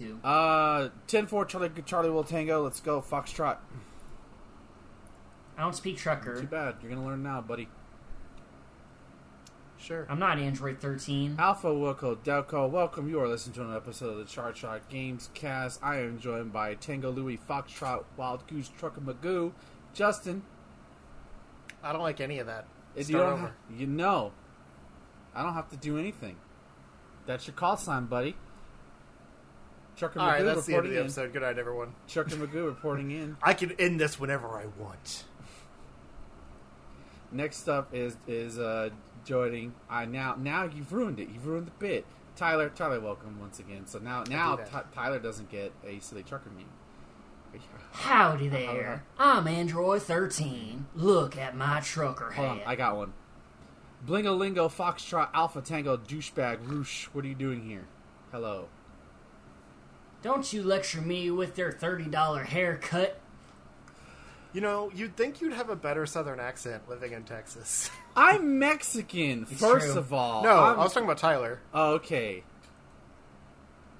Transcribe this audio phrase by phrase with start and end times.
[0.00, 0.20] to.
[0.22, 2.62] Uh, 10-4 Charlie Charlie will tango.
[2.62, 3.56] Let's go Foxtrot.
[5.56, 6.40] I don't speak trucker.
[6.40, 6.76] Too bad.
[6.80, 7.68] You're gonna learn now, buddy.
[9.76, 10.06] Sure.
[10.08, 11.34] I'm not Android 13.
[11.40, 13.08] Alpha Wilco Delco, welcome.
[13.08, 15.80] You are listening to an episode of the Chart Shot Games Cast.
[15.82, 19.50] I am joined by Tango Louie, Foxtrot, Wild Goose, Trucker Magoo,
[19.94, 20.42] Justin.
[21.82, 22.66] I don't like any of that.
[22.94, 23.48] If you Start don't over.
[23.48, 24.30] ha- you know,
[25.34, 26.36] I don't have to do anything.
[27.26, 28.36] That's your call sign, buddy.
[29.98, 31.04] Trucker All right, Magoo that's the end of reporting the in.
[31.06, 31.32] episode.
[31.32, 31.94] Good night, everyone.
[32.06, 33.36] Trucker Magoo reporting in.
[33.42, 35.24] I can end this whenever I want.
[37.32, 38.90] Next up is is uh
[39.24, 39.74] joining.
[39.90, 41.28] I now now you've ruined it.
[41.28, 42.06] You've ruined the bit.
[42.36, 43.86] Tyler, Tyler, welcome once again.
[43.86, 44.94] So now now do that.
[44.94, 46.64] Tyler doesn't get a silly trucker meme.
[47.92, 49.04] Howdy there.
[49.18, 50.86] I'm Android 13.
[50.94, 52.68] Look at my trucker Hold on, hat.
[52.68, 53.14] I got one.
[54.06, 57.06] Blingolingo, Foxtrot, Alpha Tango, douchebag, Roosh.
[57.06, 57.86] What are you doing here?
[58.30, 58.68] Hello.
[60.22, 63.20] Don't you lecture me with their $30 haircut.
[64.52, 67.90] You know, you'd think you'd have a better Southern accent living in Texas.
[68.16, 69.46] I'm Mexican.
[69.50, 69.98] It's first true.
[69.98, 71.60] of all, no, I'm- I was talking about Tyler.
[71.72, 72.42] Oh, okay.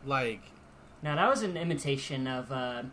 [0.05, 0.41] Like
[1.02, 2.84] Now, that was an imitation of uh,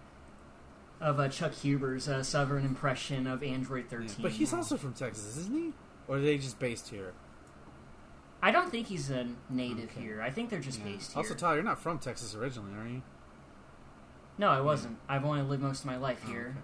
[1.02, 4.18] of uh, Chuck Huber's uh, Southern impression of Android 13.
[4.22, 5.74] But he's also from Texas, isn't he?
[6.08, 7.14] Or are they just based here?
[8.42, 10.02] I don't think he's a native Okay.
[10.02, 10.22] here.
[10.22, 11.18] I think they're just based here.
[11.22, 13.02] Also, Tyler, you're not from Texas originally, are you?
[14.38, 14.98] No, I wasn't.
[15.08, 16.58] I've only lived most of my life here.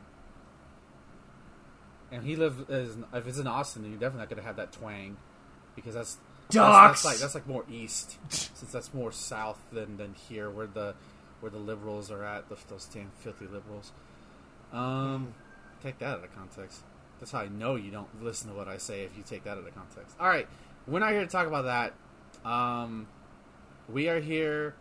[2.08, 2.18] okay.
[2.18, 4.72] And he lived as if it's in Austin, you're definitely not going to have that
[4.74, 5.18] twang
[5.76, 6.18] because that's
[6.50, 10.68] that's, that's like that's like more east, since that's more south than than here, where
[10.68, 10.96] the
[11.40, 13.92] where the liberals are at, the, those damn filthy liberals.
[14.74, 15.34] Um,
[15.82, 16.82] take that out of context.
[17.20, 19.52] That's how I know you don't listen to what I say if you take that
[19.52, 20.16] out of context.
[20.20, 20.48] All right,
[20.88, 22.50] we're not here to talk about that.
[22.50, 23.08] Um,
[23.88, 24.76] we are here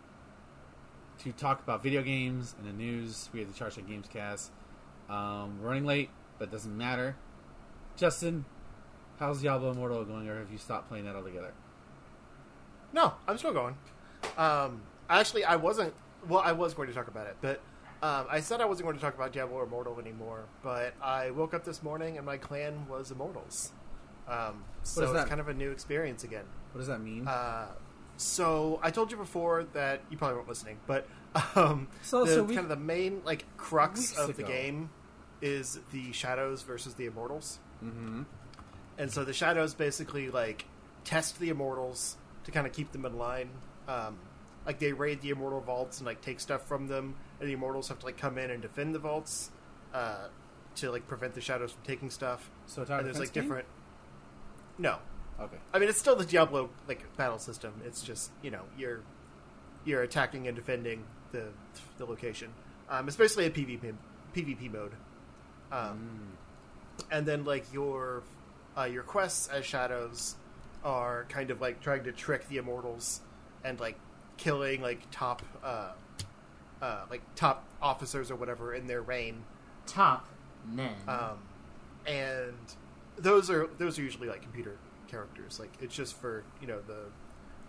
[1.23, 3.29] to talk about video games and the news.
[3.33, 4.51] We have the Charge Games Cast.
[5.09, 7.15] Um, we're running late, but it doesn't matter.
[7.95, 8.45] Justin,
[9.19, 11.53] how's Diablo Immortal going, or have you stopped playing that altogether?
[12.93, 13.75] No, I'm still going.
[14.37, 15.93] Um, actually, I wasn't.
[16.27, 17.61] Well, I was going to talk about it, but
[18.03, 20.45] um, I said I wasn't going to talk about Diablo Immortal anymore.
[20.63, 23.71] But I woke up this morning and my clan was Immortals.
[24.27, 26.45] Um, so it's that- kind of a new experience again.
[26.71, 27.27] What does that mean?
[27.27, 27.67] Uh,
[28.21, 31.07] so I told you before that you probably weren't listening, but
[31.55, 34.51] um, So- the, so we- kind of the main like crux of the ago.
[34.51, 34.89] game
[35.41, 38.23] is the shadows versus the immortals, mm-hmm.
[38.97, 40.65] and so the shadows basically like
[41.03, 43.49] test the immortals to kind of keep them in line.
[43.87, 44.17] Um,
[44.65, 47.87] like they raid the immortal vaults and like take stuff from them, and the immortals
[47.87, 49.49] have to like come in and defend the vaults
[49.95, 50.27] uh,
[50.75, 52.51] to like prevent the shadows from taking stuff.
[52.67, 53.43] So, Tower and there's like game?
[53.43, 53.65] different.
[54.77, 54.97] No,
[55.41, 55.57] Okay.
[55.73, 57.73] I mean, it's still the Diablo like battle system.
[57.85, 59.01] It's just you know you're
[59.85, 61.45] you're attacking and defending the
[61.97, 62.49] the location.
[62.89, 63.93] Um, it's basically a PvP
[64.35, 64.91] PvP mode.
[65.71, 66.33] Um,
[67.09, 68.23] and then like your
[68.77, 70.35] uh, your quests as shadows
[70.83, 73.21] are kind of like trying to trick the immortals
[73.63, 73.97] and like
[74.37, 75.91] killing like top uh,
[76.81, 79.43] uh, like top officers or whatever in their reign
[79.85, 80.27] Top
[80.65, 80.93] men.
[81.07, 81.37] um,
[82.05, 82.53] and
[83.17, 84.77] those are those are usually like computer
[85.11, 85.59] characters.
[85.59, 87.05] Like it's just for you know the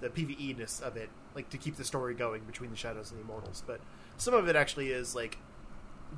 [0.00, 3.20] the PVE ness of it, like to keep the story going between the shadows and
[3.20, 3.62] the immortals.
[3.66, 3.80] But
[4.16, 5.38] some of it actually is like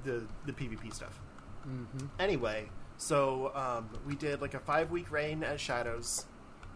[0.05, 1.21] the the PvP stuff.
[1.67, 2.07] Mm-hmm.
[2.19, 2.69] Anyway,
[2.99, 6.27] so um, we did like a five week reign as shadows,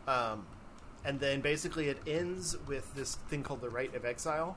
[0.07, 0.47] um,
[1.05, 4.57] and then basically it ends with this thing called the Rite of Exile,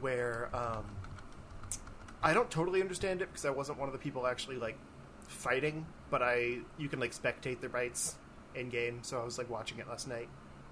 [0.00, 0.84] where um,
[2.22, 4.78] I don't totally understand it because I wasn't one of the people actually like
[5.28, 8.16] fighting, but I you can like spectate the rites
[8.56, 10.28] in game, so I was like watching it last night.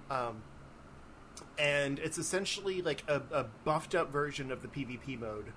[0.09, 0.43] Um,
[1.57, 5.51] and it's essentially like a, a buffed up version of the PvP mode,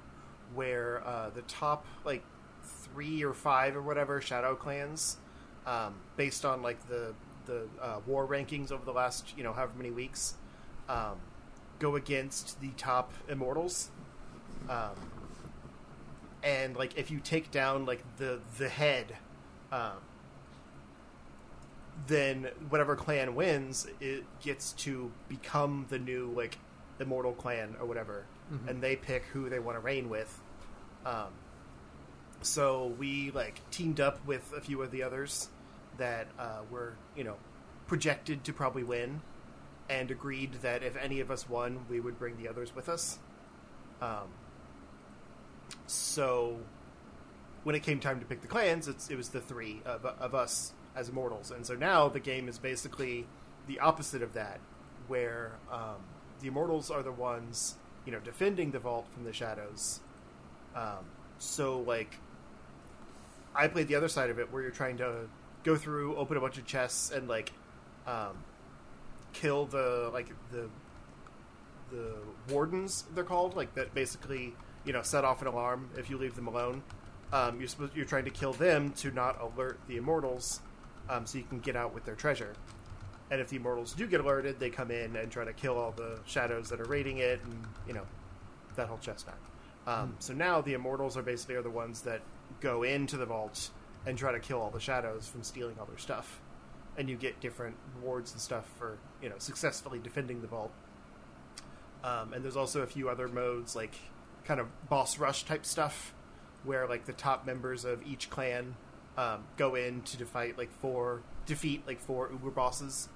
[0.54, 2.24] where uh, the top like
[2.62, 5.18] three or five or whatever shadow clans,
[5.66, 7.14] um, based on like the
[7.46, 10.34] the uh, war rankings over the last you know however many weeks,
[10.88, 11.16] um,
[11.78, 13.90] go against the top immortals.
[14.68, 14.94] Um,
[16.42, 19.16] and like if you take down like the the head,
[19.72, 19.98] um,
[22.06, 26.58] then whatever clan wins, it gets to become the new like
[27.00, 28.68] immortal clan or whatever, Mhm.
[28.68, 30.40] and they pick who they want to reign with.
[31.04, 31.28] Um,
[32.40, 35.48] so we like teamed up with a few of the others
[35.96, 37.36] that uh, were you know
[37.86, 39.20] projected to probably win,
[39.88, 43.18] and agreed that if any of us won, we would bring the others with us.
[44.00, 44.28] Um,
[45.86, 46.58] so
[47.64, 50.34] when it came time to pick the clans, it's, it was the three of, of
[50.34, 53.26] us as immortals, and so now the game is basically
[53.66, 54.60] the opposite of that,
[55.06, 55.96] where um,
[56.40, 57.76] the immortals are the ones
[58.06, 60.00] you know defending the vault from the shadows.
[60.74, 61.04] Um,
[61.38, 62.16] so like,
[63.54, 65.28] I played the other side of it where you're trying to
[65.62, 67.52] go through, open a bunch of chests, and like
[68.06, 68.44] um,
[69.32, 70.68] kill the like the
[71.90, 72.14] the
[72.50, 76.34] wardens they're called like that basically you know set off an alarm if you leave
[76.34, 76.82] them alone.
[77.32, 80.60] Um, you're supposed you're trying to kill them to not alert the immortals,
[81.08, 82.54] um, so you can get out with their treasure.
[83.30, 85.92] And if the immortals do get alerted, they come in and try to kill all
[85.92, 88.06] the shadows that are raiding it, and you know
[88.76, 89.34] that whole chess match.
[89.86, 92.22] Um, So now the immortals are basically are the ones that
[92.60, 93.70] go into the vault
[94.06, 96.40] and try to kill all the shadows from stealing all their stuff,
[96.96, 100.72] and you get different rewards and stuff for you know successfully defending the vault.
[102.04, 103.94] Um, and there's also a few other modes like
[104.44, 106.14] kind of boss rush type stuff,
[106.64, 108.76] where like the top members of each clan
[109.18, 113.08] um, go in to fight like four defeat like four uber bosses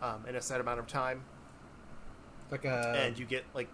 [0.00, 1.24] um, in a set amount of time,
[2.50, 3.68] Like a and you get like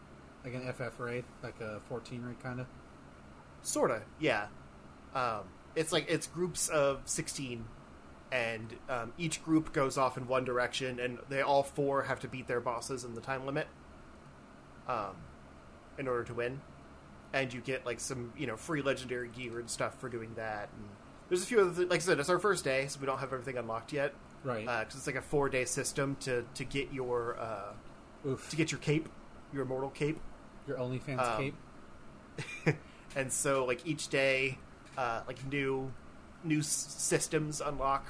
[0.44, 2.66] like an FF raid, like a 14 raid kind of.
[3.62, 4.46] Sorta, yeah.
[5.14, 5.42] Um,
[5.74, 7.66] it's like it's groups of sixteen,
[8.32, 12.28] and um, each group goes off in one direction, and they all four have to
[12.28, 13.66] beat their bosses in the time limit,
[14.88, 15.16] um,
[15.98, 16.60] in order to win.
[17.34, 20.70] And you get like some you know free legendary gear and stuff for doing that.
[20.74, 20.88] And
[21.28, 23.18] there's a few other th- like I said, it's our first day, so we don't
[23.18, 24.14] have everything unlocked yet.
[24.44, 24.64] Right.
[24.64, 28.48] Because it's like a four day system to to get your uh, Oof.
[28.50, 29.08] to get your cape,
[29.52, 30.18] your immortal cape.
[30.66, 31.38] Your OnlyFans um,
[32.64, 32.76] cape.
[33.16, 34.58] and so like each day
[34.96, 35.92] uh, like new
[36.44, 38.06] new s- systems unlock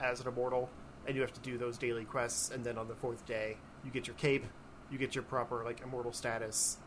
[0.00, 0.68] as an immortal
[1.06, 3.90] and you have to do those daily quests and then on the fourth day you
[3.90, 4.44] get your cape
[4.90, 6.78] you get your proper like immortal status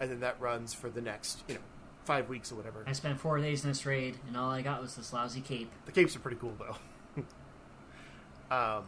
[0.00, 1.60] and then that runs for the next you know
[2.04, 4.80] five weeks or whatever I spent four days in this raid, and all I got
[4.82, 5.70] was this lousy cape.
[5.86, 7.24] the capes are pretty cool though
[8.50, 8.84] um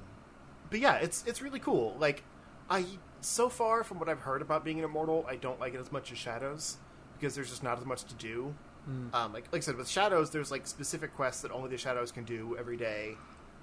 [0.71, 2.23] but yeah it's it's really cool like
[2.69, 2.85] i
[3.21, 5.91] so far from what i've heard about being an immortal i don't like it as
[5.93, 6.77] much as shadows
[7.19, 8.55] because there's just not as much to do
[8.87, 9.15] Mm.
[9.15, 12.13] um, like, like I said, with shadows, there's like specific quests that only the shadows
[12.13, 13.17] can do every day,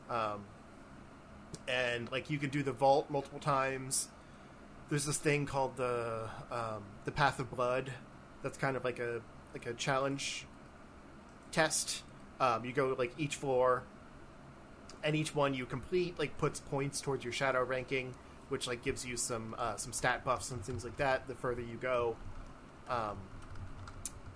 [0.09, 0.43] um,
[1.67, 4.07] and like you can do the vault multiple times.
[4.89, 7.93] There's this thing called the um, the Path of Blood.
[8.41, 9.21] That's kind of like a
[9.53, 10.45] like a challenge
[11.51, 12.03] test.
[12.39, 13.83] Um, you go like each floor,
[15.03, 18.13] and each one you complete like puts points towards your shadow ranking,
[18.49, 21.27] which like gives you some uh, some stat buffs and things like that.
[21.27, 22.15] The further you go.
[22.89, 23.17] Um,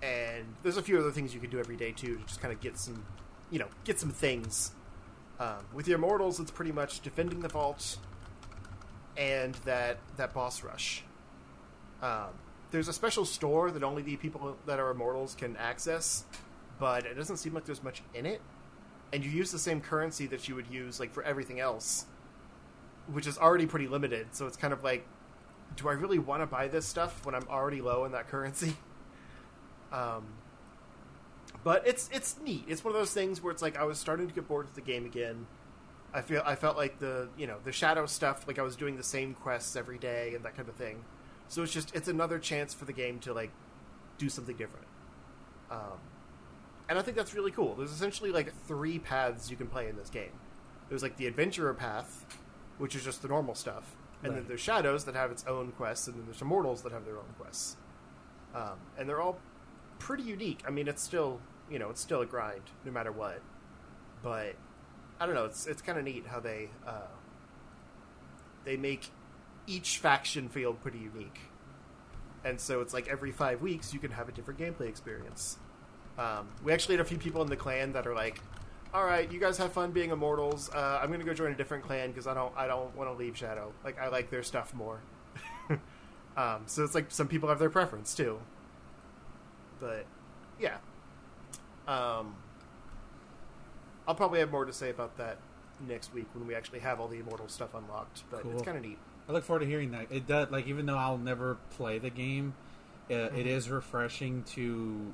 [0.02, 2.52] and there's a few other things you can do every day too to just kind
[2.52, 3.04] of get some,
[3.50, 4.72] you know, get some things.
[5.38, 7.98] Um, with your immortals, it's pretty much defending the vault
[9.16, 11.02] and that that boss rush.
[12.02, 12.30] Um,
[12.70, 16.24] there's a special store that only the people that are immortals can access,
[16.78, 18.40] but it doesn't seem like there's much in it.
[19.12, 22.06] And you use the same currency that you would use like for everything else,
[23.12, 24.34] which is already pretty limited.
[24.34, 25.06] So it's kind of like,
[25.76, 28.76] do I really want to buy this stuff when I'm already low in that currency?
[29.92, 30.24] Um,
[31.62, 32.64] but it's it's neat.
[32.68, 34.74] It's one of those things where it's like I was starting to get bored with
[34.74, 35.46] the game again.
[36.12, 38.96] I feel I felt like the you know the shadow stuff like I was doing
[38.96, 41.04] the same quests every day and that kind of thing.
[41.48, 43.50] So it's just it's another chance for the game to like
[44.18, 44.86] do something different.
[45.70, 45.98] Um,
[46.88, 47.74] and I think that's really cool.
[47.74, 50.32] There's essentially like three paths you can play in this game.
[50.88, 52.26] There's like the adventurer path,
[52.78, 56.06] which is just the normal stuff, and then there's shadows that have its own quests,
[56.06, 57.76] and then there's immortals that have their own quests.
[58.54, 59.38] Um, and they're all
[59.98, 60.62] pretty unique.
[60.66, 63.40] I mean, it's still you know it's still a grind no matter what,
[64.22, 64.54] but
[65.18, 65.44] I don't know.
[65.44, 67.08] It's it's kind of neat how they uh,
[68.64, 69.10] they make
[69.66, 71.40] each faction feel pretty unique,
[72.44, 75.58] and so it's like every five weeks you can have a different gameplay experience.
[76.18, 78.40] Um, we actually had a few people in the clan that are like,
[78.94, 80.70] "All right, you guys have fun being immortals.
[80.70, 83.10] Uh, I'm going to go join a different clan because I don't I don't want
[83.10, 83.72] to leave Shadow.
[83.84, 85.00] Like I like their stuff more."
[86.36, 88.38] um, so it's like some people have their preference too.
[89.80, 90.06] But
[90.58, 90.76] yeah,
[91.86, 92.36] um,
[94.08, 95.38] I'll probably have more to say about that
[95.86, 98.22] next week when we actually have all the immortal stuff unlocked.
[98.30, 98.98] But it's kind of neat.
[99.28, 100.06] I look forward to hearing that.
[100.10, 102.54] It does like even though I'll never play the game,
[103.10, 103.36] uh, Mm-hmm.
[103.36, 105.12] it is refreshing to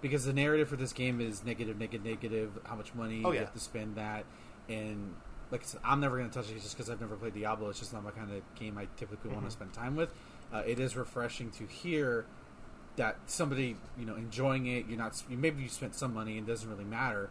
[0.00, 2.58] because the narrative for this game is negative, negative, negative.
[2.64, 3.40] How much money Oh, you yeah.
[3.44, 4.24] have to spend that,
[4.68, 5.14] and
[5.50, 7.70] like I said, I'm never going to touch it just because I've never played Diablo.
[7.70, 9.46] It's just not my kind of game I typically want Mhm.
[9.46, 10.12] to spend time with.
[10.52, 12.26] Uh, it is refreshing to hear
[12.96, 14.86] that somebody you know enjoying it.
[14.88, 17.30] You're not maybe you spent some money and it doesn't really matter.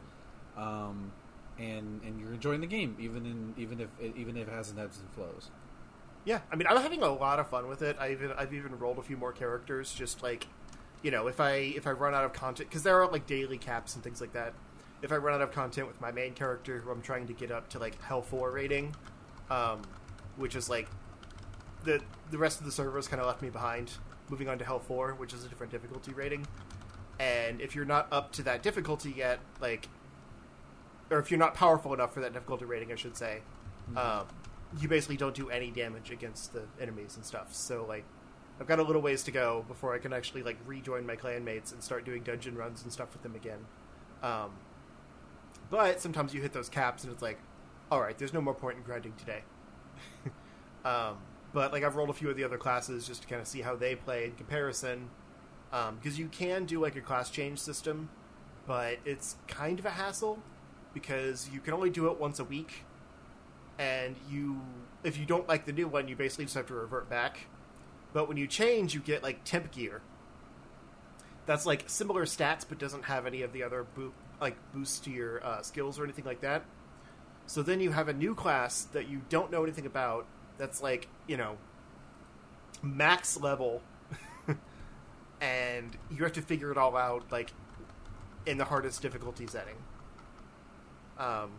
[0.56, 1.12] Um,
[1.60, 4.80] and and you're enjoying the game even in even if even if it has an
[4.80, 5.50] ebbs and flows.
[6.28, 7.96] Yeah, I mean, I'm having a lot of fun with it.
[7.98, 10.46] I even I've even rolled a few more characters, just like,
[11.02, 13.58] you know, if I if I run out of content because there are like daily
[13.58, 14.54] caps and things like that.
[15.02, 17.50] If I run out of content with my main character, who I'm trying to get
[17.50, 18.94] up to like Hell Four rating,
[19.50, 19.84] um,
[20.36, 20.90] which is like
[21.86, 23.92] the the rest of the servers kind of left me behind
[24.30, 26.46] moving on to Hell Four, which is a different difficulty rating.
[27.22, 29.88] And if you're not up to that difficulty yet, like,
[31.10, 33.40] or if you're not powerful enough for that difficulty rating, I should say,
[33.96, 34.26] um,
[34.80, 37.54] you basically don't do any damage against the enemies and stuff.
[37.54, 38.06] So like,
[38.60, 41.72] I've got a little ways to go before I can actually like rejoin my clanmates
[41.72, 43.60] and start doing dungeon runs and stuff with them again.
[44.24, 44.52] Um,
[45.70, 47.40] but sometimes you hit those caps and it's like,
[47.92, 49.44] all right, there's no more point in grinding today.
[50.86, 51.18] um,
[51.54, 53.62] but like I've rolled a few of the other classes just to kind of see
[53.62, 55.10] how they play in comparison,
[55.72, 58.10] because you can do like a class change system,
[58.66, 60.40] but it's kind of a hassle
[60.94, 62.84] because you can only do it once a week,
[63.80, 64.62] and you
[65.04, 67.48] if you don't like the new one, you basically just have to revert back.
[68.14, 70.02] But when you change, you get like temp gear.
[71.46, 75.12] That's like similar stats, but doesn't have any of the other bo- like boosts to
[75.12, 76.66] your uh, skills or anything like that.
[77.46, 80.26] So then you have a new class that you don't know anything about.
[80.58, 81.58] That's like you know
[82.82, 83.82] max level,
[85.42, 87.52] and you have to figure it all out like
[88.46, 89.76] in the hardest difficulty setting.
[91.18, 91.52] Um,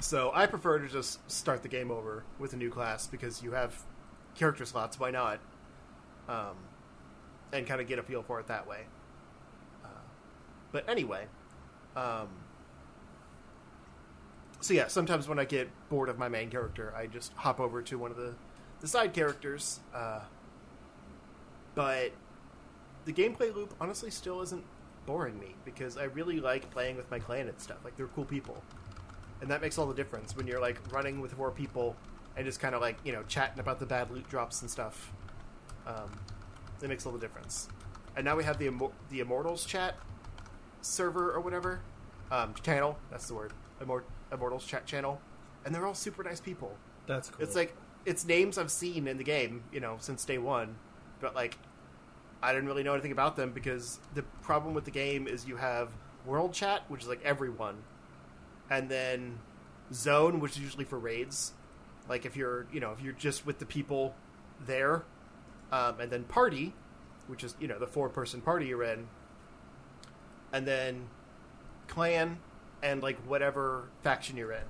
[0.00, 3.52] so I prefer to just start the game over with a new class because you
[3.52, 3.74] have
[4.34, 4.98] character slots.
[4.98, 5.40] Why not?
[6.28, 6.56] Um,
[7.52, 8.80] and kind of get a feel for it that way.
[9.84, 9.88] Uh,
[10.72, 11.26] but anyway,
[11.96, 12.28] um,
[14.60, 17.82] so yeah, sometimes when I get bored of my main character, I just hop over
[17.82, 18.34] to one of the
[18.80, 19.80] the side characters.
[19.94, 20.20] Uh,
[21.74, 22.12] but
[23.04, 24.64] the gameplay loop honestly still isn't
[25.06, 27.78] boring me because I really like playing with my clan and stuff.
[27.84, 28.62] Like they're cool people,
[29.40, 31.96] and that makes all the difference when you're like running with four people
[32.36, 35.12] and just kind of like you know chatting about the bad loot drops and stuff.
[35.86, 36.10] Um,
[36.82, 37.68] it makes all the difference.
[38.16, 38.70] And now we have the
[39.10, 39.96] the Immortals chat
[40.82, 41.80] server or whatever
[42.30, 42.98] um, channel.
[43.10, 43.52] That's the word.
[43.80, 45.20] Immort- Immortals chat channel,
[45.64, 46.76] and they're all super nice people.
[47.06, 47.42] That's cool.
[47.42, 50.76] It's like it's names I've seen in the game, you know, since day one,
[51.20, 51.58] but like
[52.42, 55.56] I didn't really know anything about them because the problem with the game is you
[55.56, 55.90] have
[56.24, 57.76] world chat, which is like everyone,
[58.70, 59.40] and then
[59.92, 61.52] zone, which is usually for raids.
[62.08, 64.14] Like if you're, you know, if you're just with the people
[64.64, 65.04] there,
[65.72, 66.74] um, and then party,
[67.26, 69.08] which is you know the four person party you're in,
[70.52, 71.08] and then
[71.88, 72.38] clan
[72.82, 74.64] and like whatever faction you're in.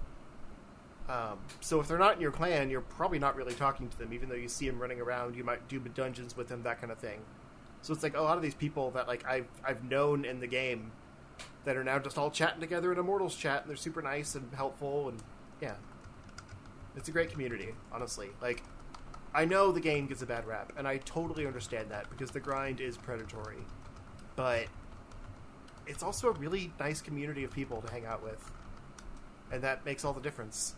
[1.08, 4.12] Um, so if they're not in your clan, you're probably not really talking to them,
[4.12, 5.34] even though you see them running around.
[5.34, 7.20] You might do dungeons with them, that kind of thing.
[7.82, 10.46] So it's like a lot of these people that like I've I've known in the
[10.46, 10.92] game
[11.64, 14.52] that are now just all chatting together in Immortals chat, and they're super nice and
[14.54, 15.22] helpful, and
[15.60, 15.74] yeah,
[16.96, 17.74] it's a great community.
[17.92, 18.62] Honestly, like
[19.34, 22.40] I know the game gets a bad rap, and I totally understand that because the
[22.40, 23.58] grind is predatory,
[24.36, 24.66] but
[25.86, 28.50] it's also a really nice community of people to hang out with,
[29.52, 30.74] and that makes all the difference.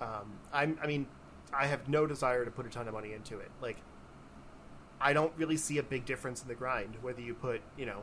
[0.00, 1.06] Um, I'm, I mean,
[1.52, 3.50] I have no desire to put a ton of money into it.
[3.60, 3.76] Like,
[5.00, 8.02] I don't really see a big difference in the grind whether you put, you know,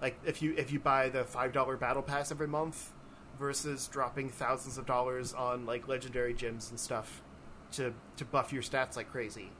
[0.00, 2.92] like if you if you buy the five dollar battle pass every month
[3.38, 7.22] versus dropping thousands of dollars on like legendary gems and stuff
[7.72, 9.50] to to buff your stats like crazy.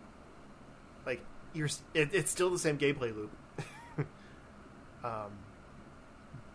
[1.06, 1.20] Like
[1.52, 3.30] you're, it, it's still the same gameplay loop.
[5.04, 5.32] um,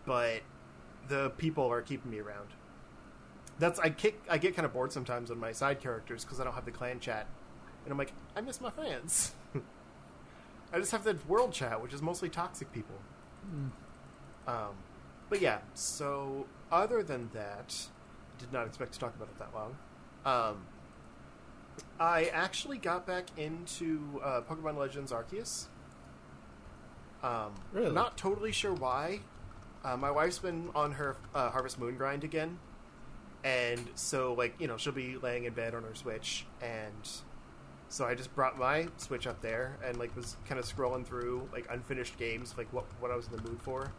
[0.04, 0.40] but
[1.08, 2.48] the people are keeping me around.
[3.58, 6.44] That's I kick I get kind of bored sometimes on my side characters because I
[6.44, 7.26] don't have the clan chat,
[7.84, 9.34] and I'm like I miss my friends.
[10.72, 12.96] I just have the world chat, which is mostly toxic people.
[14.46, 14.74] Um,
[15.28, 17.86] but yeah, so other than that,
[18.38, 19.76] did not expect to talk about it that long.
[20.24, 20.64] Um,
[21.98, 25.66] I actually got back into uh, Pokemon Legends Arceus.
[27.22, 27.92] Um, Really?
[27.92, 29.20] Not totally sure why.
[29.84, 32.58] Uh, my wife's been on her uh, Harvest Moon grind again,
[33.44, 37.08] and so like you know she'll be laying in bed on her Switch, and
[37.90, 41.48] so I just brought my Switch up there and like was kind of scrolling through
[41.52, 43.92] like unfinished games, like what what I was in the mood for,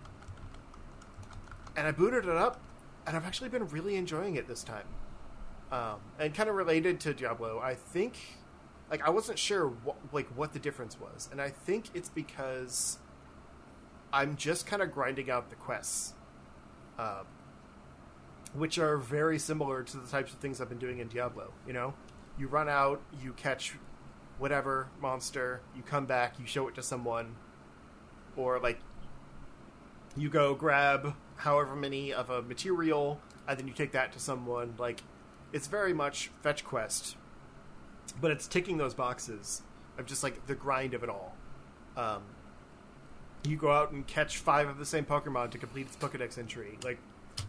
[1.76, 2.62] and I booted it up,
[3.06, 4.88] and I've actually been really enjoying it this time.
[5.74, 8.18] Um, and kind of related to Diablo, I think,
[8.90, 12.98] like I wasn't sure what, like what the difference was, and I think it's because
[14.14, 16.14] I'm just kind of grinding out the quests,
[16.98, 17.26] um,
[18.54, 21.52] which are very similar to the types of things I've been doing in Diablo.
[21.68, 21.94] You know,
[22.38, 23.76] you run out, you catch
[24.38, 27.36] whatever monster, you come back, you show it to someone,
[28.36, 28.80] or like
[30.18, 34.74] you go grab however many of a material, and then you take that to someone.
[34.78, 35.04] Like
[35.54, 37.16] it's very much fetch quest,
[38.20, 39.62] but it's ticking those boxes
[39.98, 41.36] of just like the grind of it all.
[41.96, 42.24] Um,
[43.44, 46.78] you go out and catch five of the same Pokemon to complete its Pokedex entry,
[46.84, 47.00] like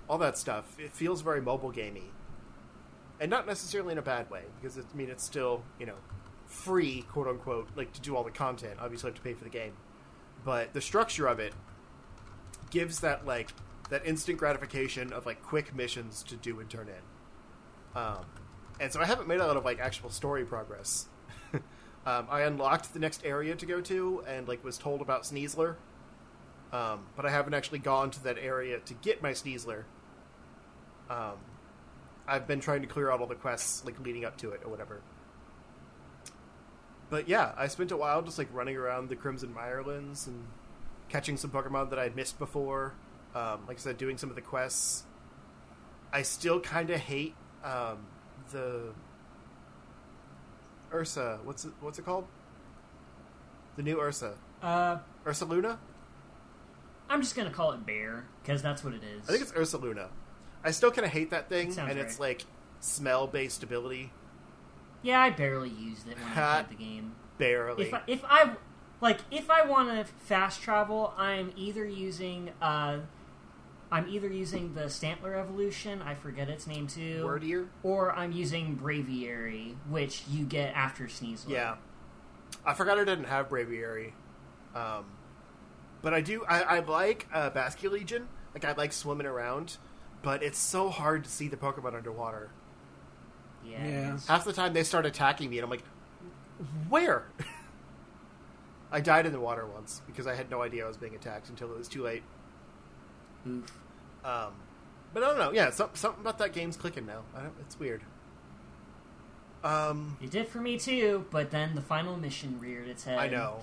[0.09, 0.77] all that stuff.
[0.79, 2.11] It feels very mobile gamey,
[3.23, 5.95] and not necessarily in a bad way because it, I mean it's still you know
[6.47, 8.75] free, quote unquote, like to do all the content.
[8.81, 9.73] Obviously, you have to pay for the game,
[10.45, 11.55] but the structure of it
[12.71, 13.53] gives that like
[13.91, 18.01] that instant gratification of like quick missions to do and turn in.
[18.01, 18.27] Um,
[18.81, 21.07] and so I haven't made a lot of like actual story progress.
[22.07, 25.77] um, I unlocked the next area to go to and like was told about Sneasler,
[26.73, 29.85] um, but I haven't actually gone to that area to get my Sneasler.
[31.09, 31.37] Um,
[32.33, 34.71] I've been trying to clear out all the quests like leading up to it or
[34.71, 35.03] whatever.
[37.11, 40.47] But yeah, I spent a while just like running around the Crimson Mirelands and
[41.11, 42.95] catching some Pokemon that I'd missed before.
[43.35, 45.05] Um, like I said, doing some of the quests.
[46.11, 48.07] I still kind of hate um,
[48.51, 48.95] the
[50.91, 51.39] Ursa.
[51.45, 52.27] What's it, what's it called?
[53.77, 54.37] The new Ursa.
[54.63, 55.77] Uh, Ursaluna.
[57.11, 59.29] I'm just gonna call it bear because that's what it is.
[59.29, 60.09] I think it's Ursaluna.
[60.65, 62.45] I still kind of hate that thing, and it's like
[62.81, 64.13] smell based ability.
[65.03, 67.15] yeah, I barely used it when I played the game.
[67.39, 67.87] Barely.
[67.87, 68.51] If I, if I
[69.01, 72.99] like if I want to fast travel, I'm either using uh,
[73.91, 76.01] I'm either using the Stantler evolution.
[76.03, 77.25] I forget its name too.
[77.27, 77.69] Wyrdeer.
[77.83, 81.51] Or I'm using Braviary, which you get after Sneasler.
[81.51, 81.77] Yeah,
[82.65, 84.13] I forgot I didn't have Braviary,
[84.75, 85.05] um,
[86.01, 86.45] but I do.
[86.49, 88.27] I, I like uh, Basculegion.
[88.55, 89.79] Like I like swimming around,
[90.23, 92.51] but it's so hard to see the Pokemon underwater.
[93.65, 93.87] Yeah.
[93.87, 94.19] Yeah.
[94.29, 95.85] Half the time they start attacking me, and I'm like,
[96.89, 97.25] "Where?"
[98.93, 101.49] I died in the water once because I had no idea I was being attacked
[101.49, 102.23] until it was too late.
[103.49, 103.71] Oof.
[104.25, 104.53] Um,
[105.15, 105.53] but I don't know.
[105.53, 107.23] Yeah, some, something about that game's clicking now.
[107.35, 108.03] I don't, it's weird.
[109.65, 113.19] Um, It did for me too, but then the final mission reared its head.
[113.19, 113.63] I know.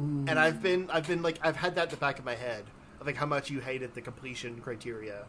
[0.00, 0.24] Ooh.
[0.28, 2.64] and I've been I've been like I've had that in the back of my head
[3.00, 5.24] of like how much you hated the completion criteria,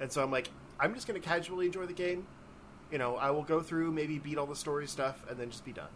[0.00, 2.26] and so I'm like I'm just gonna casually enjoy the game.
[2.90, 5.64] You know, I will go through maybe beat all the story stuff and then just
[5.64, 5.88] be done.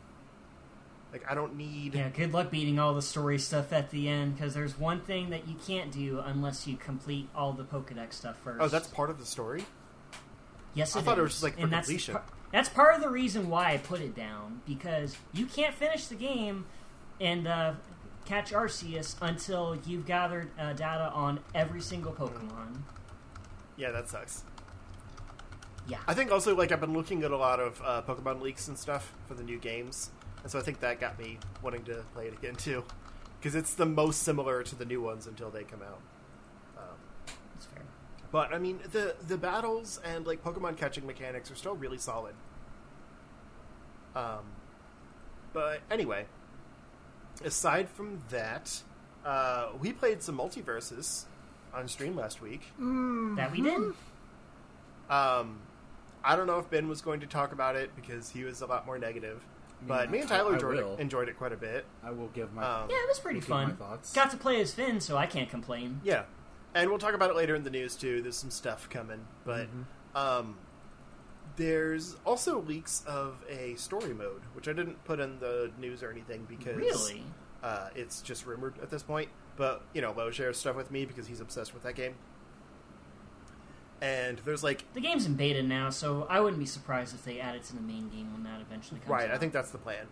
[1.12, 1.94] Like I don't need.
[1.94, 5.30] Yeah, good luck beating all the story stuff at the end, because there's one thing
[5.30, 8.60] that you can't do unless you complete all the Pokedex stuff first.
[8.60, 9.64] Oh, that's part of the story.
[10.74, 10.94] yes.
[10.94, 13.48] I thought it was just, like, for and that's par- that's part of the reason
[13.48, 16.66] why I put it down because you can't finish the game
[17.20, 17.74] and uh,
[18.24, 22.82] catch Arceus until you've gathered uh, data on every single Pokemon.
[23.80, 24.44] Yeah, that sucks.
[25.88, 25.96] Yeah.
[26.06, 28.78] I think also like I've been looking at a lot of uh, Pokemon leaks and
[28.78, 30.10] stuff for the new games,
[30.42, 32.84] and so I think that got me wanting to play it again too,
[33.38, 36.00] because it's the most similar to the new ones until they come out.
[36.76, 36.96] Um,
[37.54, 37.82] That's fair.
[38.30, 42.34] But I mean, the the battles and like Pokemon catching mechanics are still really solid.
[44.14, 44.44] Um,
[45.54, 46.26] but anyway,
[47.42, 48.82] aside from that,
[49.24, 51.24] uh, we played some MultiVersus
[51.74, 52.62] on stream last week.
[52.78, 53.92] That we did.
[55.08, 55.60] Um,
[56.22, 58.66] I don't know if Ben was going to talk about it because he was a
[58.66, 59.42] lot more negative,
[59.82, 61.84] I but mean, me and Tyler I enjoyed it, enjoyed it quite a bit.
[62.04, 63.76] I will give my Um, Yeah, it was pretty give my fun.
[63.76, 64.12] thoughts.
[64.12, 66.00] Got to play as Finn, so I can't complain.
[66.04, 66.24] Yeah,
[66.74, 68.22] and we'll talk about it later in the news too.
[68.22, 69.84] There's some stuff coming, but Mhm.
[70.16, 70.58] um,
[71.56, 76.10] there's also leaks of a story mode, which I didn't put in the news or
[76.10, 77.24] anything because Really?
[77.62, 79.28] uh, it's just rumored at this point.
[79.60, 82.14] But you know, Lo shares stuff with me because he's obsessed with that game.
[84.00, 87.40] And there's like The game's in beta now, so I wouldn't be surprised if they
[87.40, 89.34] add it to the main game when that eventually comes right, out.
[89.34, 90.06] I think that's the plan.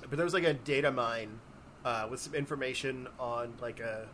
[0.00, 1.38] But there was like a data mine
[1.84, 4.08] uh, with some information on like a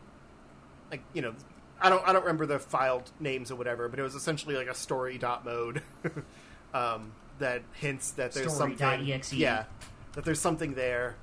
[0.90, 1.32] like you know
[1.80, 4.68] I don't I don't remember the filed names or whatever, but it was essentially like
[4.68, 5.80] a story dot mode
[6.74, 9.10] um, that hints that there's Story something.
[9.10, 9.32] exe.
[9.32, 9.64] Yeah,
[10.12, 11.16] that there's something there,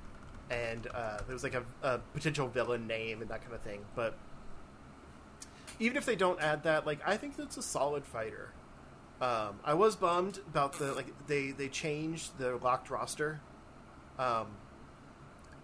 [0.50, 3.84] and uh, there was like a, a potential villain name and that kind of thing.
[3.94, 4.16] But
[5.78, 8.52] even if they don't add that, like I think that's a solid fighter.
[9.20, 13.40] Um, I was bummed about the like they they changed the locked roster.
[14.18, 14.46] Um,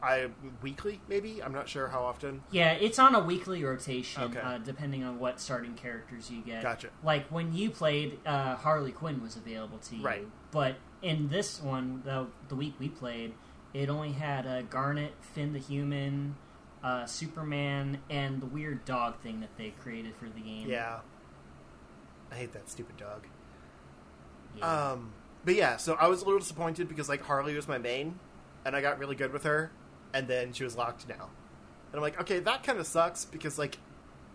[0.02, 0.28] I
[0.60, 2.42] weekly maybe I'm not sure how often.
[2.50, 4.40] Yeah, it's on a weekly rotation, Okay.
[4.40, 6.62] uh, depending on what starting characters you get.
[6.62, 6.88] Gotcha.
[7.02, 10.26] Like when you played, uh, Harley Quinn was available to you, Right.
[10.50, 13.34] But in this one, the the week we played,
[13.74, 16.36] it only had uh, Garnet, Finn the Human,
[16.82, 20.70] uh, Superman, and the weird dog thing that they created for the game.
[20.70, 21.00] Yeah,
[22.30, 23.26] I hate that stupid dog.
[24.56, 24.92] Yeah.
[24.92, 25.12] Um,
[25.44, 28.18] but yeah, so I was a little disappointed because like Harley was my main,
[28.64, 29.72] and I got really good with her,
[30.14, 31.30] and then she was locked now,
[31.90, 33.78] and I'm like, okay, that kind of sucks because like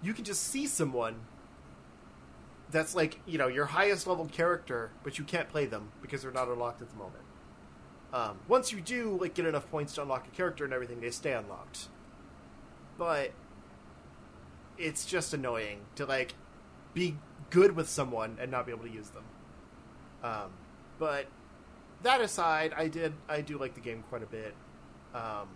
[0.02, 1.16] you can just see someone
[2.72, 6.32] that's like you know your highest level character, but you can't play them because they're
[6.32, 7.24] not unlocked at the moment.
[8.12, 11.12] Um, once you do like get enough points to unlock a character and everything, they
[11.12, 11.88] stay unlocked.
[12.98, 13.32] But
[14.78, 16.34] it's just annoying to like
[16.94, 17.16] be
[17.50, 19.24] good with someone and not be able to use them.
[20.24, 20.52] Um,
[20.98, 21.28] but
[22.04, 24.54] that aside, I did I do like the game quite a bit.
[25.14, 25.50] Um,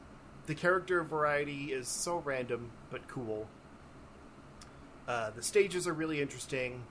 [0.46, 3.48] the character variety is so random but cool.
[5.08, 6.84] Uh, the stages are really interesting.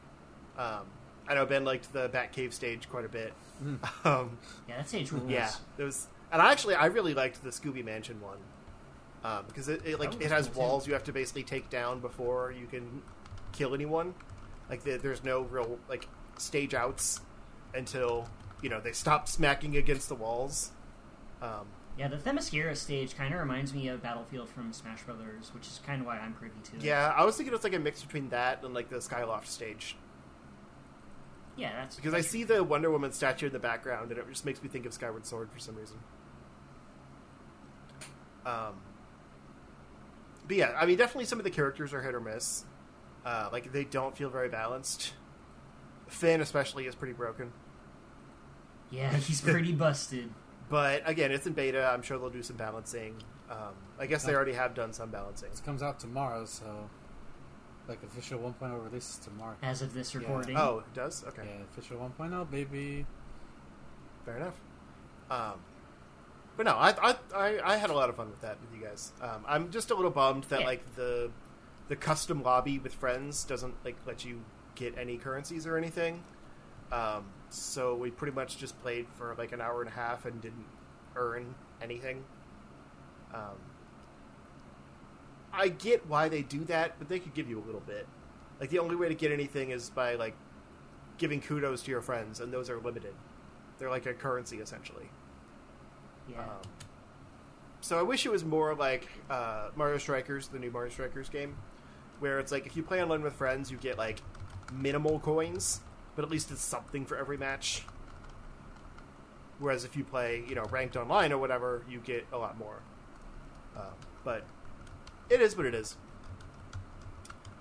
[0.58, 0.86] Um,
[1.32, 3.32] I know Ben liked the Batcave stage quite a bit.
[3.64, 3.78] Mm.
[4.04, 4.36] Um,
[4.68, 5.30] Yeah, that stage rules.
[5.30, 8.36] yeah, it was, and I actually I really liked the Scooby Mansion one
[9.24, 10.60] um, because it, it like it has cool, too.
[10.60, 13.00] walls you have to basically take down before you can
[13.52, 14.14] kill anyone.
[14.68, 16.06] Like the, there's no real like
[16.38, 17.20] stage outs
[17.74, 18.28] until
[18.62, 20.72] you know they stop smacking against the walls.
[21.40, 21.66] Um,
[21.96, 25.80] Yeah, the Themyscira stage kind of reminds me of Battlefield from Smash Brothers, which is
[25.86, 28.28] kind of why I'm privy to yeah, I was thinking it's like a mix between
[28.30, 29.96] that and like the Skyloft stage
[31.56, 34.44] yeah, that's because I see the Wonder Woman statue in the background and it just
[34.44, 35.98] makes me think of Skyward Sword for some reason.
[38.44, 38.80] Um,
[40.46, 42.64] but yeah, I mean, definitely some of the characters are hit or miss.
[43.24, 45.12] Uh, like they don't feel very balanced.
[46.08, 47.52] Finn, especially, is pretty broken.
[48.90, 50.30] Yeah, he's pretty busted.
[50.68, 51.84] But again, it's in beta.
[51.84, 53.16] I'm sure they'll do some balancing.
[53.50, 55.50] Um, I guess they already have done some balancing.
[55.50, 56.88] This comes out tomorrow, so
[57.88, 59.56] like official 1.0 releases tomorrow.
[59.62, 60.20] As of this Yeah.
[60.56, 61.24] Oh, it does?
[61.28, 63.06] Okay, Yeah, official 1.0, baby.
[64.24, 64.54] fair enough.
[65.30, 65.60] Um,
[66.56, 68.86] but no, I, I I I had a lot of fun with that with you
[68.86, 69.12] guys.
[69.20, 70.66] Um, I'm just a little bummed that Yeah.
[70.66, 71.30] like the
[71.88, 74.42] the custom lobby with friends doesn't like let you
[74.74, 76.22] get any currencies or anything.
[76.92, 80.40] Um, so we pretty much just played for like an hour and a half and
[80.40, 80.66] didn't
[81.16, 82.22] earn anything.
[83.34, 83.56] Um,
[85.52, 88.06] I get why they do that, but they could give you a little bit.
[88.60, 90.34] Like the only way to get anything is by like
[91.18, 93.14] giving kudos to your friends, and those are limited.
[93.78, 95.10] They're like a currency essentially.
[96.30, 96.40] yeah.
[96.40, 96.46] Um,
[97.80, 101.56] so I wish it was more like uh, Mario Strikers, the new Mario Strikers game,
[102.20, 104.22] where it's like if you play online with friends, you get like
[104.72, 105.80] minimal coins,
[106.14, 107.84] but at least it's something for every match.
[109.58, 112.82] Whereas if you play, you know, ranked online or whatever, you get a lot more.
[113.76, 113.90] Uh,
[114.24, 114.44] but
[115.32, 115.96] it is what it is.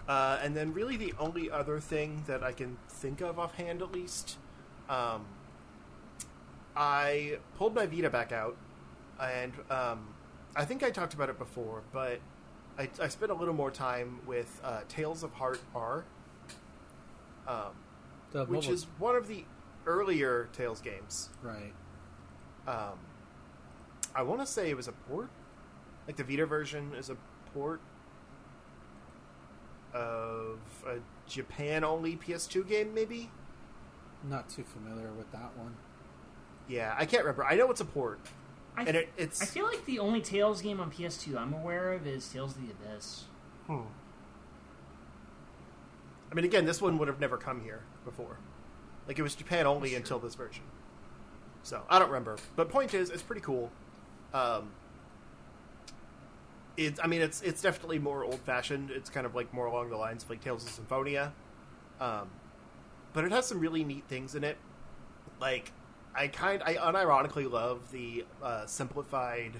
[0.07, 3.91] Uh, and then, really, the only other thing that I can think of offhand, at
[3.93, 4.37] least,
[4.89, 5.25] um,
[6.75, 8.57] I pulled my Vita back out,
[9.21, 10.13] and um,
[10.55, 12.19] I think I talked about it before, but
[12.77, 16.03] I, I spent a little more time with uh, Tales of Heart R,
[17.47, 19.45] um, which is one of the
[19.85, 21.29] earlier Tales games.
[21.41, 21.73] right.
[22.67, 22.99] Um,
[24.13, 25.29] I want to say it was a port,
[26.05, 27.17] like the Vita version is a
[27.53, 27.81] port
[29.93, 33.29] of a Japan-only PS2 game, maybe.
[34.27, 35.75] Not too familiar with that one.
[36.67, 37.45] Yeah, I can't remember.
[37.45, 38.19] I know it's a port,
[38.77, 41.91] I, and it, it's I feel like the only Tales game on PS2 I'm aware
[41.91, 43.25] of is Tales of the Abyss.
[43.67, 43.81] Hmm.
[46.31, 48.37] I mean, again, this one would have never come here before.
[49.07, 50.63] Like it was Japan only until this version.
[51.63, 53.71] So I don't remember, but point is, it's pretty cool.
[54.33, 54.71] Um,
[56.77, 58.91] it's, I mean, it's it's definitely more old fashioned.
[58.91, 61.33] It's kind of like more along the lines of like Tales of Symphonia,
[61.99, 62.29] um,
[63.13, 64.57] but it has some really neat things in it.
[65.39, 65.71] Like
[66.15, 69.59] I kind, I unironically love the uh, simplified,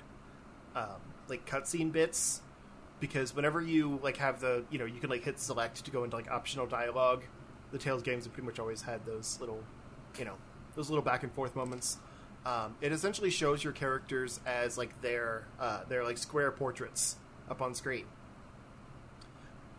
[0.75, 2.41] um, like cutscene bits
[3.01, 6.05] because whenever you like have the you know you can like hit select to go
[6.05, 7.23] into like optional dialogue
[7.71, 9.61] the tales games have pretty much always had those little
[10.17, 10.35] you know
[10.75, 11.97] those little back and forth moments
[12.45, 17.17] um, it essentially shows your characters as like their uh, their like square portraits
[17.49, 18.05] up on screen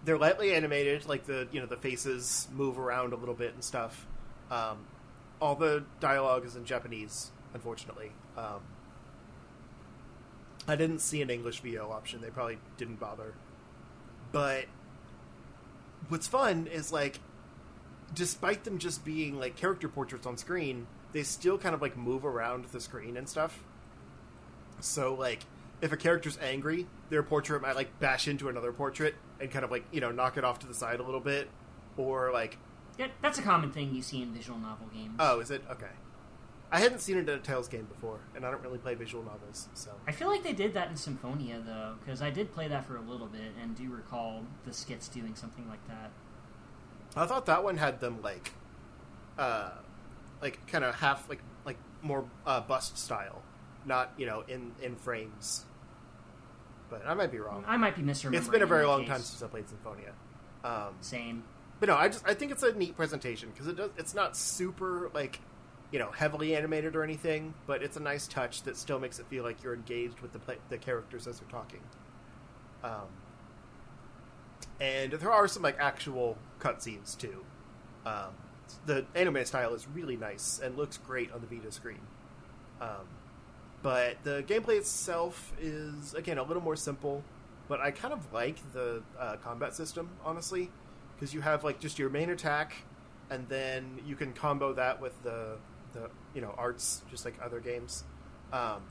[0.05, 3.65] they're lightly animated like the you know the faces move around a little bit and
[3.65, 4.07] stuff
[4.51, 4.87] um,
[5.41, 8.61] all the dialogue is in japanese unfortunately um,
[10.67, 12.21] I didn't see an English VO option.
[12.21, 13.35] They probably didn't bother.
[14.31, 14.67] But
[16.09, 17.21] what's fun is like,
[18.15, 22.25] despite them just being like character portraits on screen, they still kind of like move
[22.25, 23.63] around the screen and stuff.
[24.81, 25.45] So like,
[25.81, 29.71] if a character's angry, their portrait might like bash into another portrait and kind of
[29.71, 31.49] like you know knock it off to the side a little bit,
[31.97, 32.59] or like,
[32.99, 35.17] Yeah, that's a common thing you see in visual novel games.
[35.19, 35.87] oh, is it okay?
[36.75, 39.23] I hadn't seen it in a Tales game before, and I don't really play visual
[39.23, 42.67] novels, so I feel like they did that in Symphonia though, because I did play
[42.69, 46.11] that for a little bit and do recall the skits doing something like that.
[47.15, 48.53] I thought that one had them like,
[49.39, 49.73] uh,
[50.43, 53.41] like kind of half like like more uh, bust style,
[53.87, 55.65] not you know in in frames.
[56.91, 57.65] But I might be wrong.
[57.67, 58.35] I might be misremembering.
[58.35, 59.09] It's been a very long case.
[59.09, 60.13] time since I played Symphonia.
[60.63, 61.45] Um, Same.
[61.81, 63.91] but no, I just I think it's a neat presentation because it does.
[63.97, 65.41] It's not super like
[65.91, 69.27] you know heavily animated or anything, but it's a nice touch that still makes it
[69.29, 71.81] feel like you're engaged with the play, the characters as they're talking.
[72.85, 73.09] Um,
[74.81, 77.45] and there are some like actual cutscenes too.
[78.05, 78.35] Um,
[78.87, 82.01] the anime style is really nice and looks great on the Vita screen.
[82.81, 83.07] Um,
[83.83, 87.23] but the gameplay itself is again a little more simple.
[87.69, 90.71] But I kind of like the uh, combat system, honestly,
[91.15, 92.75] because you have like just your main attack,
[93.31, 95.57] and then you can combo that with the
[95.93, 98.05] the you know arts, just like other games.
[98.53, 98.83] Um,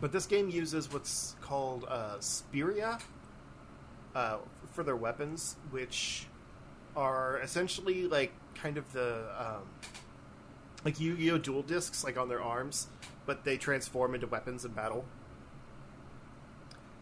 [0.00, 3.00] but this game uses what's called uh, Spiria
[4.14, 4.38] uh,
[4.72, 6.26] for their weapons, which
[6.96, 9.62] are essentially like kind of the um,
[10.84, 12.88] like Yu-Gi-Oh duel disks, like on their arms,
[13.26, 15.04] but they transform into weapons in battle.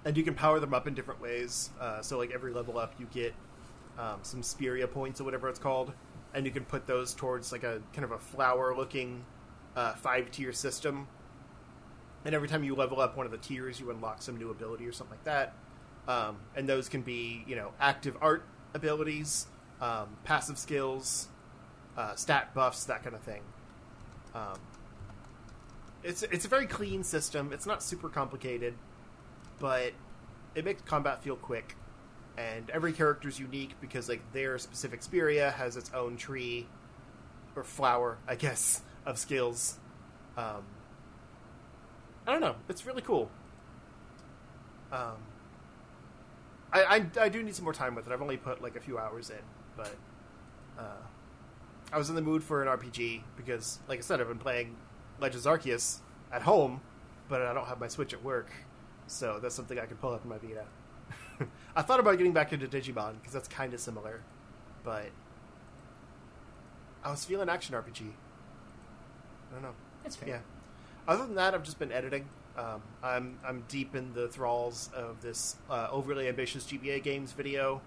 [0.04, 1.70] And you can power them up in different ways.
[1.80, 3.34] Uh, so, like every level up, you get
[3.98, 5.92] um, some Spiria points or whatever it's called,
[6.34, 9.24] and you can put those towards like a kind of a flower-looking
[9.76, 11.06] uh, five-tier system.
[12.24, 14.86] And every time you level up one of the tiers, you unlock some new ability
[14.86, 15.54] or something like that.
[16.06, 19.46] Um, and those can be, you know, active art abilities,
[19.80, 21.28] um, passive skills,
[21.96, 23.42] uh, stat buffs, that kind of thing.
[24.34, 24.58] Um,
[26.02, 27.52] it's it's a very clean system.
[27.52, 28.74] It's not super complicated,
[29.58, 29.92] but
[30.54, 31.76] it makes combat feel quick.
[32.36, 36.66] And every character is unique because like their specific Spiria has its own tree
[37.54, 39.78] or flower, I guess, of skills.
[40.36, 40.64] Um,
[42.26, 42.56] I don't know.
[42.68, 43.30] It's really cool.
[44.90, 45.16] Um,
[46.72, 48.12] I, I, I do need some more time with it.
[48.12, 49.36] I've only put like a few hours in,
[49.76, 49.94] but
[50.78, 51.02] uh,
[51.92, 54.76] I was in the mood for an RPG because, like I said, I've been playing
[55.20, 55.98] Legends Arceus
[56.32, 56.80] at home,
[57.28, 58.50] but I don't have my Switch at work,
[59.06, 60.64] so that's something I can pull up in my Vita.
[61.76, 64.22] I thought about getting back into Digimon because that's kind of similar,
[64.84, 65.10] but
[67.04, 68.00] I was feeling action RPG.
[68.00, 69.74] I don't know.
[70.02, 70.28] That's fair.
[70.28, 70.38] Yeah.
[71.06, 72.26] Other than that, I've just been editing.
[72.56, 77.80] Um, I'm I'm deep in the thralls of this uh, overly ambitious GBA games video.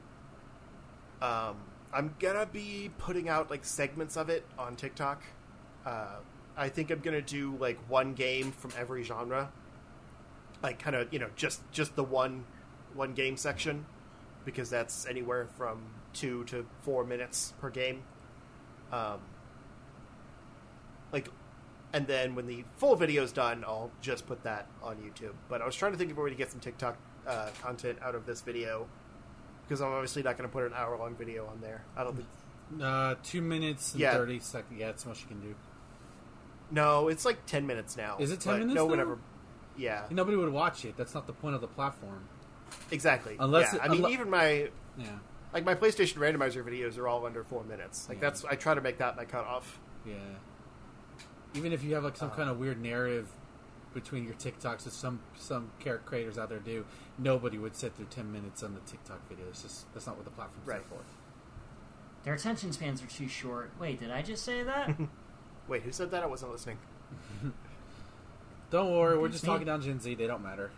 [1.22, 1.58] Um,
[1.96, 5.24] I'm gonna be putting out like segments of it on TikTok.
[5.86, 6.18] Uh,
[6.58, 9.50] I think I'm gonna do like one game from every genre,
[10.62, 12.44] like kind of you know just just the one
[12.94, 13.86] one game section,
[14.44, 18.04] because that's anywhere from two to four minutes per game.
[18.92, 19.20] Um,
[21.14, 21.30] like
[21.94, 25.36] and then when the full video is done, I'll just put that on YouTube.
[25.48, 28.00] But I was trying to think of a way to get some TikTok uh, content
[28.02, 28.86] out of this video
[29.68, 31.84] because I'm obviously not going to put an hour long video on there.
[31.98, 32.28] I don't think.
[32.82, 34.14] Uh, two minutes and Yeah.
[34.14, 34.80] thirty seconds.
[34.80, 35.56] Yeah, that's most you can do.
[36.72, 38.18] No, it's like ten minutes now.
[38.20, 38.90] Is it 10 minutes No now?
[38.90, 39.20] one ever.
[39.78, 40.96] Yeah, Nobody would watch it.
[40.98, 42.28] That's not the point of the platform.
[42.92, 43.36] exactly.
[43.40, 43.80] Unless yeah.
[43.80, 45.08] it- I mean, unle- even my Yeah,
[45.54, 48.08] like my PlayStation randomizer videos are all under four minutes.
[48.10, 48.22] Like Yeah.
[48.30, 49.80] that's I try to make that my cutoff.
[50.06, 50.16] yeah.
[51.54, 53.30] Even if you have like some Uh, kind of weird narrative
[53.96, 56.86] between your TikToks that some some char- creators out there do,
[57.18, 59.46] nobody would sit through ten minutes on the TikTok video.
[59.50, 60.88] It's just that's not what the platform's Right.
[60.88, 61.04] there for.
[62.26, 63.72] Their attention spans are too short.
[63.80, 64.96] Wait, did I just say that?
[65.68, 66.22] Wait, who said that?
[66.22, 66.78] I wasn't listening.
[68.70, 69.48] Don't worry, we're just me.
[69.50, 70.14] talking down Gen Z.
[70.16, 70.70] They don't matter.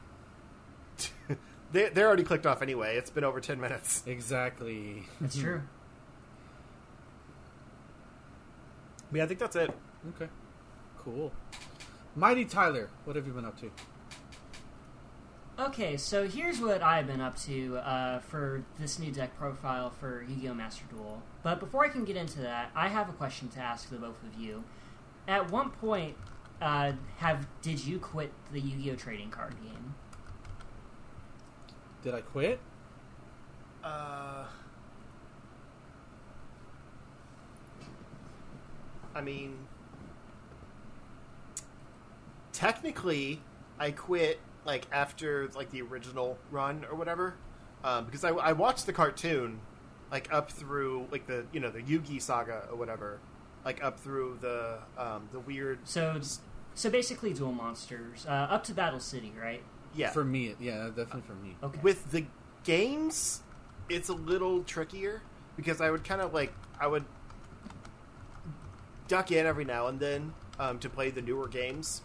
[1.69, 2.95] They they're already clicked off anyway.
[2.95, 4.01] It's been over ten minutes.
[4.07, 5.03] Exactly.
[5.19, 5.61] That's true.
[9.13, 9.71] Yeah, I think that's it.
[10.15, 10.29] Okay.
[11.03, 11.31] Cool.
[12.17, 13.69] Mighty Tyler, what have you been up to?
[15.59, 20.25] Okay, so here's what I've been up to uh, for this new deck profile for
[20.27, 20.55] Yu-Gi-Oh!
[20.55, 21.21] Master Duel.
[21.43, 24.23] But before I can get into that, I have a question to ask the both
[24.23, 24.63] of you.
[25.27, 26.17] At one point,
[26.59, 28.95] uh, have did you quit the Yu-Gi-Oh!
[28.95, 29.93] trading card game?
[32.01, 32.59] Did I quit?
[33.83, 34.45] Uh,
[39.13, 39.67] I mean,
[42.57, 43.39] technically,
[43.79, 47.35] I quit like after like the original run or whatever,
[47.83, 49.59] um, because I, I watched the cartoon
[50.11, 53.19] like up through like the you know the Yugi saga or whatever,
[53.63, 56.19] like up through the um, the weird So,
[56.73, 59.61] so basically, Duel Monsters uh, up to Battle City, right?
[59.95, 61.55] yeah For me, yeah, definitely for me.
[61.63, 61.79] Okay.
[61.81, 62.25] with the
[62.63, 63.41] games
[63.89, 65.21] it's a little trickier
[65.55, 67.05] because i would kind of like i would
[69.07, 72.01] duck in every now and then um, to play the newer games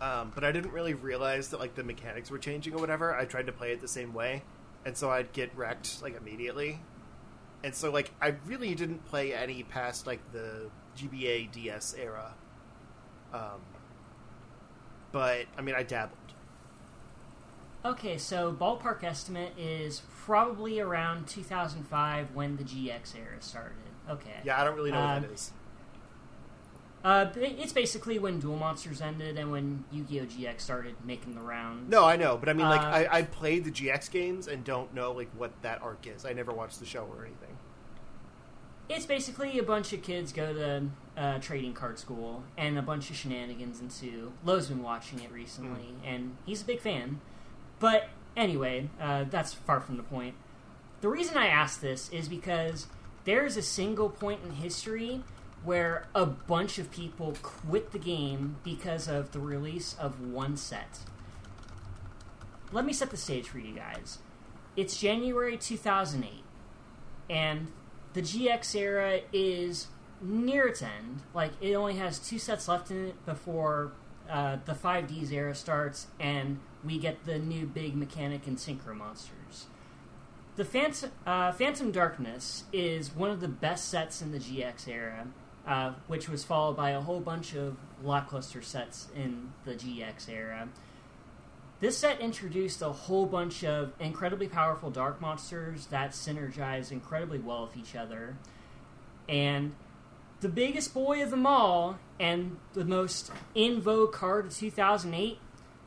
[0.00, 3.14] um, but i didn't really realize that like the mechanics were changing or whatever.
[3.14, 4.42] I tried to play it the same way
[4.84, 6.80] and so i'd get wrecked like immediately.
[7.62, 12.34] And so like i really didn't play any past like the gba ds era.
[13.32, 13.62] Um,
[15.12, 16.18] but i mean i dabbled.
[17.84, 23.76] Okay, so ballpark estimate is probably around 2005 when the GX era started.
[24.08, 24.40] Okay.
[24.44, 25.52] yeah i don't really know what Um, that is
[27.04, 30.24] Uh, it's basically when Duel Monsters ended and when Yu-Gi-Oh!
[30.24, 31.90] GX started making the rounds.
[31.90, 34.64] No, I know, but I mean, like, Uh, I, I played the GX games and
[34.64, 36.24] don't know like what that arc is.
[36.24, 37.56] I never watched the show or anything.
[38.88, 43.08] it's basically a bunch of kids go to uh, trading card school, and a bunch
[43.10, 44.32] of shenanigans ensue.
[44.44, 47.20] Lowe's been watching it recently, and he's a big fan.
[47.80, 50.34] But anyway, uh, that's far from the point.
[51.00, 52.86] The reason I ask this is because
[53.24, 55.22] there's a single point in history
[55.64, 60.98] where a bunch of people quit the game because of the release of one set.
[62.70, 64.18] Let me set the stage for you guys.
[64.76, 66.42] It's January 2008,
[67.30, 67.68] and
[68.12, 69.88] the GX era is
[70.20, 71.22] near its end.
[71.32, 73.92] Like, it only has two sets left in it before
[74.28, 79.66] uh, the 5Ds era starts, and we get the new big mechanic and synchro monsters.
[80.56, 85.26] The Phantom, uh, Phantom Darkness is one of the best sets in the GX era,
[85.66, 90.68] uh, which was followed by a whole bunch of lackluster sets in the GX era.
[91.80, 97.66] This set introduced a whole bunch of incredibly powerful dark monsters that synergize incredibly well
[97.66, 98.36] with each other.
[99.28, 99.74] And
[100.40, 105.38] the biggest boy of them all, and the most in vogue card of 2008,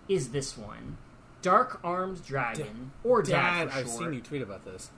[0.08, 0.98] is this one
[1.42, 3.70] Dark Armed Dragon, or Dad.
[3.70, 4.90] Dad, I've seen you tweet about this.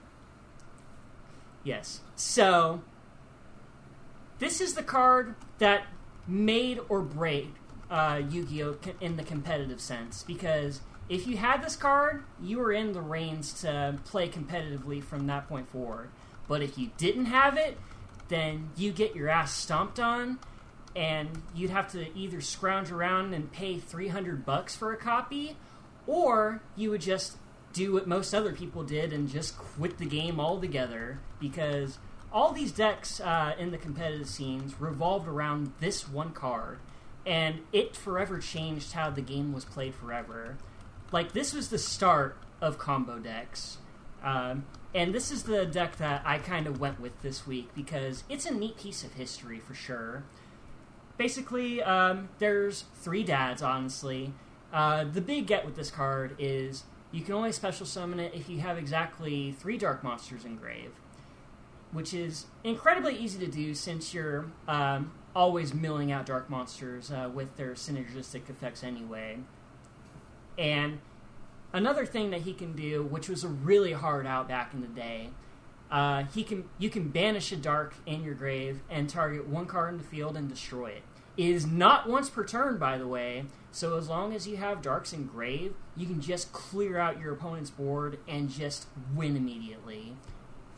[1.62, 2.00] Yes.
[2.16, 2.82] So,
[4.40, 5.86] this is the card that
[6.26, 7.54] made or break
[7.90, 8.76] uh, Yu Gi Oh!
[9.00, 10.22] in the competitive sense.
[10.22, 15.26] Because if you had this card, you were in the reins to play competitively from
[15.26, 16.10] that point forward.
[16.48, 17.78] But if you didn't have it,
[18.28, 20.38] then you get your ass stomped on,
[20.94, 25.56] and you'd have to either scrounge around and pay 300 bucks for a copy,
[26.06, 27.36] or you would just
[27.72, 31.98] do what most other people did and just quit the game altogether because
[32.32, 36.78] all these decks uh, in the competitive scenes revolved around this one card
[37.26, 40.56] and it forever changed how the game was played forever.
[41.12, 43.78] Like this was the start of combo decks.
[44.22, 44.64] Um,
[44.94, 48.44] and this is the deck that i kind of went with this week because it's
[48.44, 50.24] a neat piece of history for sure.
[51.16, 54.32] Basically um, there's three dads honestly.
[54.72, 58.48] Uh, the big get with this card is you can only special summon it if
[58.48, 60.92] you have exactly three dark monsters in grave,
[61.92, 67.28] which is incredibly easy to do since you're um, always milling out dark monsters uh,
[67.32, 69.38] with their synergistic effects anyway.
[70.58, 71.00] And
[71.72, 74.88] another thing that he can do, which was a really hard out back in the
[74.88, 75.30] day,
[75.90, 79.92] uh, he can you can banish a dark in your grave and target one card
[79.92, 81.02] in the field and destroy it.
[81.36, 83.44] It is not once per turn, by the way.
[83.72, 87.32] So as long as you have darks in grave, you can just clear out your
[87.32, 90.16] opponent's board and just win immediately.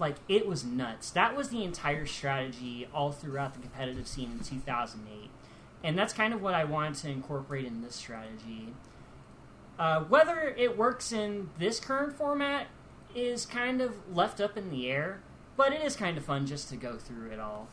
[0.03, 1.11] Like it was nuts.
[1.11, 5.31] That was the entire strategy all throughout the competitive scene in 2008,
[5.85, 8.75] and that's kind of what I wanted to incorporate in this strategy.
[9.79, 12.67] Uh, whether it works in this current format
[13.15, 15.21] is kind of left up in the air,
[15.57, 17.69] but it is kind of fun just to go through it all.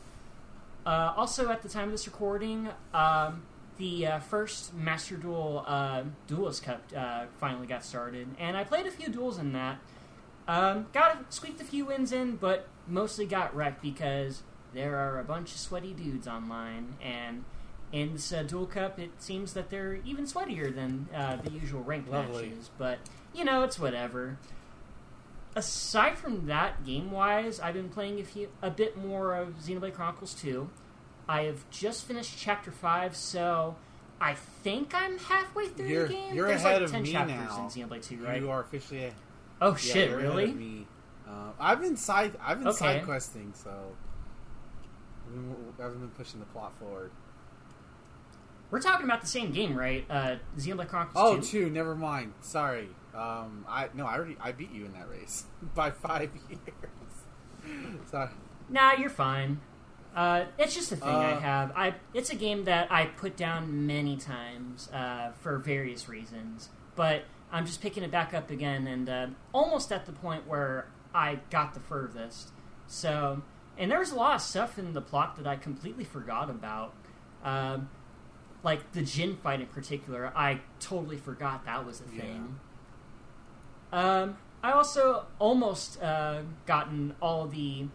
[0.86, 3.42] Uh, also, at the time of this recording, um,
[3.76, 8.86] the uh, first Master Duel uh, Duelist Cup uh, finally got started, and I played
[8.86, 9.80] a few duels in that.
[10.50, 14.42] Um, got squeaked a few wins in, but mostly got wrecked because
[14.74, 17.44] there are a bunch of sweaty dudes online, and
[17.92, 21.82] in this uh, Duel Cup, it seems that they're even sweatier than uh, the usual
[21.82, 22.48] ranked Lovely.
[22.50, 22.70] matches.
[22.78, 22.98] But
[23.34, 24.38] you know, it's whatever.
[25.56, 29.94] Aside from that, game wise, I've been playing a few, a bit more of Xenoblade
[29.94, 30.68] Chronicles 2.
[31.28, 33.74] I have just finished Chapter Five, so
[34.20, 36.34] I think I'm halfway through You're- the game.
[36.34, 37.64] you're There's ahead like of ten me chapters now.
[37.64, 38.40] in Xenoblade Two, right?
[38.40, 39.12] You are officially
[39.60, 40.10] oh yeah, shit!
[40.16, 40.86] really?
[41.28, 42.76] Uh, I've been side I've been Okay.
[42.76, 43.70] side questing, so
[45.26, 47.10] I've been- I haven't been pushing the plot forward.
[48.70, 50.04] We're talking about the same game, right?
[50.08, 51.42] Uh, Xenoblade Chronicles Oh, 2.
[51.42, 51.70] two.
[51.70, 52.34] Never mind.
[52.40, 52.88] Sorry.
[53.14, 55.44] Um, I no, I already I beat you in that race
[55.74, 58.00] by five years.
[58.10, 58.30] Sorry.
[58.68, 59.60] Nah, you're fine.
[60.14, 61.72] Uh, it's just a thing I Uh, have.
[61.76, 67.22] I it's a game that I put down many times uh, for various reasons, but
[67.52, 71.40] I'm just picking it back up again, and uh, almost at the point where I
[71.50, 72.50] got the furthest.
[72.86, 73.42] So,
[73.78, 76.94] and there's a lot of stuff in the plot that I completely forgot about.
[77.42, 77.88] Um,
[78.62, 82.22] like the Jin fight in particular, I totally forgot that was a Yeah.
[82.22, 82.60] thing.
[83.92, 87.88] Um, I also almost uh, gotten all the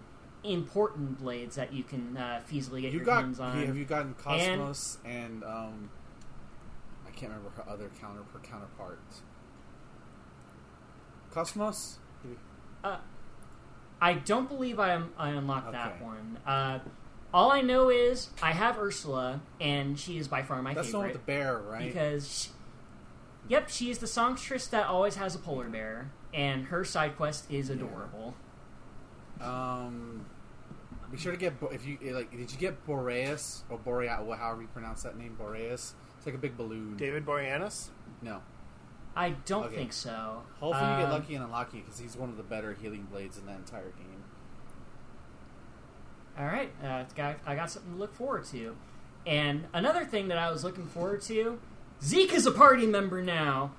[0.43, 3.65] important blades that you can uh, feasibly get You your got hands on.
[3.65, 5.89] have you gotten KOS-MOS and, um
[7.07, 9.21] I can't remember her other counter her counterparts.
[11.35, 11.99] KOS-MOS?
[14.01, 16.37] I don't believe I, I unlocked that one.
[16.45, 16.79] Uh,
[17.33, 20.97] all I know is I have Ursula, and she is by far my That's the
[20.97, 21.85] one favorite with the bear, right?
[21.87, 22.49] because, she-
[23.47, 27.49] yep, she is the songstress that always has a polar bear, and her side quest
[27.51, 28.35] is adorable.
[29.41, 30.25] um
[31.11, 32.31] Be sure to get Bo- if you like.
[32.31, 34.11] Did you get Boreas or Boreas?
[34.37, 35.93] However you pronounce that name, Boreas.
[36.17, 36.95] It's like a big balloon.
[36.97, 37.89] David Boreanaz.
[38.21, 38.41] No.
[39.15, 39.75] I don't Okay.
[39.75, 40.43] think so.
[40.59, 43.37] Hopefully you get Um, lucky and unlucky because he's one of the better healing blades
[43.37, 44.23] in the entire game.
[46.37, 48.75] All right, uh, got, I got something to look forward to.
[49.25, 51.59] And another thing that I was looking forward to
[52.03, 53.71] Zeke is a party member now.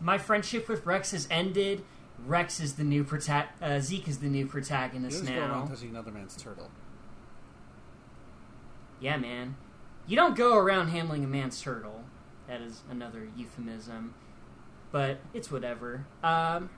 [0.00, 1.82] My friendship with Rex has ended.
[2.26, 5.50] Rex is the new prota- uh, Zeke is the new You protagonist just go around
[5.50, 5.66] now.
[5.66, 6.70] touching another man's turtle.
[9.00, 9.56] Yeah, man.
[10.06, 12.04] You don't go around handling a man's turtle.
[12.48, 14.14] That is another euphemism.
[14.90, 16.06] But it's whatever.
[16.22, 16.70] Um,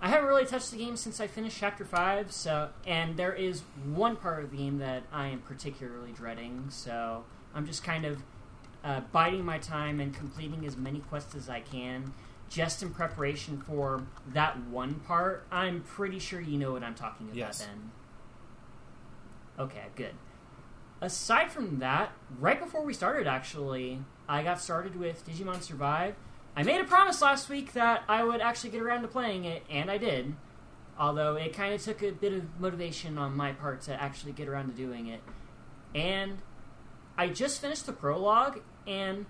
[0.00, 3.62] I haven't really touched the game since I finished Chapter 5, so and there is
[3.86, 8.22] one part of the game that I am particularly dreading, so I'm just kind of
[8.82, 12.12] uh, biding my time and completing as many quests as I can
[12.50, 14.02] just in preparation for
[14.34, 15.46] that one part.
[15.50, 17.60] I'm pretty sure you know what I'm talking about Yes.
[17.60, 17.90] then.
[19.58, 20.14] Okay, good
[21.04, 26.16] aside from that, right before we started, actually, I got started with Digimon Survive.
[26.56, 29.64] I made a promise last week that I would actually get around to playing it,
[29.68, 30.34] and I did.
[30.98, 34.48] Although it kind of took a bit of motivation on my part to actually get
[34.48, 35.20] around to doing it.
[35.94, 36.38] And
[37.18, 39.26] I just finished the prologue, and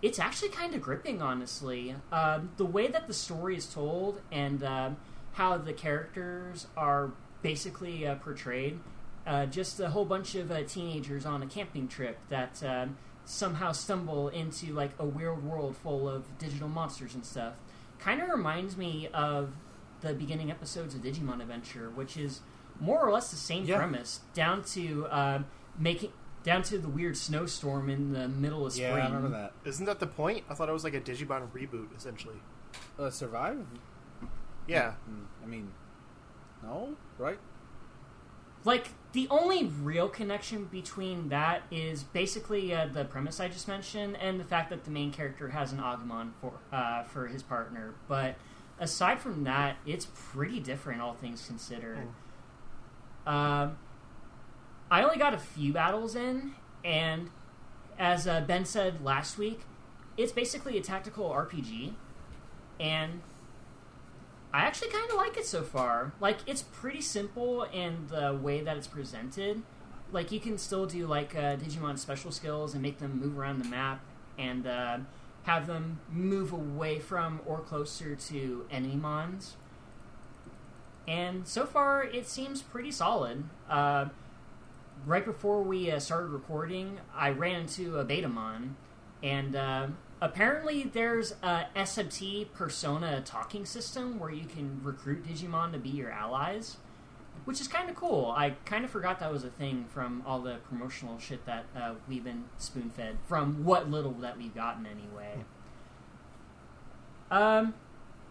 [0.00, 1.94] it's actually kind of gripping, honestly.
[2.10, 4.96] Um, the way that the story is told and um,
[5.32, 7.12] how the characters are
[7.42, 8.78] basically uh, portrayed
[9.26, 13.72] uh, just a whole bunch of uh, teenagers on a camping trip that um, somehow
[13.72, 17.54] stumble into like a weird world full of digital monsters and stuff.
[17.98, 19.54] Kind of reminds me of
[20.00, 22.40] the beginning episodes of Digimon Adventure, which is
[22.80, 23.76] more or less the same Yeah.
[23.78, 25.42] premise, down to uh,
[25.78, 26.10] making
[26.42, 28.88] down to the weird snowstorm in the middle of spring.
[28.90, 29.52] Yeah, I remember that.
[29.64, 30.44] Isn't that the point?
[30.50, 32.34] I thought it was like a Digimon reboot, essentially.
[32.98, 33.64] Uh, survive?
[34.66, 34.94] Yeah.
[35.08, 35.70] Mm, I mean,
[36.64, 37.38] no, right?
[38.64, 44.16] like the only real connection between that is basically uh, the premise I just mentioned
[44.16, 47.94] and the fact that the main character has an Agumon for uh, for his partner.
[48.08, 48.36] But
[48.78, 52.08] aside from that, it's pretty different, all things considered.
[53.26, 53.76] Um,
[54.90, 56.52] I only got a few battles in,
[56.84, 57.30] and
[57.98, 59.60] as uh, Ben said last week,
[60.16, 61.92] it's basically a tactical RPG,
[62.80, 63.20] and
[64.54, 66.12] I actually kind of like it so far.
[66.20, 69.62] Like, it's pretty simple in the way that it's presented.
[70.10, 73.60] Like, you can still do, like, uh, Digimon special skills and make them move around
[73.60, 74.00] the map
[74.38, 74.98] and uh,
[75.44, 79.56] have them move away from or closer to Enemons.
[81.08, 83.44] And so far, it seems pretty solid.
[83.68, 84.06] Uh,
[85.06, 88.74] right before we uh, started recording, I ran into a Betamon,
[89.22, 89.86] and uh,
[90.22, 96.12] apparently there's a SMT persona talking system where you can recruit Digimon to be your
[96.12, 96.76] allies,
[97.44, 98.32] which is kind of cool.
[98.34, 101.94] I kind of forgot that was a thing from all the promotional shit that uh,
[102.08, 105.44] we've been spoon fed, from what little that we've gotten anyway.
[107.28, 107.74] Um,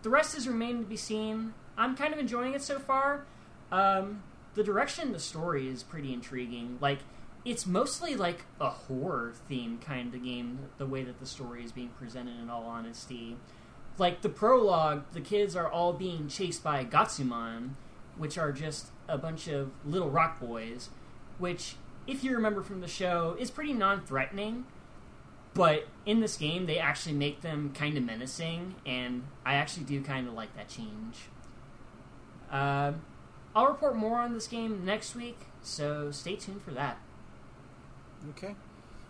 [0.01, 1.53] the rest is remaining to be seen.
[1.77, 3.25] I'm kind of enjoying it so far.
[3.69, 4.23] Um,
[4.53, 6.77] the direction the story is pretty intriguing.
[6.79, 6.99] Like,
[7.43, 11.71] it's mostly like a horror theme kind of game, the way that the story is
[11.71, 13.37] being presented, in all honesty.
[13.97, 17.71] Like, the prologue, the kids are all being chased by Gotsumon,
[18.17, 20.89] which are just a bunch of little rock boys,
[21.39, 21.75] which,
[22.07, 24.65] if you remember from the show, is pretty non threatening.
[25.53, 30.01] But in this game, they actually make them kind of menacing, and I actually do
[30.01, 31.17] kind of like that change.
[32.49, 33.01] Um,
[33.53, 36.99] I'll report more on this game next week, so stay tuned for that.
[38.29, 38.55] Okay.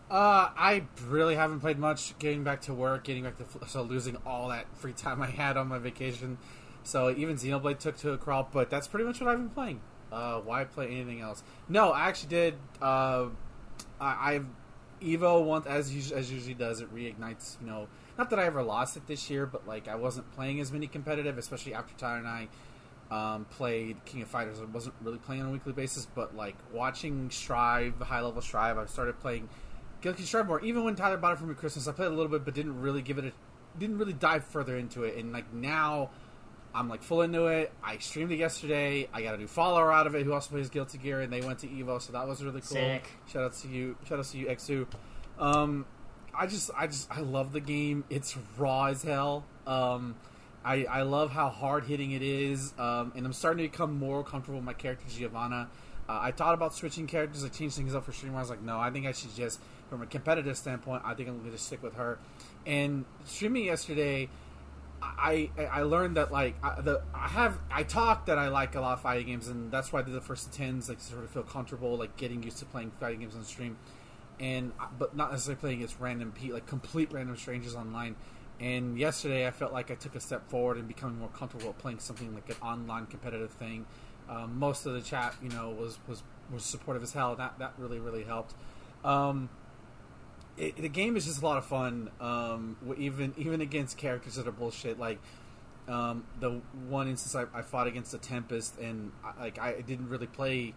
[0.10, 2.18] Uh, I really haven't played much.
[2.20, 5.56] Getting back to work, getting back to so losing all that free time I had
[5.58, 6.38] on my vacation.
[6.84, 9.82] So even Xenoblade took to a crawl, but that's pretty much what I've been playing.
[10.12, 11.44] Uh, why play anything else?
[11.70, 12.56] No, I actually did.
[12.82, 13.28] Uh,
[14.02, 14.46] I, I've
[15.02, 16.82] Evo once as us- as usually does.
[16.82, 17.60] It reignites.
[17.62, 17.88] You know,
[18.18, 20.88] not that I ever lost it this year, but like I wasn't playing as many
[20.88, 22.50] competitive, especially after Tyler and I
[23.12, 24.60] um, played King of Fighters.
[24.60, 28.78] I wasn't really playing on a weekly basis, but like watching Strive, high level Strive,
[28.78, 29.50] I started playing
[30.00, 30.62] Guilty Strive more.
[30.62, 32.82] Even when Tyler bought it for me Christmas, I played a little bit, but didn't
[32.82, 33.32] really give it a,
[33.78, 35.18] didn't really dive further into it.
[35.18, 36.10] And like now,
[36.74, 37.74] I'm like full into it.
[37.84, 39.10] I streamed it yesterday.
[39.14, 41.42] I got a new follower out of it who also plays Guilty Gear, and they
[41.42, 42.78] went to Evo, so that was really cool.
[42.78, 43.10] Sick.
[43.28, 43.98] Shout out to you.
[44.08, 44.88] Shout out to you, Xu.
[45.38, 45.86] Um,
[46.34, 48.06] I just, I just, I love the game.
[48.10, 49.44] It's raw as hell.
[49.68, 50.16] Um,
[50.64, 54.24] I, I love how hard hitting it is, um, and I'm starting to become more
[54.24, 55.70] comfortable with my character Giovanna.
[56.08, 57.44] Uh, I thought about switching characters.
[57.44, 58.36] I changed things up for stream.
[58.36, 59.60] I was like, no, I think I should just,
[59.90, 62.20] from a competitive standpoint, I think I'm going to stick with her.
[62.66, 64.30] And streaming yesterday,
[65.02, 68.82] I I learned that like I, the I have I talk that I like a
[68.82, 71.32] lot of fighting games, and that's why I did the first tens like sort of
[71.32, 73.78] feel comfortable like getting used to playing fighting games on stream,
[74.40, 78.16] and but not necessarily playing against random people, like complete random strangers online.
[78.62, 82.00] And yesterday, I felt like I took a step forward and becoming more comfortable playing
[82.00, 83.88] something like an online competitive thing.
[84.30, 86.22] Um, most of the chat, you know, was was
[86.54, 87.36] was supportive as hell.
[87.36, 88.54] That that really really helped.
[89.04, 89.50] Um,
[90.58, 92.12] it, the game is just a lot of fun.
[92.20, 95.00] Um, even even against characters that are bullshit.
[95.00, 95.20] Like
[95.88, 100.10] um, the one instance I, I, fought against the Tempest, and I, like I didn't
[100.10, 100.74] really play.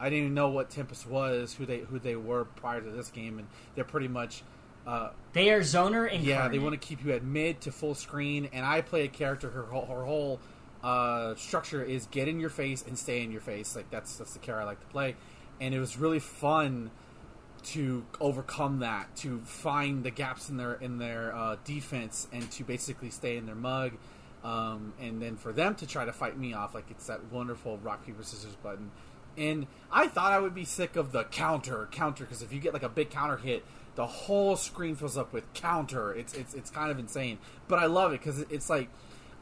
[0.00, 3.10] I didn't even know what Tempest was, who they who they were prior to this
[3.10, 4.42] game, and they're pretty much.
[4.88, 6.24] Uh, they are zoner incarnate.
[6.24, 9.08] Yeah, they want to keep you at mid to full screen, and I play a
[9.08, 9.50] character.
[9.50, 10.40] Her whole, her whole
[10.82, 13.76] uh, structure is get in your face and stay in your face.
[13.76, 15.14] Like that's that's the character I like to play,
[15.60, 16.90] and it was really fun
[17.64, 22.64] to overcome that, to find the gaps in their in their uh, defense, and to
[22.64, 23.92] basically stay in their mug,
[24.42, 27.76] um, and then for them to try to fight me off, like it's that wonderful
[27.78, 28.90] rock paper scissors button.
[29.36, 32.72] And I thought I would be sick of the counter counter because if you get
[32.72, 33.64] like a big counter hit,
[33.98, 36.14] the whole screen fills up with counter.
[36.14, 37.36] It's it's it's kind of insane,
[37.66, 38.88] but I love it because it's like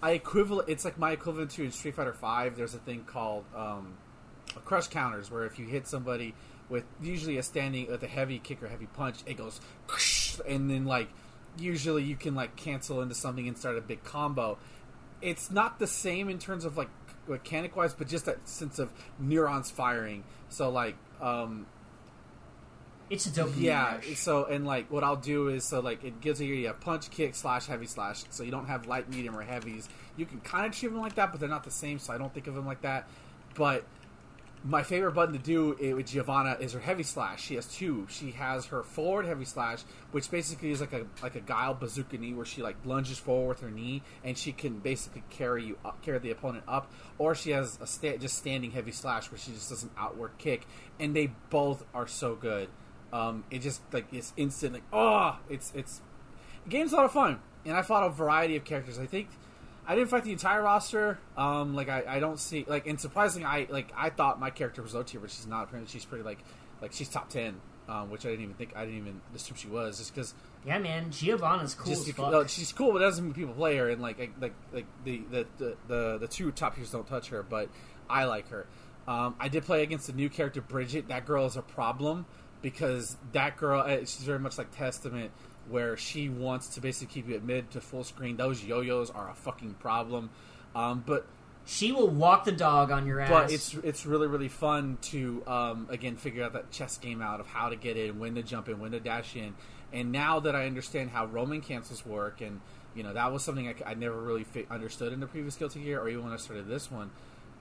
[0.02, 0.70] I equivalent.
[0.70, 2.56] It's like my equivalent to in Street Fighter Five.
[2.56, 3.98] There's a thing called um,
[4.64, 6.34] crush counters where if you hit somebody
[6.70, 9.60] with usually a standing with a heavy kick or heavy punch, it goes,
[10.48, 11.10] and then like
[11.58, 14.56] usually you can like cancel into something and start a big combo.
[15.20, 16.88] It's not the same in terms of like
[17.28, 20.24] mechanic wise, but just that sense of neurons firing.
[20.48, 21.66] So like, um,
[23.08, 23.52] it's a dope.
[23.56, 24.00] Yeah.
[24.14, 27.10] So and like what I'll do is so like it gives you you have punch,
[27.10, 28.24] kick, slash, heavy, slash.
[28.30, 29.88] So you don't have light, medium, or heavies.
[30.16, 31.98] You can kind of treat them like that, but they're not the same.
[31.98, 33.08] So I don't think of them like that.
[33.54, 33.84] But
[34.64, 37.42] my favorite button to do it with Giovanna is her heavy slash.
[37.44, 38.06] She has two.
[38.10, 42.18] She has her forward heavy slash, which basically is like a like a guile bazooka
[42.18, 45.78] knee, where she like lunges forward with her knee, and she can basically carry you
[45.84, 46.90] up, carry the opponent up.
[47.18, 50.32] Or she has a sta- just standing heavy slash, where she just does an outward
[50.38, 50.66] kick,
[50.98, 52.68] and they both are so good.
[53.12, 56.02] Um, it just like it's instant like oh, it's it's
[56.64, 58.98] the game's a lot of fun, and I fought a variety of characters.
[58.98, 59.28] I think
[59.86, 61.18] I didn't fight the entire roster.
[61.36, 64.82] Um, like I, I don't see like and surprisingly I like I thought my character
[64.82, 65.64] was low tier, but she's not.
[65.64, 66.38] Apparently she's pretty like
[66.82, 69.68] like she's top ten, um, which I didn't even think I didn't even assume she
[69.68, 70.34] was just because.
[70.66, 72.32] Yeah, man, Giovanna's cool just as fuck.
[72.32, 75.46] No, she's cool, but doesn't mean people play her, and like like like the the,
[75.58, 77.68] the, the, the two top tiers don't touch her, but
[78.10, 78.66] I like her.
[79.06, 81.06] Um, I did play against a new character, Bridget.
[81.08, 82.26] That girl is a problem
[82.66, 85.30] because that girl, uh, she's very much like Testament
[85.68, 88.36] where she wants to basically keep you at mid to full screen.
[88.36, 90.30] Those yo-yos are a fucking problem.
[90.74, 91.28] Um, but
[91.64, 93.30] she will walk the dog on your ass.
[93.30, 97.38] But it's it's really really fun to um, again figure out that chess game out
[97.38, 99.54] of how to get in, when to jump in, when to dash in.
[99.92, 102.60] And now that I understand how Roman cancels work, and
[102.96, 105.84] you know that was something I, I never really fi- understood in the previous Guilty
[105.84, 107.12] Gear, or even when I started this one.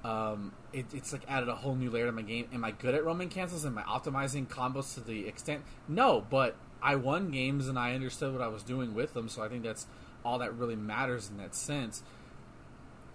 [0.06, 2.48] Um, it, it's like added a whole new layer to my game.
[2.54, 3.66] Am I good at Roman cancels?
[3.66, 5.64] Am I optimizing combos to the extent?
[5.88, 9.30] No, but I won games and I understood what I was doing with them.
[9.30, 9.88] So I think that's
[10.24, 12.04] all that really matters in that sense.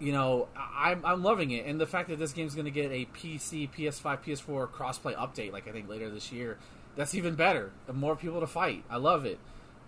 [0.00, 2.90] You know, I'm, I'm loving it, and the fact that this game's going to get
[2.90, 6.56] a PC, PS5, PS4 crossplay update, like I think later this year,
[6.96, 7.70] that's even better.
[7.92, 8.82] More people to fight.
[8.90, 9.38] I love it.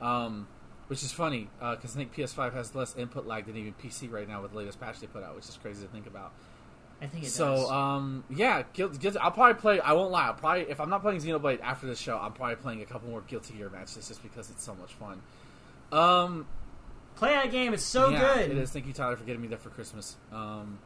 [0.03, 0.47] Um,
[0.89, 4.13] which is funny because uh, I think PS5 has less input lag than even PC
[4.13, 6.33] right now with the latest patch they put out, which is crazy to think about.
[7.03, 7.71] I think it so, does.
[7.71, 8.63] um, yeah,
[9.21, 9.81] I'll probably play.
[9.81, 10.27] I won't lie.
[10.27, 13.11] I'll probably if I'm not playing Xenoblade after this show, I'm probably playing a couple
[13.11, 15.21] more Guilty Gear matches just because it's so much fun.
[15.91, 16.47] Um,
[17.17, 17.75] play that game.
[17.75, 18.53] It's so yeah, good.
[18.53, 18.71] It is.
[18.71, 20.17] Thank you, Tyler, for getting me that for Christmas.
[20.33, 20.79] Um,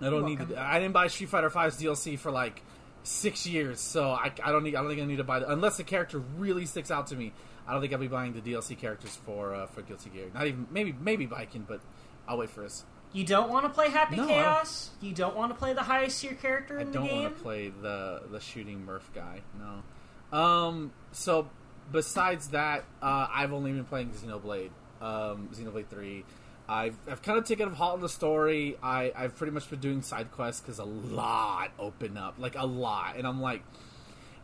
[0.00, 0.38] I don't need.
[0.38, 2.62] To, I didn't buy Street Fighter V's DLC for like
[3.02, 4.76] six years, so I, I don't need.
[4.76, 7.16] I don't think I need to buy the, unless the character really sticks out to
[7.16, 7.32] me.
[7.66, 10.26] I don't think I'll be buying the DLC characters for uh, for Guilty Gear.
[10.32, 11.80] Not even maybe maybe Viking, but
[12.28, 12.84] I'll wait for this.
[13.14, 14.90] You don't want to play Happy No, Chaos.
[15.00, 17.04] You don't want to play the highest tier character in the game.
[17.04, 19.40] I don't want to play the the shooting Murph guy.
[19.58, 20.36] No.
[20.36, 20.92] Um.
[21.12, 21.48] So
[21.92, 26.24] besides that, uh, I've only been playing Xenoblade, um, Xenoblade Three.
[26.68, 28.76] I've I've kind of taken a halt on the story.
[28.82, 32.66] I I've pretty much been doing side quests because a lot open up, like a
[32.66, 33.62] lot, and I'm like,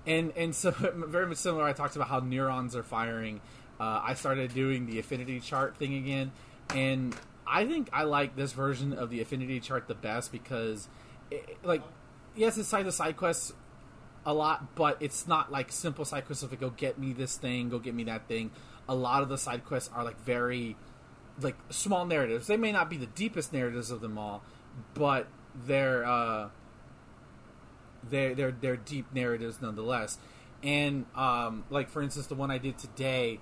[0.07, 1.65] and and so very much similar.
[1.65, 3.41] I talked about how neurons are firing.
[3.81, 6.31] Uh, I started doing the affinity chart thing again,
[6.73, 7.17] and
[7.51, 10.89] I think I like this version of the affinity chart the best because,
[11.31, 11.83] it, like,
[12.37, 13.53] yes, it's side the side quests
[14.25, 17.37] a lot, but it's not like simple side quests of like, go get me this
[17.37, 18.51] thing, go get me that thing.
[18.89, 20.77] A lot of the side quests are like very,
[21.41, 22.47] like small narratives.
[22.47, 24.43] They may not be the deepest narratives of them all,
[24.95, 25.27] but
[25.67, 26.51] they're uh,
[28.09, 30.19] they're they're they're deep narratives nonetheless.
[30.63, 33.41] And um, like for instance, the one I did today,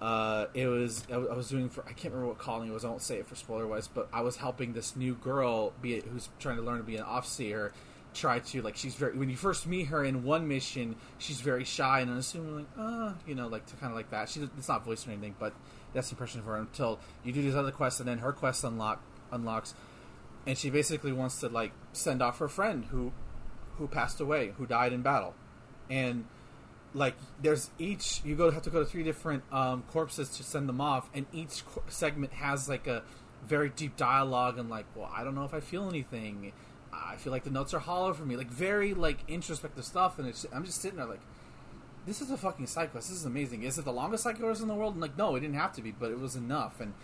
[0.00, 2.84] uh, it was I was doing for I can't remember what calling it was.
[2.84, 6.00] I won't say it for spoiler wise, but I was helping this new girl be
[6.00, 7.72] who's trying to learn to be an officer.
[8.14, 11.64] Try to like she's very when you first meet her in one mission, she's very
[11.64, 14.28] shy and unassuming, like uh, you know, like to kind of like that.
[14.28, 15.52] She it's not voiced or anything, but
[15.92, 18.64] that's the impression of her until you do these other quests, and then her quest
[18.64, 19.74] unlock unlocks,
[20.46, 23.12] and she basically wants to like send off her friend who
[23.76, 25.34] who passed away, who died in battle,
[25.90, 26.24] and
[26.94, 30.68] like there's each you go have to go to three different um, corpses to send
[30.68, 33.02] them off, and each co- segment has like a
[33.46, 36.52] very deep dialogue and like, well, I don't know if I feel anything.
[36.92, 40.28] I feel like the notes are hollow for me, like very like introspective stuff, and
[40.28, 41.20] it's, I'm just sitting there like,
[42.06, 43.08] this is a fucking side quest.
[43.08, 43.62] This is amazing.
[43.62, 44.94] Is it the longest side quest in the world?
[44.94, 46.80] And like, no, it didn't have to be, but it was enough.
[46.80, 46.94] And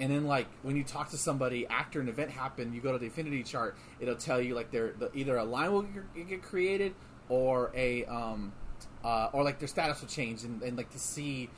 [0.00, 2.98] and then like when you talk to somebody after an event happened, you go to
[2.98, 3.76] the affinity chart.
[4.00, 6.94] It'll tell you like there the, either a line will get, get created
[7.28, 8.52] or a um
[9.04, 11.48] uh, or like their status will change, and, and like to see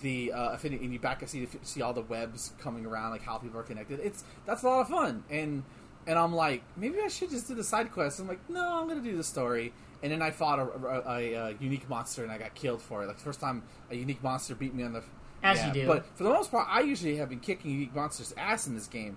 [0.00, 3.22] the uh, affinity, and you back to see see all the webs coming around, like
[3.22, 4.00] how people are connected.
[4.00, 5.62] It's that's a lot of fun, and
[6.06, 8.18] and I'm like maybe I should just do the side quest.
[8.18, 9.72] I'm like no, I'm gonna do the story.
[10.00, 13.02] And then I fought a, a, a, a unique monster and I got killed for
[13.02, 13.08] it.
[13.08, 15.02] Like the first time a unique monster beat me on the
[15.42, 15.86] As yeah, you do.
[15.88, 18.86] But for the most part, I usually have been kicking unique monsters' ass in this
[18.86, 19.16] game.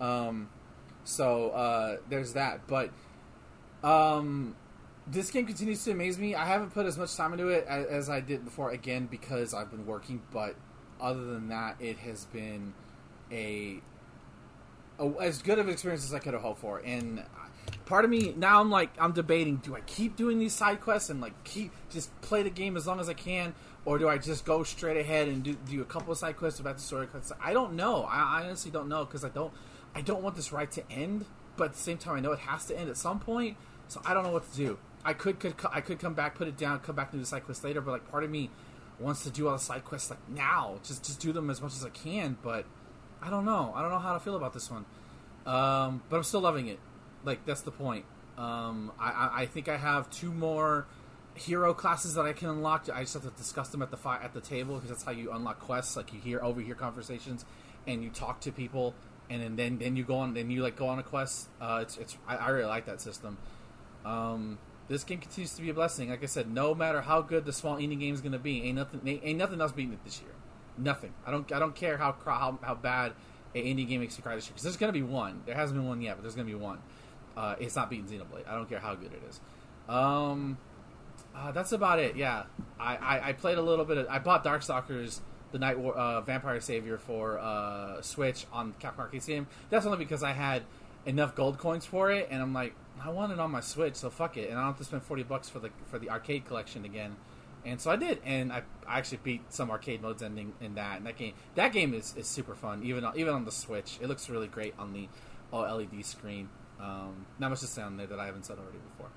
[0.00, 0.48] Um,
[1.04, 2.66] so uh, there's that.
[2.66, 2.90] But
[3.84, 4.56] um,
[5.06, 6.34] this game continues to amaze me.
[6.34, 9.54] I haven't put as much time into it as, as I did before, again because
[9.54, 10.22] I've been working.
[10.32, 10.54] But
[11.00, 12.74] other than that, it has been
[13.30, 13.80] a,
[14.98, 16.78] a as good of an experience as I could have hoped for.
[16.78, 17.24] And
[17.84, 21.10] part of me now, I'm like, I'm debating: do I keep doing these side quests
[21.10, 24.18] and like keep just play the game as long as I can, or do I
[24.18, 27.08] just go straight ahead and do, do a couple of side quests about the story
[27.08, 27.32] quests?
[27.40, 28.04] I don't know.
[28.04, 29.52] I, I honestly don't know because I don't
[29.96, 31.24] I don't want this ride to end,
[31.56, 33.56] but at the same time, I know it has to end at some point.
[33.88, 34.78] So I don't know what to do.
[35.04, 37.44] I could could I could come back, put it down, come back do the side
[37.44, 37.80] quest later.
[37.80, 38.50] But like part of me
[38.98, 41.72] wants to do all the side quests like now, just just do them as much
[41.72, 42.36] as I can.
[42.42, 42.66] But
[43.20, 43.72] I don't know.
[43.74, 44.84] I don't know how to feel about this one.
[45.46, 46.78] Um, but I'm still loving it.
[47.24, 48.04] Like that's the point.
[48.38, 50.86] Um, I, I, I think I have two more
[51.34, 52.88] hero classes that I can unlock.
[52.92, 55.12] I just have to discuss them at the fi- at the table because that's how
[55.12, 55.96] you unlock quests.
[55.96, 57.44] Like you hear over overhear conversations
[57.86, 58.94] and you talk to people,
[59.30, 61.48] and then then, then you go on then you like go on a quest.
[61.60, 63.38] Uh, it's it's I, I really like that system.
[64.04, 64.58] Um,
[64.92, 66.10] this game continues to be a blessing.
[66.10, 68.62] Like I said, no matter how good the small indie game is going to be,
[68.64, 70.32] ain't nothing ain't, nothing else beating it this year.
[70.76, 71.12] Nothing.
[71.26, 73.12] I don't I don't care how how, how bad
[73.54, 75.42] an indie game makes you cry this year because there's going to be one.
[75.46, 76.78] There hasn't been one yet, but there's going to be one.
[77.36, 78.46] Uh, it's not beating Xenoblade.
[78.46, 79.40] I don't care how good it is.
[79.88, 80.58] Um,
[81.34, 82.16] uh, that's about it.
[82.16, 82.44] Yeah,
[82.78, 83.98] I, I, I played a little bit.
[83.98, 84.06] of...
[84.08, 85.20] I bought Darkstalkers,
[85.50, 89.46] the Night War, uh, Vampire Savior for uh, Switch on Capcom Arcade Stadium.
[89.70, 90.64] That's only because I had
[91.06, 94.10] enough gold coins for it, and I'm like, I want it on my Switch, so
[94.10, 96.44] fuck it, and I don't have to spend forty bucks for the for the arcade
[96.44, 97.16] collection again.
[97.64, 100.96] And so I did, and I, I actually beat some arcade modes ending in that.
[100.96, 103.98] And that game, that game is, is super fun, even on, even on the Switch.
[104.02, 105.08] It looks really great on the
[105.52, 106.48] OLED screen.
[106.80, 109.10] Um, not much to say on there that I haven't said already before.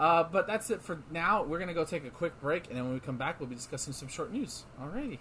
[0.00, 1.44] Uh, but that's it for now.
[1.44, 3.54] We're gonna go take a quick break, and then when we come back, we'll be
[3.54, 4.64] discussing some short news.
[4.80, 5.18] Alrighty.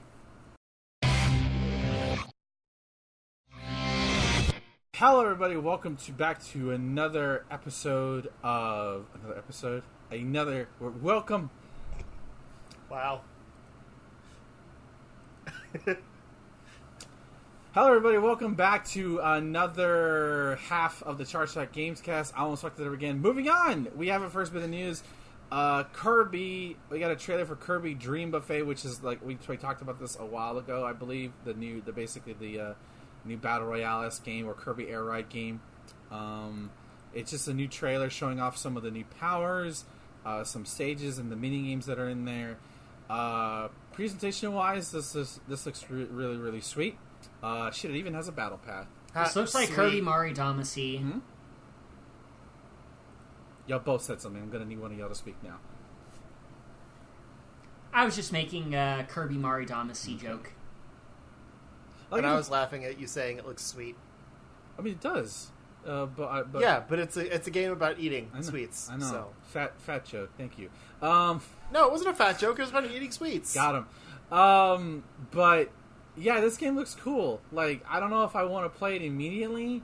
[4.96, 5.56] Hello, everybody.
[5.56, 9.84] Welcome to back to another episode of another episode.
[10.12, 11.50] Another welcome.
[12.89, 13.22] Wow.
[17.72, 18.18] Hello, everybody.
[18.18, 22.34] Welcome back to another half of the Charge Shot Gamescast.
[22.36, 23.22] I almost fucked it up again.
[23.22, 25.04] Moving on, we have a first bit of news.
[25.52, 29.58] Uh, Kirby, we got a trailer for Kirby Dream Buffet, which is like we, we
[29.58, 31.32] talked about this a while ago, I believe.
[31.46, 32.74] The new, the basically the uh,
[33.26, 35.61] new Battle Royale game or Kirby Air Ride game.
[36.11, 36.72] Um,
[37.13, 39.86] it's just a new trailer showing off some of the new powers,
[40.26, 42.57] uh, some stages, and the mini games that are in there.
[43.09, 46.97] Uh, presentation wise, this is this looks re- really really sweet.
[47.43, 48.88] Uh, shit, it even has a battle path.
[49.13, 50.99] This looks like Kirby Mari Damacy.
[50.99, 51.19] Hmm?
[53.67, 54.41] Y'all both said something.
[54.41, 55.57] I'm gonna need one of y'all to speak now.
[57.93, 60.53] I was just making a Kirby Mari Damacy joke.
[62.12, 63.95] Like, and I was laughing at you saying it looks sweet.
[64.78, 65.51] I mean, it does.
[65.86, 68.43] Uh, but, I, but yeah, but it's a it's a game about eating I know,
[68.43, 68.89] sweets.
[68.91, 69.05] I know.
[69.05, 70.30] So Fat fat joke.
[70.38, 70.70] Thank you.
[71.01, 71.41] Um,
[71.74, 72.59] no, it wasn't a fat joke.
[72.59, 73.53] It was about eating sweets.
[73.55, 74.38] got him.
[74.38, 75.72] Um, but
[76.16, 77.41] yeah, this game looks cool.
[77.51, 79.82] Like, I don't know if I want to play it immediately.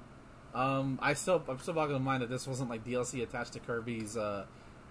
[0.53, 3.59] Um, I still I'm still boggling my mind that this wasn't like DLC attached to
[3.59, 4.45] Kirby's uh,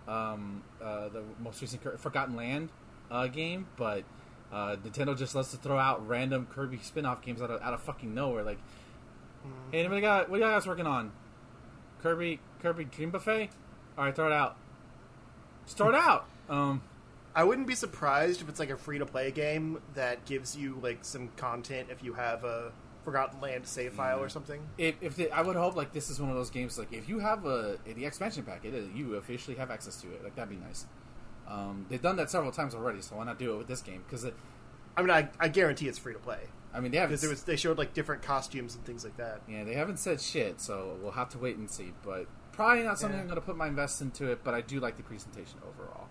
[0.09, 2.71] um, uh, the most recent Kir- Forgotten Land
[3.11, 4.05] uh, game, but
[4.53, 7.83] uh, Nintendo just loves to throw out random Kirby spin-off games out of, out of
[7.83, 8.43] fucking nowhere.
[8.45, 8.59] Like,
[9.73, 11.13] hey, anybody got what you guys working on?
[12.03, 13.51] Kirby Kirby Dream Buffet?
[13.99, 14.57] All right, throw it out.
[15.67, 16.27] Start out.
[16.49, 16.83] Um,
[17.35, 20.79] I wouldn't be surprised if it's like a free to play game that gives you
[20.83, 22.73] like some content if you have a
[23.05, 24.23] Forgotten Land save file Yeah.
[24.25, 24.61] or something.
[24.79, 27.09] If, if they, I would hope like this is one of those games like if
[27.09, 30.23] you have a the expansion pack, it is, you officially have access to it.
[30.25, 30.87] Like that'd be nice.
[31.49, 34.03] Um, they've done that several times already, so why not do it with this game?
[34.07, 34.27] Because
[34.97, 36.41] I mean, I, I guarantee it's free to play
[36.77, 39.41] I mean they haven't because was they showed like different costumes and things like that.
[39.49, 41.93] yeah they haven't said shit, so we'll have to wait and see.
[42.05, 43.23] But probably not something Yeah.
[43.23, 44.45] I'm going to put my invest into it.
[44.45, 46.09] But I do like the presentation overall.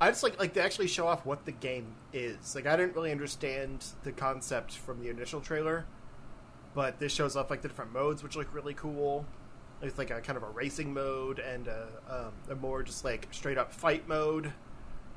[0.00, 2.54] I just like like they actually show off what the game is.
[2.54, 5.86] Like I didn't really understand the concept from the initial trailer,
[6.74, 9.24] but this shows off like the different modes, which look really cool.
[9.86, 13.28] It's like a kind of a racing mode and a, um, a more just like
[13.30, 14.52] straight up fight mode,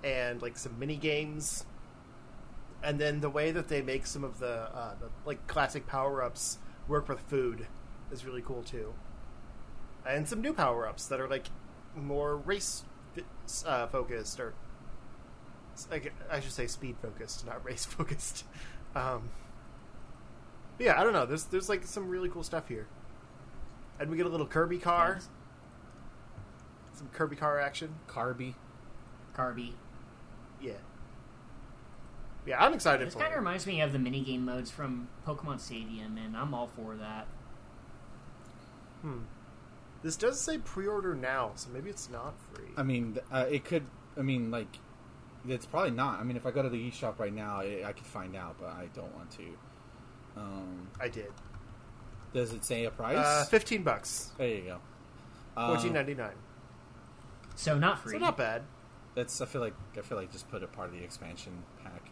[0.03, 1.65] and like some mini games.
[2.84, 6.22] And then the way that they make some of the, uh, the like classic power
[6.22, 7.68] ups work with food
[8.11, 8.93] is really cool too.
[10.05, 11.47] And some new power ups that are like
[11.95, 12.84] more race
[13.65, 14.53] uh, focused or
[16.32, 18.45] I should say speed focused, not race focused.
[18.95, 19.30] Um,
[20.80, 21.26] yeah, I don't know.
[21.26, 22.88] There's there's like some really cool stuff here,
[24.00, 25.30] and we get a little Kirby car, Yes.
[26.93, 27.95] some Kirby car action.
[28.08, 28.56] Carby,
[29.36, 29.74] Carby.
[30.62, 30.74] Yeah,
[32.45, 35.60] yeah, I'm excited This for kind of reminds me of the minigame modes from Pokemon
[35.60, 37.28] Stadium, and I'm all for that.
[39.02, 39.20] Hmm.
[40.02, 42.70] This does say pre-order now, so maybe it's not free.
[42.78, 43.84] I mean, uh, it could.
[44.18, 44.80] I mean, like,
[45.48, 46.20] it's probably not.
[46.20, 48.56] I mean, if I go to the eShop right now, I, I could find out,
[48.60, 49.43] but I don't want to.
[50.38, 51.32] Um, I did.
[52.34, 53.17] Does it say a price?
[53.17, 54.78] Uh, Fifteen bucks, there you go.
[55.55, 56.36] Uh, fourteen ninety nine.
[57.55, 58.13] So not free.
[58.13, 58.61] So not bad.
[59.15, 59.41] That's.
[59.41, 59.73] I feel like.
[59.97, 62.11] I feel like just put a part of the expansion pack.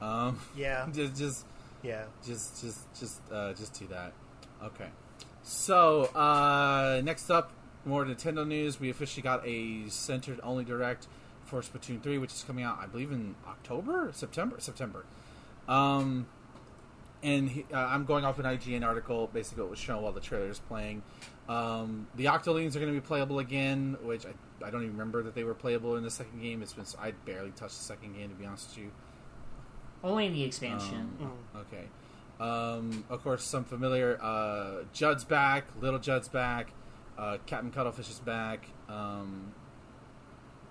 [0.00, 1.46] Um, Yeah, just, just,
[1.82, 2.04] yeah.
[2.26, 4.12] just, just, just, uh, just do that.
[4.62, 4.88] Okay.
[5.44, 7.52] So uh, next up,
[7.84, 8.80] more Nintendo news.
[8.80, 11.06] We officially got a centered only direct
[11.44, 15.04] for Splatoon three, which is coming out, I believe, in October, September, September.
[15.68, 16.26] Um,
[17.22, 20.20] and he, uh, I'm going off an IGN article, basically what was shown while the
[20.20, 21.02] trailer is playing.
[21.48, 25.22] Um, the Octolings are going to be playable again, which I, I don't even remember
[25.22, 26.62] that they were playable in the second game.
[26.62, 28.90] It's been I barely touched the second game to be honest with you.
[30.04, 31.16] Only in the expansion.
[31.20, 31.84] Um, okay.
[32.40, 34.18] Um, of course, some familiar.
[34.20, 35.66] Uh, Judd's back.
[35.80, 36.72] Little Judd's back.
[37.16, 38.66] Uh, Captain Cuttlefish is back.
[38.88, 39.52] Um,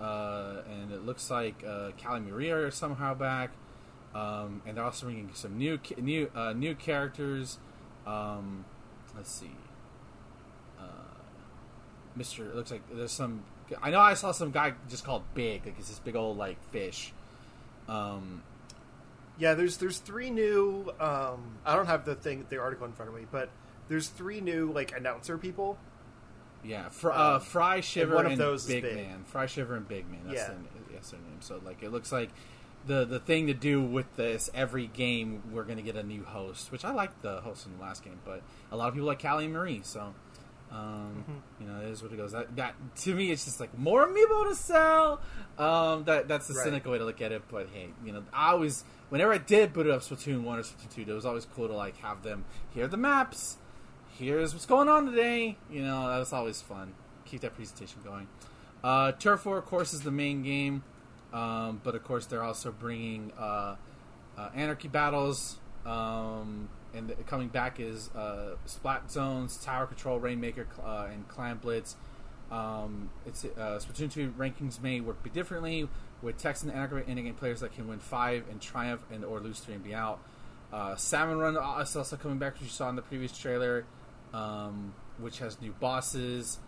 [0.01, 3.51] uh, and it looks like uh, Callie Marie are somehow back.
[4.13, 7.59] Um, and they're also bringing some new new uh, new characters.
[8.05, 8.65] Um,
[9.15, 9.55] let's see.
[10.79, 10.83] Uh,
[12.15, 13.43] Mister, it looks like there's some.
[13.81, 16.61] I know I saw some guy just called Big, like it's this big old like
[16.71, 17.13] fish.
[17.87, 18.43] Um,
[19.39, 20.91] Yeah, there's there's three new.
[20.99, 23.49] Um, I don't have the thing the article in front of me, but
[23.87, 25.77] there's three new like announcer people.
[26.63, 28.95] Yeah, Fr- uh, Um, Frye Shiver one and, those Big, big.
[28.95, 29.23] Man.
[29.23, 30.19] Frye Shiver and Big Man.
[30.25, 30.47] That's, Yeah.
[30.49, 30.57] their,
[30.93, 31.37] that's their name.
[31.39, 32.29] So like, it looks like
[32.87, 36.23] the the thing to do with this every game we're going to get a new
[36.23, 39.07] host, which I like the host in the last game, but a lot of people
[39.07, 39.81] like Callie and Marie.
[39.83, 40.13] So
[40.71, 41.63] um, Mm-hmm.
[41.63, 42.31] you know, it is what it goes.
[42.31, 45.21] That that to me, it's just like more amiibo to sell.
[45.57, 46.63] Um, that that's the Right.
[46.63, 47.43] cynical way to look at it.
[47.51, 50.89] But hey, you know, I always whenever I did boot up Splatoon one or Splatoon
[50.95, 53.57] two, it was always cool to like have them here the maps.
[54.17, 55.57] Here's what's going on today.
[55.69, 56.93] You know, that was always fun.
[57.25, 58.27] Keep that presentation going.
[58.83, 60.83] Uh, Turf War, of course, is the main game,
[61.33, 63.75] um, but of course they're also bringing uh,
[64.37, 70.67] uh, Anarchy Battles, um, and the, coming back is uh, Splat Zones, Tower Control, Rainmaker,
[70.83, 71.95] uh, and Clam Blitz.
[72.51, 75.87] Um, it's uh, Splatoon 2 rankings may work differently
[76.21, 79.59] with text and anarchy endgame players that can win five and triumph and or lose
[79.59, 80.19] three and be out.
[80.71, 83.85] Uh, Salmon Run is also coming back, which you saw in the previous trailer,
[84.33, 86.59] um, which has new bosses.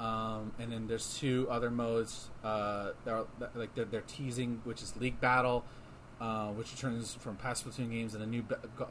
[0.00, 2.30] Um, and then there's two other modes.
[2.42, 5.64] Uh, that are, like they're, they're teasing, which is League Battle,
[6.20, 8.42] uh, which returns from past Splatoon games, and a new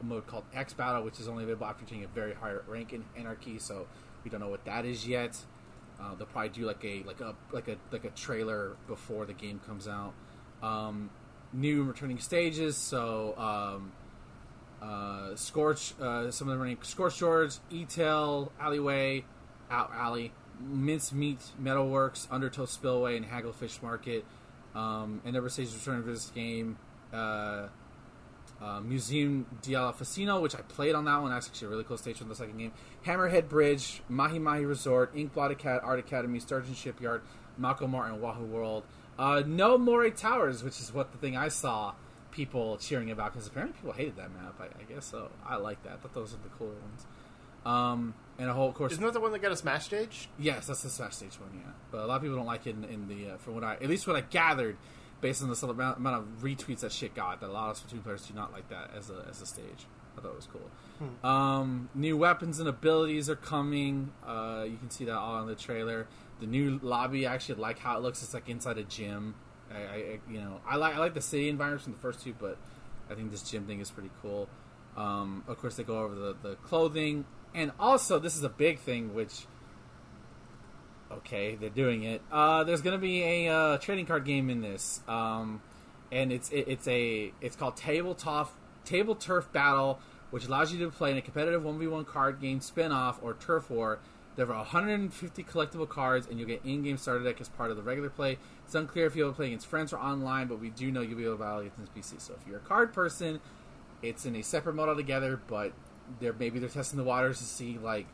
[0.04, 3.04] mode called X Battle, which is only available after taking a very high rank in
[3.18, 3.58] Anarchy.
[3.58, 3.88] So
[4.24, 5.36] we don't know what that is yet.
[6.00, 9.34] Uh, they'll probably do like a like a like a like a trailer before the
[9.34, 10.14] game comes out.
[10.62, 11.10] Um,
[11.52, 13.92] new returning stages, so um,
[14.82, 19.26] uh, Scorch, uh, some of them running Scorch Shores, Eeltail, Alleyway,
[19.70, 24.26] Out Alley, Mince Meat, Metalworks, Undertow Spillway, and Hagglefish Market.
[24.76, 26.78] Um, and Never Stages returning for this game.
[27.14, 27.68] Uh,
[28.62, 31.32] uh, Museum d'Alfonsino, which I played on that one.
[31.32, 32.74] That's actually a really cool stage from the second game.
[33.06, 37.22] Hammerhead Bridge, Mahi Mahi Resort, Ink Blot Cat, Art Academy, Sturgeon Shipyard,
[37.58, 38.84] Mako Martin, Wahoo World.
[39.18, 41.94] Uh, no Moray Towers, which is what the thing I saw
[42.32, 44.56] people cheering about because apparently people hated that map.
[44.60, 45.30] I, I guess so.
[45.46, 45.94] I like that.
[45.94, 47.06] I thought those were the cooler ones.
[47.66, 50.30] Um, and a whole, course, Isn't that the one that got a smash stage?
[50.40, 51.72] Yes, that's the Smash Stage one, yeah.
[51.92, 53.74] But a lot of people don't like it in, in the uh, from what I
[53.76, 54.78] at least what I gathered,
[55.22, 57.42] based on the amount, of retweets that shit got.
[57.42, 59.86] That a lot of Splatoon players do not like that as a as a stage.
[60.18, 61.30] I thought it was cool.
[61.30, 64.12] Um, new weapons and abilities are coming.
[64.26, 66.08] Uh, you can see that all in the trailer.
[66.42, 68.24] The new lobby, I actually like how it looks.
[68.24, 69.36] It's like inside a gym.
[69.72, 72.22] I, I I- you know, I like I like the city environments from the first
[72.22, 72.58] two, but
[73.10, 74.50] I think this gym thing is pretty cool.
[74.98, 78.80] Um, of course, they go over the, the clothing, and also this is a big
[78.80, 79.46] thing, which
[81.12, 82.22] okay, they're doing it.
[82.32, 85.62] Uh, there's gonna be a uh, trading card game in this, um,
[86.12, 88.54] and it's it, it's a it's called tabletop
[88.86, 90.00] table turf battle,
[90.32, 93.34] which allows you to play in a competitive one v one card game spin-off or
[93.34, 94.00] turf war.
[94.36, 97.84] There are 150 collectible cards, and you'll get in-game starter deck as part of the
[97.84, 98.38] regular play.
[98.66, 100.92] It's unclear if you'll be able to play against friends or online, but we do
[100.92, 102.22] know you'll be able to battle against PC.
[102.22, 103.42] So if you're a card person,
[104.02, 105.74] it's in a separate mode altogether, but
[106.20, 108.08] they're maybe they're testing the waters to see like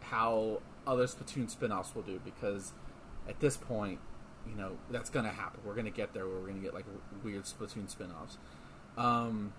[0.00, 2.72] how other Splatoon spin-offs will do because
[3.28, 3.98] at this point,
[4.48, 5.60] you know, that's going to happen.
[5.64, 6.84] We're going to get there where we're going to get like
[7.24, 8.38] weird Splatoon spin-offs.
[8.96, 9.52] Um,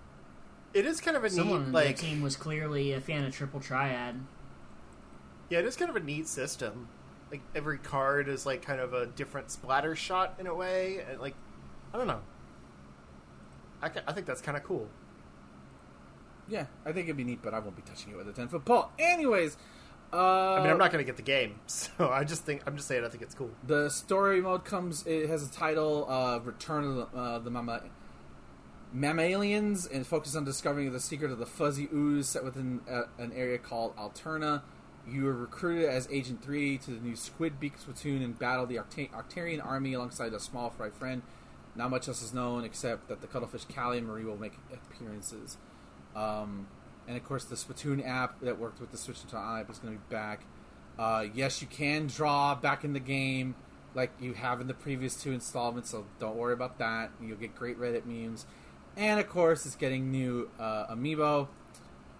[0.74, 3.34] It is kind of a Someone neat, like, the team was clearly a fan of
[3.34, 4.20] Triple Triad.
[5.50, 6.88] yeah, it is kind of a neat system.
[7.30, 11.20] Like every card is like kind of a different splatter shot in a way, and
[11.20, 11.34] like,
[11.92, 12.22] I don't know.
[13.82, 14.88] I, I think that's kind of cool.
[16.48, 18.64] Yeah, I think it'd be neat, but I won't be touching it with a 10-foot
[18.64, 18.90] pole.
[18.98, 19.56] Anyways,
[20.12, 22.76] uh, I mean, I'm not going to get the game, so I just think I'm
[22.76, 23.50] just saying I think it's cool.
[23.66, 25.06] The story mode comes.
[25.06, 27.82] It has a title, uh, "Return of the, uh, the Mama
[28.92, 33.32] Mammalians," and focuses on discovering the secret of the fuzzy ooze set within uh an
[33.32, 34.62] area called Alterna.
[35.06, 38.76] You are recruited as Agent Three to the new Squid Beak platoon and battle the
[38.76, 41.22] Octa- Octarian army alongside a small fry friend.
[41.76, 45.58] Not much else is known except that the cuttlefish Callie and Marie will make appearances.
[46.14, 46.68] Um,
[47.06, 49.94] and of course, the Splatoon app that worked with the Switch to app is going
[49.94, 50.42] to be back.
[50.98, 53.54] Uh, yes, you can draw back in the game
[53.94, 57.10] like you have in the previous two installments, so don't worry about that.
[57.20, 58.46] You'll get great Reddit memes.
[58.96, 61.48] And of course, it's getting new uh, amiibo.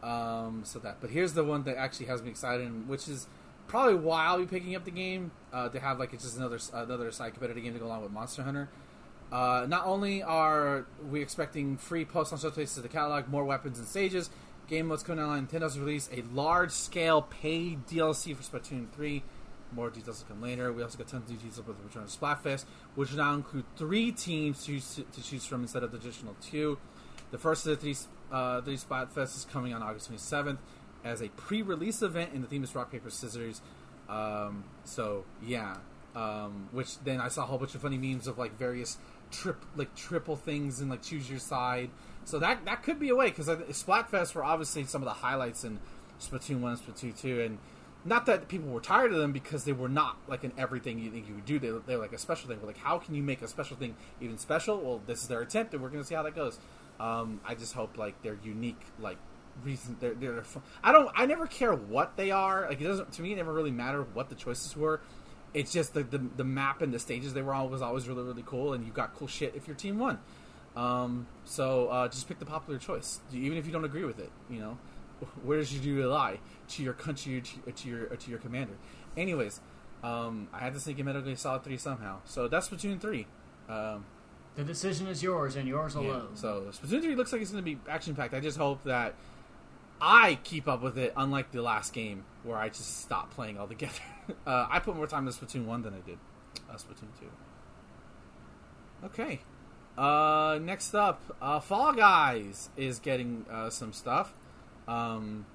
[0.02, 3.26] Um, so that, but here's the one that actually has me excited, which is
[3.66, 6.58] probably why I'll be picking up the game uh, to have like it's just another
[6.72, 8.68] another side competitive game to go along with Monster Hunter.
[9.30, 13.86] Uh, not only are we expecting free post-launch updates to the catalog, more weapons and
[13.86, 14.30] stages,
[14.68, 15.46] game modes coming online.
[15.46, 19.22] Nintendo's released a large-scale paid DLC for Splatoon 3.
[19.72, 20.72] More details will come later.
[20.72, 22.64] We also got tons of details about the return of Splatfest,
[22.94, 26.78] which now include three teams to, choose- to choose from instead of the traditional two.
[27.30, 27.96] The first of the three,
[28.32, 30.56] uh, three is coming on August 27th
[31.04, 33.60] as a pre-release event, and the theme is rock paper scissors.
[34.08, 35.76] Um, so yeah,
[36.16, 38.96] um, which then I saw a whole bunch of funny memes of like various
[39.30, 41.90] trip like triple things and like choose your side.
[42.24, 45.64] So that that could be a way because Splatfest were obviously some of the highlights
[45.64, 45.78] in
[46.20, 47.58] Splatoon one Splatoon two, and
[48.04, 51.10] not that people were tired of them because they were not like in everything you
[51.10, 51.58] think you would do.
[51.58, 52.60] They they were like a special thing.
[52.60, 54.80] We're like, how can you make a special thing even special?
[54.80, 56.58] Well, this is their attempt, and we're going to see how that goes.
[57.00, 59.18] Um, I just hope like they're unique, like
[59.64, 60.42] reason they're they're.
[60.82, 61.10] I don't.
[61.14, 62.66] I never care what they are.
[62.68, 63.32] Like it doesn't to me.
[63.32, 65.00] It never really mattered what the choices were.
[65.54, 68.22] It's just the, the the map and the stages they were on was always really
[68.22, 70.18] really cool, and you got cool shit if your team won.
[70.76, 74.30] Um, so uh, just pick the popular choice, even if you don't agree with it.
[74.50, 74.78] You know,
[75.42, 76.38] where does you rely
[76.68, 78.74] to your country, or to, to your or to your commander?
[79.16, 79.60] Anyways,
[80.04, 83.26] um, I had to sneak in Metal Gear Solid Three somehow, so that's Splatoon Three.
[83.68, 84.04] Um,
[84.56, 86.28] The decision is yours and yours yeah, alone.
[86.34, 88.34] so Splatoon 3 looks like it's going to be action packed.
[88.34, 89.14] I just hope that
[90.00, 94.00] I keep up with it, unlike the last game where I just stopped playing altogether.
[94.46, 96.18] uh, I put more time in Splatoon 1 than I did
[96.70, 97.26] uh, Splatoon 2.
[99.06, 99.40] Okay.
[99.96, 104.32] Uh, next up, uh, Fall Guys is getting uh, some stuff.
[104.86, 105.46] Um,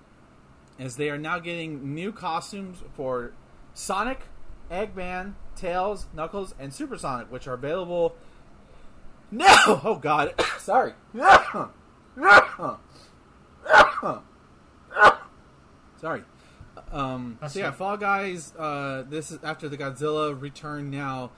[0.80, 3.32] as they are now getting new costumes for
[3.74, 4.22] Sonic,
[4.70, 8.16] Eggman, Tails, Knuckles, and Supersonic, which are available
[9.34, 9.48] no!
[9.84, 10.36] Oh God!
[10.60, 10.94] Sorry.
[16.02, 16.24] Sorry.
[16.92, 17.72] Um, so yeah.
[17.72, 18.54] Fall Guys.
[18.58, 20.90] Uh, this is after the Godzilla return.
[20.90, 21.32] Now,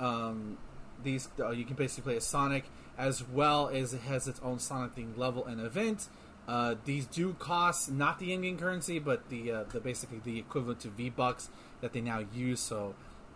[0.00, 0.58] um,
[1.02, 2.64] these uh, you can basically play as Sonic
[2.98, 6.08] as well as it has its own Sonic themed level and event.
[6.46, 10.80] Uh, these do cost not the in-game currency, but the uh, the basically the equivalent
[10.80, 11.48] to V Bucks
[11.80, 12.60] that they now use.
[12.60, 12.94] So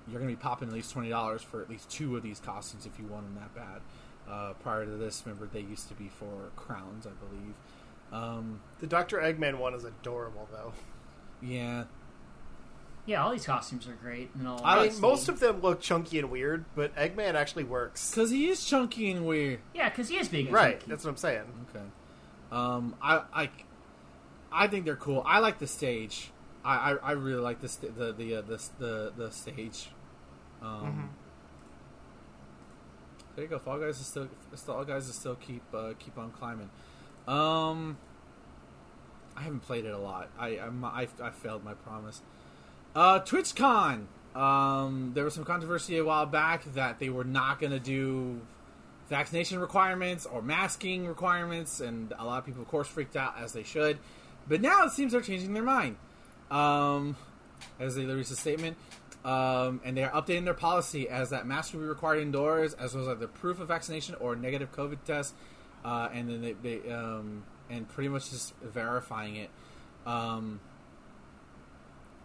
[0.08, 2.40] you're going to be popping at least twenty dollars for at least two of these
[2.40, 3.80] costumes if you want them that bad.
[4.28, 7.54] Uh, prior to this, remember they used to be for crowns, I believe.
[8.12, 10.72] Um, The Doctor Eggman one is adorable, though.
[11.42, 11.84] yeah,
[13.04, 14.30] yeah, all these costumes are great.
[14.34, 15.00] And all I mean, honesty.
[15.00, 18.10] most of them look chunky and weird, but Eggman actually works.
[18.10, 19.60] because he is chunky and weird.
[19.74, 20.50] yeah, because he is big.
[20.52, 20.90] Right, chunky.
[20.90, 21.42] that's what I'm saying.
[21.70, 21.84] Okay.
[22.52, 23.50] Um, I, I,
[24.50, 25.22] I think they're cool.
[25.26, 26.30] I like the stage.
[26.64, 29.90] I, I, I really like the sta- the the, uh, the the the stage.
[30.62, 31.10] Um,
[33.34, 33.58] there you go.
[33.58, 36.70] Fall Guys is still Fall Guys is still keep uh, keep on climbing.
[37.26, 37.98] Um,
[39.36, 40.30] I haven't played it a lot.
[40.38, 42.22] I I, I failed my promise.
[42.94, 44.06] Uh, TwitchCon.
[44.34, 48.40] Um, there was some controversy a while back that they were not going to do
[49.08, 53.52] vaccination requirements or masking requirements, and a lot of people, of course, freaked out as
[53.52, 53.98] they should.
[54.48, 55.96] But now it seems they're changing their mind.
[56.50, 57.16] Um,
[57.80, 58.76] as they released a statement,
[59.24, 62.94] um, and they are updating their policy as that masks will be required indoors, as
[62.94, 65.34] well as either proof of vaccination or negative COVID test,
[65.84, 69.50] uh, and then they, they um, and pretty much just verifying it.
[70.06, 70.60] Um,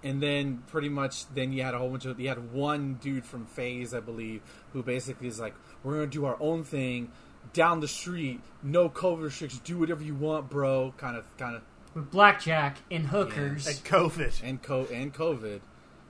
[0.03, 3.25] and then pretty much then you had a whole bunch of you had one dude
[3.25, 4.41] from Phase, I believe,
[4.73, 7.11] who basically is like, we're gonna do our own thing
[7.53, 10.93] down the street, no COVID restrictions, do whatever you want, bro.
[10.97, 13.67] Kind of, kind of, With blackjack and hookers.
[13.67, 14.43] And COVID.
[14.43, 15.61] and co and COVID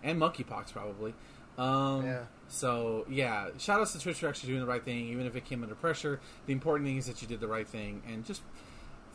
[0.03, 1.13] and monkeypox probably.
[1.57, 2.23] Um, Yeah.
[2.51, 5.45] So yeah, shout outs to Twitch for actually doing the right thing, even if it
[5.45, 6.19] came under pressure.
[6.47, 8.41] The important thing is that you did the right thing, and just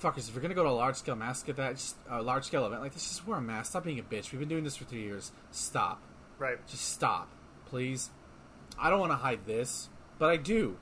[0.02, 2.44] fuckers, if you're gonna go to a large scale mask at that, just a large
[2.44, 3.70] scale event like this, just wear a mask.
[3.70, 4.32] Stop being a bitch.
[4.32, 5.32] We've been doing this for three years.
[5.50, 6.00] Stop.
[6.38, 6.66] Right.
[6.66, 7.28] Just stop,
[7.66, 8.10] please.
[8.78, 10.78] I don't want to hide this, but I do.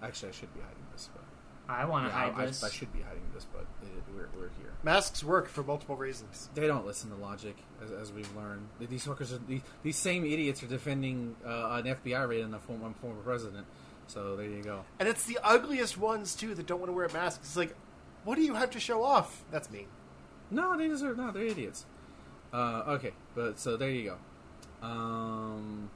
[0.00, 2.62] Actually, I should be hiding this, but I want to yeah, hide I, this.
[2.62, 4.67] I, should be hiding this, but it, we're, we're here.
[4.84, 6.48] Masks work for multiple reasons.
[6.54, 8.68] They don't listen to logic, as, as we've learned.
[8.78, 12.60] These fuckers are these, these same idiots are defending uh, an FBI raid on a
[12.60, 13.66] former, former president.
[14.06, 14.84] So there you go.
[15.00, 17.40] And it's the ugliest ones, too, that don't want to wear masks.
[17.44, 17.74] It's like,
[18.24, 19.44] what do you have to show off?
[19.50, 19.88] That's mean.
[20.50, 21.30] No, they deserve no.
[21.32, 21.84] They're idiots.
[22.52, 24.16] Uh, okay, but so there you
[24.80, 24.86] go.
[24.86, 25.90] Um,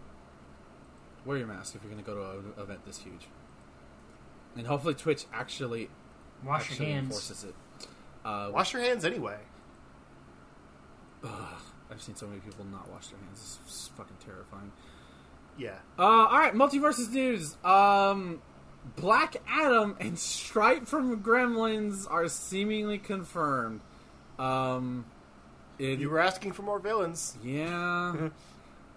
[1.25, 3.29] wear your mask if you're going to go to an event this huge,
[4.57, 5.89] and hopefully Twitch actually
[6.45, 7.05] Wash your hands.
[7.07, 7.55] enforces it.
[8.25, 9.39] Uh, Wash your hands anyway.
[11.25, 11.31] ugh,
[11.91, 13.59] I've seen so many people not wash their hands.
[13.65, 14.73] It's, fucking terrifying.
[15.59, 15.77] Yeah.
[15.99, 17.57] Uh, all right, MultiVersus news.
[17.65, 18.41] Um,
[18.97, 23.81] Black Adam and Stripe from Gremlins are seemingly confirmed.
[24.39, 25.05] Um,
[25.79, 27.37] it, You were asking for more villains.
[27.43, 28.29] yeah.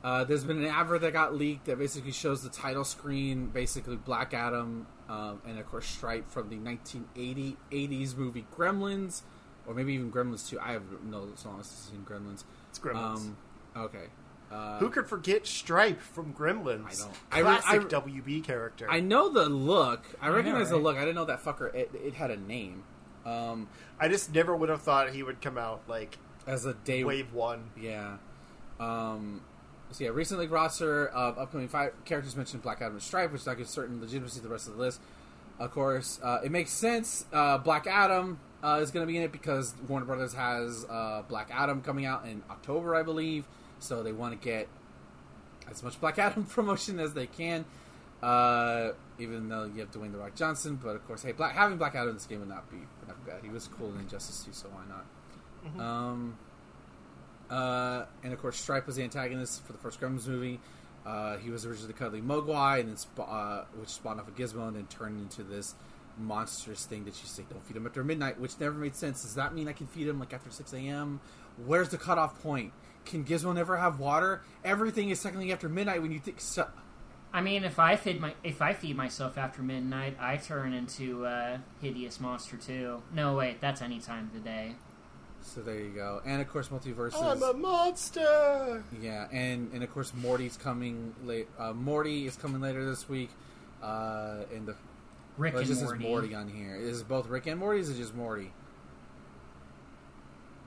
[0.03, 3.95] Uh, there's been an advert that got leaked that basically shows the title screen, basically
[3.95, 9.22] Black Adam, um, and of course Stripe from the 1980 80s movie Gremlins,
[9.68, 10.60] or maybe even Gremlins 2.
[10.60, 12.43] I have no so long I've seen Gremlins.
[12.70, 13.18] It's Gremlins.
[13.18, 13.38] Um,
[13.76, 14.06] okay.
[14.51, 16.86] Uh, Who could forget Stripe from Gremlins?
[16.86, 17.16] I don't.
[17.32, 18.88] I re- Classic I- WB character.
[18.89, 20.03] I know the look.
[20.22, 20.97] I I know, recognize the look.
[20.97, 21.74] I didn't know that fucker.
[21.74, 22.84] It, it had a name.
[23.26, 23.68] Um,
[23.99, 27.03] I just never would have thought he would come out like as a day.
[27.03, 27.72] Wave One.
[27.80, 28.18] Yeah.
[28.80, 29.41] Um,
[29.96, 33.58] so yeah, recently roster of upcoming five characters mentioned Black Adam and Stripe, which that
[33.58, 35.00] gives certain legitimacy to the rest of the list.
[35.58, 37.26] Of course, uh, it makes sense.
[37.32, 41.24] Uh, Black Adam uh, is going to be in it because Warner Brothers has uh,
[41.30, 43.46] Black Adam coming out in October, I believe.
[43.80, 44.68] So they want to get
[45.72, 47.64] as much Black Adam promotion as they can.
[48.22, 51.78] Uh, even though you have Dwayne the Rock Johnson, but of course, hey, Black having
[51.78, 53.39] Black Adam in this game would not be would not be bad.
[53.43, 55.06] He was cool in Injustice too, so why not?
[55.82, 56.38] Um,
[57.50, 60.60] uh, and of course, Stripe was the antagonist for the first Gremlins movie.
[61.06, 64.32] Uh, he was originally the cuddly Mogwai, and then spa- uh, which spawned off a
[64.32, 65.76] Gizmo, and then turned into this
[66.18, 69.22] monstrous thing that you say don't feed him after midnight, which never made sense.
[69.22, 71.20] Does that mean I can feed him like after six a.m.?
[71.66, 72.74] Where's the cutoff point?
[73.06, 74.41] Can Gizmo never have water?
[74.64, 76.41] Everything is technically after midnight when you think.
[76.41, 76.70] So-
[77.32, 81.26] I mean, if I feed my if I feed myself after midnight, I turn into
[81.26, 83.04] a hideous monster too.
[83.14, 84.76] No, wait, that's any time of the day.
[85.46, 86.22] So there you go.
[86.26, 87.22] And of course, MultiVersus.
[87.22, 88.84] I'm a monster.
[89.02, 91.48] Yeah, and and of course Morty's coming late.
[91.58, 93.30] Uh, Morty is coming later this week.
[93.82, 94.76] Uh, and the
[95.38, 96.00] Rick well, it and just Morty.
[96.04, 96.76] says Morty on here.
[96.76, 97.80] Is it both Rick and Morty?
[97.80, 98.52] Or is it just Morty?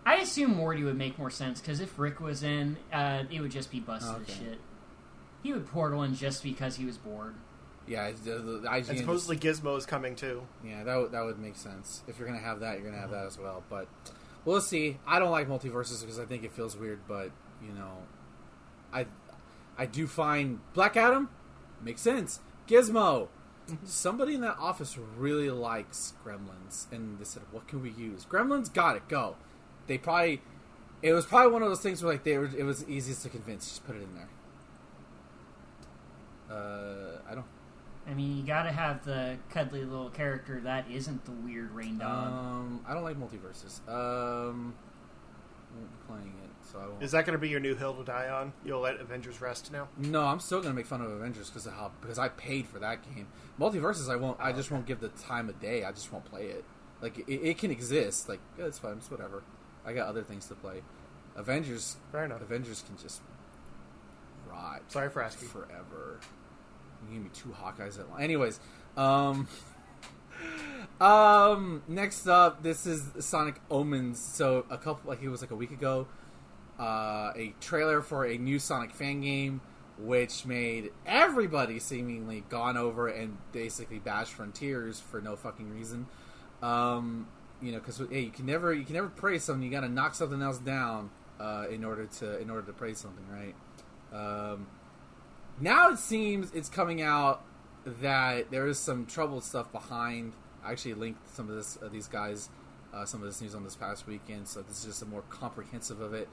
[0.06, 3.50] I assume Morty would make more sense because if Rick was in, uh, it would
[3.50, 4.32] just be busted as Okay.
[4.32, 4.58] shit.
[5.42, 7.34] He would portal in just because he was bored.
[7.86, 8.88] Yeah, it's the, the, the IGN.
[8.90, 10.42] And supposedly Gizmo is coming too.
[10.64, 12.02] yeah, that would, that would make sense.
[12.06, 13.62] If you're gonna have that, you're gonna have that as well.
[13.68, 13.88] But
[14.44, 14.98] we'll see.
[15.06, 17.00] I don't like MultiVersus because I think it feels weird.
[17.06, 17.30] But
[17.62, 18.02] you know,
[18.92, 19.06] I
[19.76, 21.30] I do find Black Adam
[21.82, 22.40] makes sense.
[22.66, 23.28] Gizmo.
[23.84, 28.72] Somebody in that office really likes Gremlins, and they said, "What can we use?" Gremlins,
[28.72, 29.08] got it.
[29.08, 29.36] Go.
[29.86, 30.40] They probably.
[31.02, 32.50] It was probably one of those things where like they were.
[32.56, 33.68] It was easiest to convince.
[33.68, 34.28] Just put it in there.
[36.50, 37.44] Uh, I don't.
[38.08, 42.32] I mean, you gotta have the cuddly little character that isn't the weird rain dog.
[42.32, 43.80] Um, I don't like MultiVersus.
[43.88, 44.74] Um,
[45.70, 47.02] I won't be playing it, so I won't.
[47.02, 48.54] Is that going to be your new hill to die on?
[48.64, 49.88] You'll let Avengers rest now.
[49.98, 52.78] no, I'm still gonna make fun of Avengers because of how because I paid for
[52.78, 53.28] that game.
[53.60, 54.38] MultiVersus, I won't.
[54.40, 55.84] I just won't give the time of day.
[55.84, 56.64] I just won't play it.
[57.02, 58.28] Like it, it can exist.
[58.28, 58.96] Like yeah, it's fine.
[58.96, 59.42] It's whatever.
[59.84, 60.82] I got other things to play.
[61.36, 61.96] Avengers.
[62.10, 62.40] Fair enough.
[62.40, 63.20] Avengers can just
[64.50, 64.82] rot.
[64.88, 65.48] Sorry for asking.
[65.48, 66.20] Forever.
[67.06, 68.22] You gave me two Hawkeyes at once.
[68.22, 68.60] Anyways,
[68.96, 69.48] um,
[71.00, 74.18] um, next up, this is Sonic Omens.
[74.18, 76.06] So a couple, like it was like a week ago,
[76.78, 79.60] uh, a trailer for a new Sonic fan game,
[79.98, 86.06] which made everybody seemingly gone over and basically bash Frontiers for no fucking reason.
[86.62, 87.28] Um,
[87.60, 89.62] you know, because hey, you can never you can never praise something.
[89.62, 92.98] You got to knock something else down uh, in order to in order to praise
[92.98, 93.54] something, right?
[94.12, 94.66] Um,
[95.60, 97.42] now it seems it's coming out
[97.84, 100.32] that there is some troubled stuff behind.
[100.64, 102.48] I actually linked some of this uh, these guys
[102.92, 105.22] uh, some of this news on this past weekend, so this is just a more
[105.30, 106.28] comprehensive of it.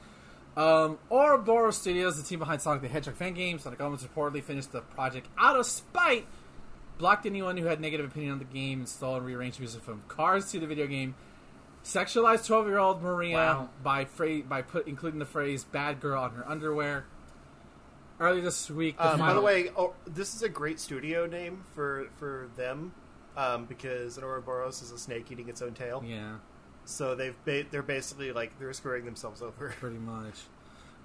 [0.58, 4.72] Um, Ouroboros Studios, the team behind Sonic the Hedgehog fan game, Sonic Omens reportedly finished
[4.72, 6.26] the project out of spite,
[6.98, 10.50] blocked anyone who had negative opinion on the game, installed and rearranged music from Cars
[10.52, 11.14] 2 the video game,
[11.84, 13.70] sexualized 12 year old Maria Wow.
[13.84, 17.06] by fra- by put including the phrase "bad girl" on her underwear.
[18.20, 21.64] Earlier this week, the Um, by the way, oh, this is a great studio name
[21.74, 22.94] for for them
[23.36, 26.02] um, because an Ouroboros is a snake eating its own tail.
[26.06, 26.36] yeah,
[26.86, 29.70] So they've ba- they're basically like they're screwing themselves over.
[29.80, 30.36] pretty much.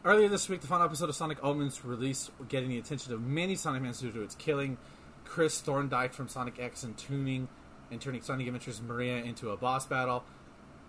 [0.05, 3.55] Earlier this week, the final episode of Sonic Omens released, getting the attention of many
[3.55, 4.79] Sonic fans due to its killing
[5.25, 7.49] Chris Thorndyke from Sonic X and tuning
[7.91, 10.25] and turning Sonic Adventures Maria into a boss battle.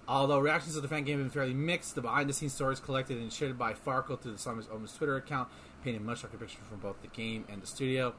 [0.07, 3.32] Although reactions to the fan game have been fairly mixed, the behind-the-scenes stories collected and
[3.34, 5.49] shared by Farkle through the Sonic Omens Twitter account
[5.84, 8.13] painted much darker picture from both the game and the studio.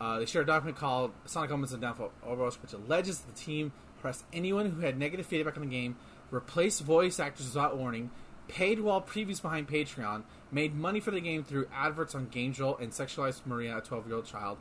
[0.00, 3.72] Uh, they shared a document called Sonic Omens and Downfall Ouroboros, which alleges the team
[4.00, 5.96] pressed anyone who had negative feedback on the game,
[6.30, 8.10] replaced voice actors without warning,
[8.48, 12.80] paid while previews behind Patreon, made money for the game through adverts on Game Jolt,
[12.80, 14.58] and sexualized Maria, a 12 year old child.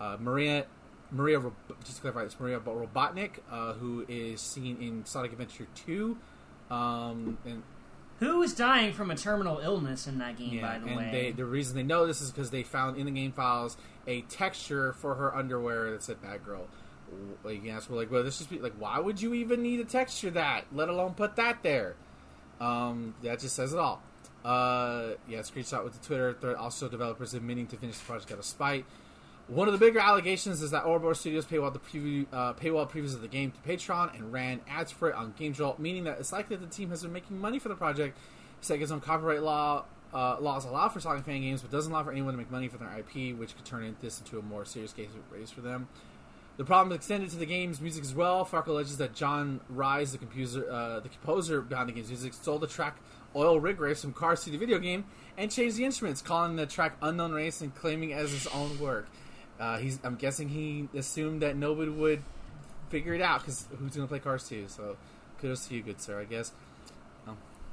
[0.00, 0.66] Uh, Maria,
[1.12, 1.40] Maria,
[1.84, 6.16] just to clarify this, Maria Robotnik, uh, who is seen in Sonic Adventure 2,
[6.70, 7.62] um, and
[8.20, 11.10] Who is dying from a terminal illness in that game, yeah, by the and way?
[11.10, 14.20] they the reason they know this is because they found in the game files a
[14.22, 16.68] texture for her underwear that said "bad girl."
[17.42, 19.80] Like you can ask, well, like, well, this just like, why would you even need
[19.80, 21.96] a texture that, let alone put that there?
[22.60, 24.02] Um, that just says it all.
[24.44, 26.56] Uh, yeah, screenshot with the Twitter thread.
[26.56, 28.84] Also, developers admitting to finish the project out of spite.
[29.50, 33.14] One of the bigger allegations is that Ouroboros Studios paywall the preview, uh, paywall previews
[33.14, 36.20] of the game to Patreon and ran ads for it on Game Jolt, meaning that
[36.20, 38.16] it's likely that the team has been making money for the project.
[38.62, 42.12] Sega's own copyright law uh, laws allow for Sonic fan games, but doesn't allow for
[42.12, 44.92] anyone to make money from their IP, which could turn this into a more serious
[44.92, 45.88] case of race for them.
[46.56, 48.44] The problem extended to the game's music as well.
[48.44, 52.68] Fark alleges that John Rise, the uh, the composer behind the game's music, stole the
[52.68, 52.98] track
[53.34, 56.66] "Oil Rig Race" from Cars 2 the video game and changed the instruments, calling the
[56.66, 59.06] track "Unknown Race" and claiming it as his own work.
[59.60, 62.22] Uh, he's, I'm guessing he assumed that nobody would
[62.88, 64.64] figure it out because who's going to play Cars 2?
[64.68, 64.96] So
[65.38, 66.18] kudos to you, good sir.
[66.20, 66.52] I guess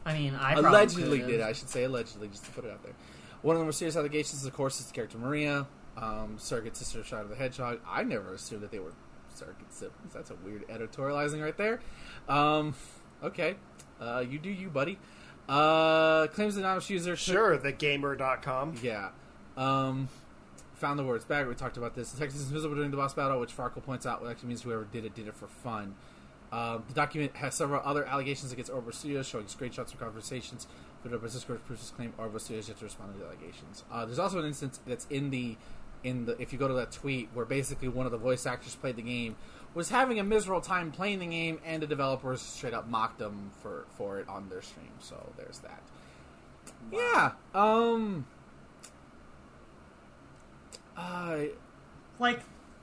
[0.06, 1.28] I mean, I allegedly could've.
[1.28, 1.42] did.
[1.42, 2.94] I should say allegedly, just to put it out there.
[3.42, 5.68] One of the more serious allegations, of course, is the character Maria,
[5.98, 7.80] um, surrogate sister of Shadow the Hedgehog.
[7.86, 8.94] I never assumed that they were
[9.36, 10.14] surrogate siblings.
[10.14, 11.82] That's a weird editorializing right there.
[12.30, 12.74] Um,
[13.22, 13.56] okay,
[14.00, 14.98] uh, you do you, buddy.
[15.50, 17.12] Uh, claims anonymous user.
[17.12, 18.76] took- Sure, the gamer.com.
[18.82, 19.10] yeah.
[19.58, 20.08] Um,
[20.78, 21.48] found the words bag.
[21.48, 22.12] We talked about this.
[22.12, 24.86] The text is invisible during the boss battle, which Farkle points out actually means whoever
[24.86, 25.96] did it did it for fun.
[26.52, 30.68] Um, the document has several other allegations against Orbo Studios, showing screenshots from conversations.
[31.04, 33.84] But the developers Discord proofs claim Orbo Studios yet to respond to the allegations.
[33.92, 35.58] Uh, there's also an instance that's in the
[36.04, 38.76] in the if you go to that tweet where basically one of the voice actors
[38.76, 39.36] played the game
[39.74, 43.52] was having a miserable time playing the game, and the developers straight up mocked them
[43.62, 44.92] for for it on their stream.
[45.00, 45.82] So there's that.
[46.92, 47.32] Yeah.
[47.54, 48.26] Um.
[50.98, 51.40] Uh,
[52.20, 52.42] Like,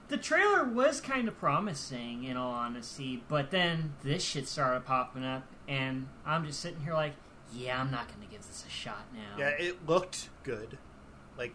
[0.09, 5.25] the trailer was kind of promising, in all honesty, but then this shit started popping
[5.25, 7.15] up, and I'm just sitting here like,
[7.53, 9.39] yeah, I'm not going to give this a shot now.
[9.39, 10.79] Yeah, it looked good,
[11.37, 11.55] like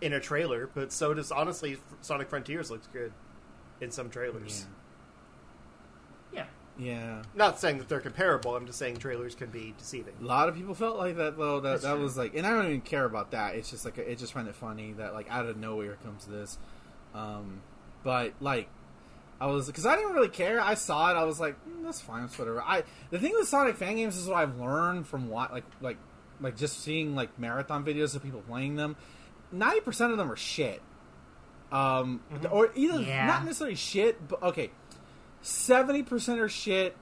[0.00, 0.68] in a trailer.
[0.72, 3.12] But so does honestly, Sonic Frontiers looks good
[3.80, 4.66] in some trailers.
[4.68, 4.74] yeah.
[6.78, 7.22] Yeah.
[7.34, 8.56] Not saying that they're comparable.
[8.56, 10.14] I'm just saying trailers can be deceiving.
[10.20, 11.60] A lot of people felt like that though.
[11.60, 12.02] That That's that true.
[12.02, 13.54] was like, and I don't even care about that.
[13.56, 16.58] It's just like I just find it funny that like out of nowhere comes this.
[17.14, 17.60] Um,
[18.02, 18.68] but like,
[19.40, 20.60] I was because I didn't really care.
[20.60, 21.14] I saw it.
[21.14, 22.24] I was like, mm, that's fine.
[22.24, 22.62] It's whatever.
[22.62, 25.98] I the thing with Sonic fan games is what I've learned from what like like
[26.40, 28.96] like just seeing like marathon videos of people playing them.
[29.52, 30.80] Ninety percent of them are shit.
[31.70, 32.52] Um, Mhm.
[32.52, 33.26] or either Yeah.
[33.26, 34.70] not necessarily shit, but okay,
[35.42, 36.96] seventy percent are shit.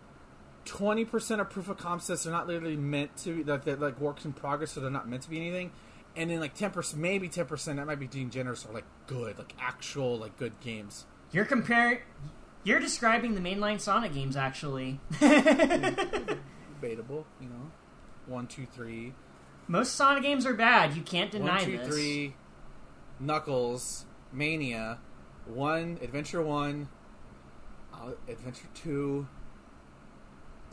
[0.64, 2.24] Twenty percent are proof of concepts.
[2.24, 3.64] They're not literally meant to that.
[3.64, 5.72] They're like works in progress, so they're not meant to be anything.
[6.16, 8.84] And then like ten percent, maybe ten percent, that might be being generous, are like
[9.06, 11.06] good, like actual like good games.
[11.32, 11.98] You're comparing.
[12.62, 15.00] You're describing the mainline Sonic games, actually.
[15.18, 16.36] Debatable,
[17.40, 17.70] you know.
[18.26, 19.14] One, two, three.
[19.66, 20.94] Most Sonic games are bad.
[20.94, 21.88] You can't deny One, two, this.
[21.88, 22.34] three.
[23.18, 24.98] Knuckles, Mania,
[25.46, 26.88] one, Adventure One,
[28.00, 29.28] uh, Adventure Two.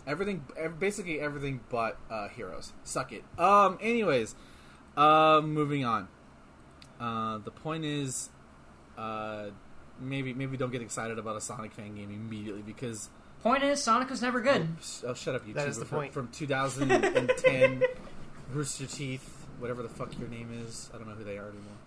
[0.06, 0.46] Everything,
[0.80, 2.72] basically everything but uh, Heroes.
[2.84, 3.24] Suck it.
[3.38, 3.78] Um.
[3.82, 4.36] Anyways,
[4.96, 6.08] um, moving on.
[7.00, 8.30] Uh, the point is,
[8.98, 9.48] uh,
[10.00, 13.10] maybe maybe don't get excited about a Sonic fan game immediately because
[13.44, 14.68] Point is, Sonic was never good.
[15.06, 16.12] Oh, shut up, you That is the point.
[16.12, 17.84] From 2010,
[18.52, 20.90] Rooster Teeth, whatever the fuck your name is.
[20.94, 21.78] I don't know who they are anymore.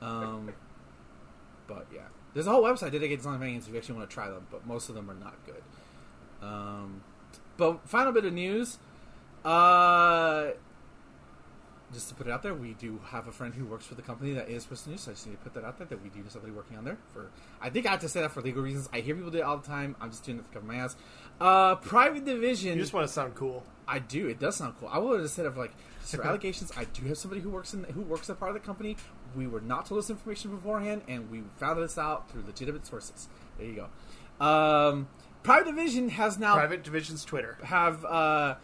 [0.00, 0.52] Um,
[1.66, 2.00] but yeah,
[2.34, 4.46] there's a whole website dedicated to Sonic games if you actually want to try them,
[4.50, 5.62] but most of them are not good.
[6.42, 7.02] Um,
[7.56, 8.78] but final bit of news.
[9.44, 10.50] Uh,
[11.92, 14.02] just to put it out there, we do have a friend who works for the
[14.02, 15.00] company that is Twisted News.
[15.02, 16.76] So I just need to put that out there that we do have somebody working
[16.76, 16.98] on there.
[17.12, 17.30] For
[17.60, 18.88] I think I have to say that for legal reasons.
[18.92, 19.96] I hear people do it all the time.
[20.00, 20.96] I'm just doing it to cover my ass.
[21.40, 22.76] Uh, private division.
[22.76, 23.64] You just want to sound cool.
[23.88, 24.28] I do.
[24.28, 24.88] It does sound cool.
[24.88, 26.72] I would have said of like for allegations.
[26.76, 28.96] I do have somebody who works in who works at part of the company.
[29.36, 33.28] We were not told this information beforehand, and we found this out through legitimate sources.
[33.58, 33.86] There you
[34.40, 34.44] go.
[34.44, 35.08] Um,
[35.42, 37.58] private division has now Private Division's Twitter.
[37.62, 38.56] have uh,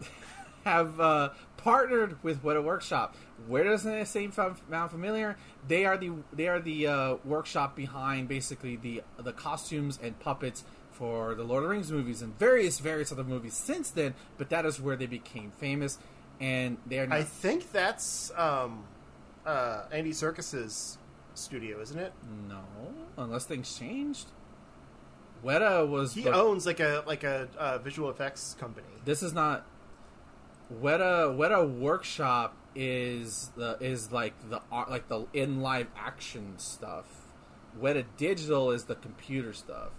[0.64, 3.16] have uh, partnered with Weta Workshop.
[3.46, 5.36] Where does the sound sound familiar?
[5.66, 10.64] They are the they are the uh, workshop behind basically the the costumes and puppets
[10.92, 14.14] for the Lord of the Rings movies and various various other movies since then.
[14.38, 15.98] But that is where they became famous,
[16.40, 17.16] and they are now.
[17.16, 18.84] I think that's um,
[19.46, 20.98] uh, Andy Serkis's
[21.34, 22.12] studio, isn't it?
[22.48, 22.62] no,
[23.16, 24.28] unless things changed.
[25.44, 28.86] Weta was He the- owns like a like a uh, visual effects company.
[29.04, 29.66] this is not
[30.72, 37.04] Weta Weta Workshop is the is like the art like the in live action stuff.
[37.78, 39.90] Weta Digital is the computer stuff.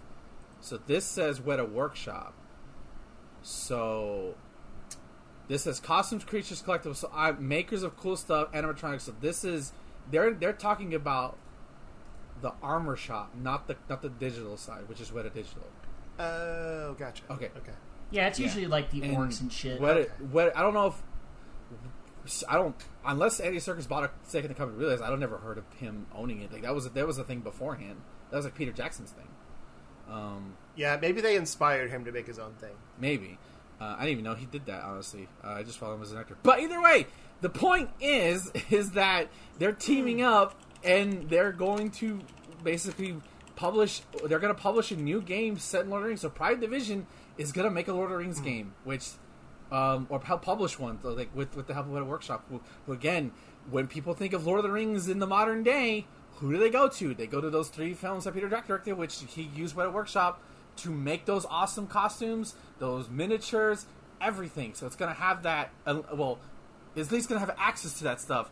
[0.60, 2.34] So this says Weta Workshop.
[3.42, 4.34] So
[5.48, 6.96] this says costumes, creatures, collectibles.
[6.96, 9.02] So I makers of cool stuff, animatronics.
[9.02, 9.72] So this is
[10.10, 11.36] they're they're talking about
[12.42, 15.62] the armor shop, not the not the digital side, which is Weta Digital.
[16.18, 17.22] Oh, gotcha.
[17.30, 17.50] Okay.
[17.56, 17.72] okay.
[18.10, 18.46] Yeah, it's Yeah.
[18.46, 19.80] usually like the And orcs and shit.
[19.80, 20.10] What, Okay.
[20.30, 22.74] what I don't know if I don't
[23.04, 24.78] unless Andy Serkis bought a stake in the company.
[24.78, 26.52] Realize I don't never heard of him owning it.
[26.52, 28.00] Like that was that was a thing beforehand.
[28.30, 29.28] That was like Peter Jackson's thing.
[30.10, 32.74] Um, Yeah, maybe they inspired him to make his own thing.
[32.98, 33.38] maybe
[33.80, 34.84] uh, I didn't even know he did that.
[34.84, 36.36] Honestly, uh, I just follow him as an actor.
[36.42, 37.06] But either way,
[37.40, 39.28] the point is is that
[39.58, 42.20] they're teaming up and they're going to
[42.62, 43.16] basically
[43.54, 44.02] publish.
[44.24, 46.20] They're going to publish a new game set in Lord of the Rings.
[46.22, 49.10] So Private Division is going to make a Lord of the Rings game, which
[49.70, 52.44] um, or help publish one, like with with the help of a workshop.
[52.48, 53.32] Who, again,
[53.70, 56.70] when people think of Lord of the Rings in the modern day, who do they
[56.70, 57.14] go to?
[57.14, 60.40] They go to those three films that Peter Jackson directed, which he used Weta Workshop
[60.78, 63.86] to make those awesome costumes, those miniatures,
[64.20, 64.74] everything.
[64.74, 65.70] So it's gonna have that.
[65.86, 66.38] Uh, well,
[66.96, 68.50] at least gonna have access to that stuff.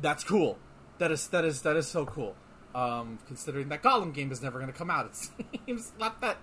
[0.00, 0.58] That's cool.
[0.98, 2.36] That is that is that is so cool.
[2.74, 5.06] Um, considering that Gollum game is never gonna come out,
[5.38, 6.38] it seems not that.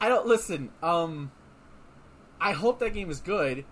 [0.00, 0.70] I don't listen.
[0.82, 1.32] Um,
[2.40, 3.64] I hope that game is good,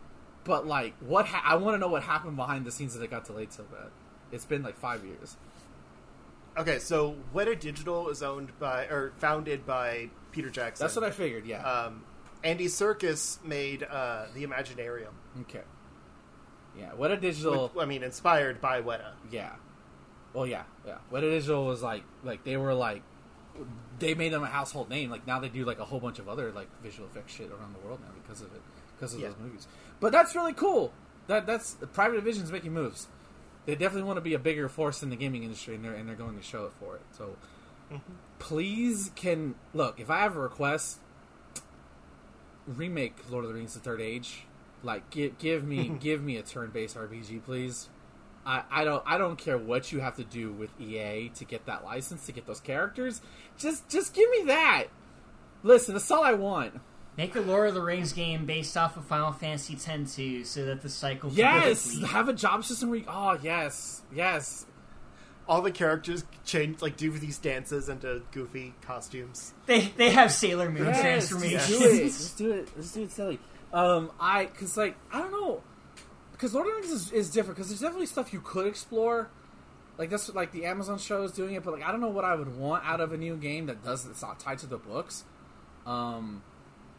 [0.45, 3.11] but like, what ha- I want to know what happened behind the scenes that it
[3.11, 3.91] got delayed so bad.
[4.31, 5.37] It's been like five years.
[6.57, 10.85] Okay, so Weta Digital is owned by or founded by Peter Jackson.
[10.85, 11.47] That's what I figured.
[11.47, 11.63] Yeah.
[11.63, 12.05] Um,
[12.43, 15.13] Andy Serkis made uh, the Imaginarium.
[15.43, 15.63] okay.
[16.77, 16.91] Yeah.
[16.99, 17.69] Weta Digital.
[17.69, 19.13] Which- I mean, inspired by Weta.
[19.31, 19.53] Yeah.
[20.33, 20.99] Well, yeah, yeah.
[21.13, 23.03] Weta Digital was like, like they were like,
[23.99, 25.11] they made them a household name.
[25.11, 27.75] Like now they do like a whole bunch of other like visual effects shit around
[27.75, 28.61] the world now because of it,
[28.97, 29.29] because of Yeah.
[29.29, 29.67] those movies.
[30.01, 30.93] But that's really cool.
[31.27, 33.09] That that's Private Division's making moves.
[33.69, 36.09] They definitely want to be a bigger force in the gaming industry, and they're and
[36.09, 37.03] they're going to show it for it.
[37.13, 37.37] So,
[37.93, 38.13] mm-hmm.
[38.39, 41.01] please, can look if I have a request,
[42.67, 44.47] remake Lord of the Rings: The Third Age.
[44.83, 47.91] Like, give give me give me a turn-based RPG, please.
[48.47, 51.67] I, I don't I don't care what you have to do with EA to get
[51.67, 53.21] that license to get those characters.
[53.59, 54.85] Just just give me that.
[55.63, 56.81] Listen, that's all I want.
[57.19, 60.81] Make a Lord of the Rings game based off of Final Fantasy X-2, so that
[60.83, 61.29] the cycle.
[61.31, 62.11] can Yes, complete.
[62.11, 62.89] have a job system.
[62.91, 64.65] Where you, oh yes, yes.
[65.49, 69.53] All the characters change, like do these dances into goofy costumes.
[69.67, 71.67] They they have Sailor Moon Yes, transformations.
[71.69, 72.05] Just do it.
[72.05, 72.69] Just do it.
[72.77, 73.39] Let's do it silly.
[73.73, 75.63] Um, I because like I don't know
[76.33, 79.29] because Lord of the Rings is, is different because there's definitely stuff you could explore.
[79.97, 82.25] Like that's like the Amazon show is doing it, but like I don't know what
[82.25, 84.79] I would want out of a new game that does it's not tied to the
[84.79, 85.25] books.
[85.85, 86.43] Um,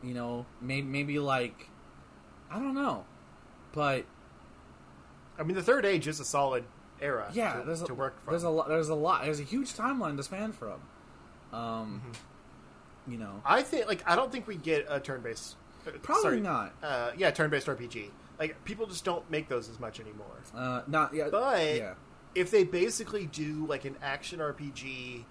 [0.04, 1.70] you know, maybe maybe like
[2.52, 3.06] I don't know,
[3.74, 4.06] but
[5.38, 6.64] I mean, the Third Age is a solid
[7.02, 7.30] era.
[7.34, 8.32] yeah, to, there's a, to work from.
[8.34, 10.82] there's a lot there's a lot there's a huge timeline to span from.
[11.54, 13.12] Um, Mm-hmm.
[13.12, 15.56] you know, I think, like, I don't think we get a turn-based.
[15.88, 16.74] uh, probably sorry, not.
[16.84, 18.10] Uh, yeah, turn-based RPG.
[18.38, 20.28] Like, people just don't make those as much anymore.
[20.56, 21.94] Uh, not yeah, But yeah.
[22.36, 25.24] if they basically do like an action RPG,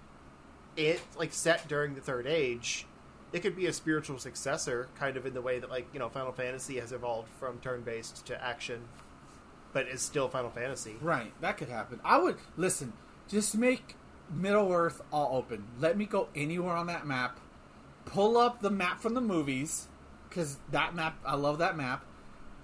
[0.75, 2.85] it like set during the Third Age,
[3.31, 6.09] it could be a spiritual successor, kind of in the way that like you know
[6.09, 8.81] Final Fantasy has evolved from turn-based to action,
[9.73, 10.95] but is still Final Fantasy.
[11.01, 11.99] Right, that could happen.
[12.03, 12.93] I would listen.
[13.27, 13.95] Just make
[14.31, 15.65] Middle Earth all open.
[15.79, 17.39] Let me go anywhere on that map.
[18.05, 19.87] Pull up the map from the movies
[20.27, 22.05] because that map, I love that map,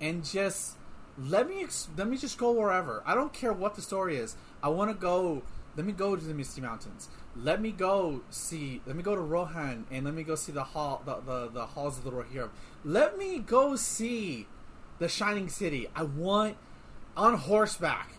[0.01, 0.77] and just
[1.17, 1.65] let me
[1.97, 3.03] let me just go wherever.
[3.05, 4.35] I don't care what the story is.
[4.63, 5.43] I want to go.
[5.75, 7.09] Let me go to the Misty Mountains.
[7.35, 8.81] Let me go see.
[8.85, 11.65] Let me go to Rohan and let me go see the hall, the the, the
[11.65, 12.49] halls of the Rohirrim.
[12.83, 14.47] Let me go see
[14.99, 15.87] the Shining City.
[15.95, 16.57] I want
[17.17, 18.13] on horseback.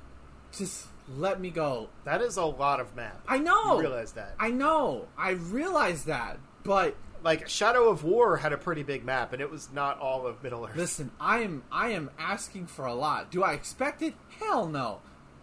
[0.53, 1.89] Just let me go.
[2.05, 3.23] That is a lot of map.
[3.29, 3.77] I know.
[3.77, 4.35] You realize that.
[4.39, 5.07] I know.
[5.17, 6.39] I realize that.
[6.63, 10.27] But like Shadow of War had a pretty big map, and it was not all
[10.27, 10.77] of Middle Earth.
[10.77, 13.31] listen, I am I am asking for a lot.
[13.31, 14.15] Do I expect it?
[14.41, 15.01] Hell no.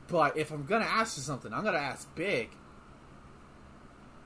[0.07, 2.51] But if I'm gonna ask for something, I'm gonna ask big.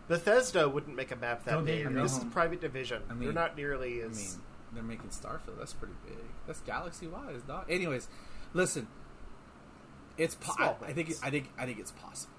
[0.07, 1.87] Bethesda wouldn't make a map that Go big big.
[1.87, 2.23] or go This is.
[2.25, 3.03] Private Division.
[3.09, 4.17] I mean- They're not nearly I as.
[4.17, 4.43] mean,
[4.73, 5.57] they're making Starfield.
[5.59, 6.17] That's pretty big.
[6.45, 7.65] That's galaxy wise, dog.
[7.69, 8.07] Anyways,
[8.53, 8.87] listen.
[10.17, 11.19] It's po- I, Small I think things.
[11.23, 12.33] I think I think it's possible.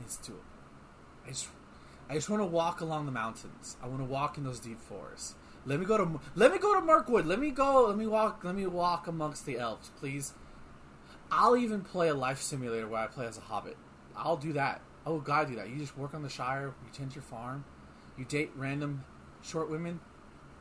[0.00, 0.36] It's doable.
[1.26, 1.48] I just
[2.08, 3.76] I just want to walk along the mountains.
[3.82, 5.34] I want to walk in those deep forests.
[5.66, 7.26] Let me go to let me go to Mirkwood.
[7.26, 7.86] Let me go.
[7.88, 8.44] Let me walk.
[8.44, 10.32] Let me walk amongst the elves, please.
[11.30, 13.76] I'll even play a life simulator where I play as a hobbit.
[14.16, 14.80] I'll do that.
[15.06, 15.70] Oh God, do that.
[15.70, 16.74] You just work on the Shire.
[16.84, 17.64] You tend your farm.
[18.18, 19.04] You date random
[19.40, 20.00] short women.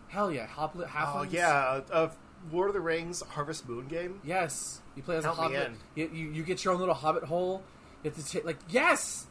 [0.07, 2.09] Hell yeah, Hoplet, half oh yeah, uh,
[2.51, 4.22] Lord of the Rings Harvest Moon game.
[4.23, 5.72] Yes, you play as Count a me hobbit.
[5.95, 7.63] You, you you get your own little hobbit hole.
[8.03, 9.26] You have to take like yes,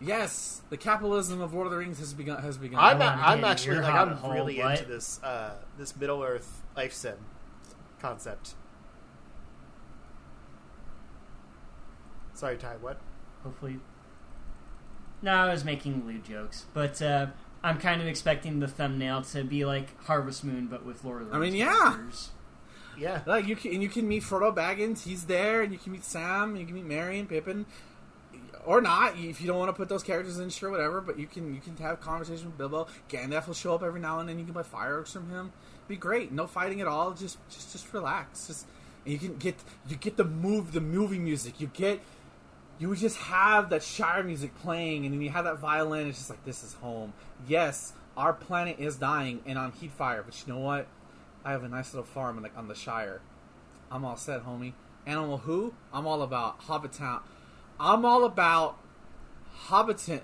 [0.00, 0.62] yes.
[0.70, 2.40] The capitalism of Lord of the Rings has begun.
[2.40, 2.78] Has begun.
[2.78, 4.78] I'm, I a, wanna I'm actually like I'm hole, really what?
[4.78, 7.16] into this uh, this Middle Earth life sim
[8.00, 8.54] concept.
[12.34, 12.76] Sorry, Ty.
[12.80, 13.00] What?
[13.42, 13.80] Hopefully.
[15.22, 17.26] No, I was making lewd jokes, but uh,
[17.62, 21.30] I'm kind of expecting the thumbnail to be like Harvest Moon, but with Lord of
[21.30, 21.74] the I mean, yeah.
[21.94, 22.30] characters.
[22.96, 23.20] Yeah.
[23.26, 25.04] like you can and you can meet Frodo Baggins.
[25.04, 26.50] He's there, and you can meet Sam.
[26.50, 27.66] And you can meet Merry and Pippin,
[28.64, 30.50] or not if you don't want to put those characters in.
[30.50, 31.00] Sure, whatever.
[31.00, 32.86] But you can you can have conversation with Bilbo.
[33.08, 34.38] Gandalf will show up every now and then.
[34.38, 35.52] You can buy fireworks from him.
[35.86, 36.32] Be great.
[36.32, 37.12] No fighting at all.
[37.12, 38.46] Just just just relax.
[38.48, 38.66] Just
[39.04, 39.56] and you can get
[39.88, 41.60] you get the move the movie music.
[41.60, 42.00] You get
[42.78, 46.06] you would just have that Shire music playing, and then you have that violin.
[46.08, 47.12] It's just like this is home.
[47.46, 50.86] Yes, our planet is dying and on heat fire, but you know what?
[51.44, 53.20] I have a nice little farm on the, on the Shire.
[53.90, 54.72] I'm all set, homie.
[55.06, 55.72] Animal who?
[55.92, 57.20] I'm all about Hobbit Town.
[57.80, 58.76] I'm all about
[59.68, 60.20] Hobbiton.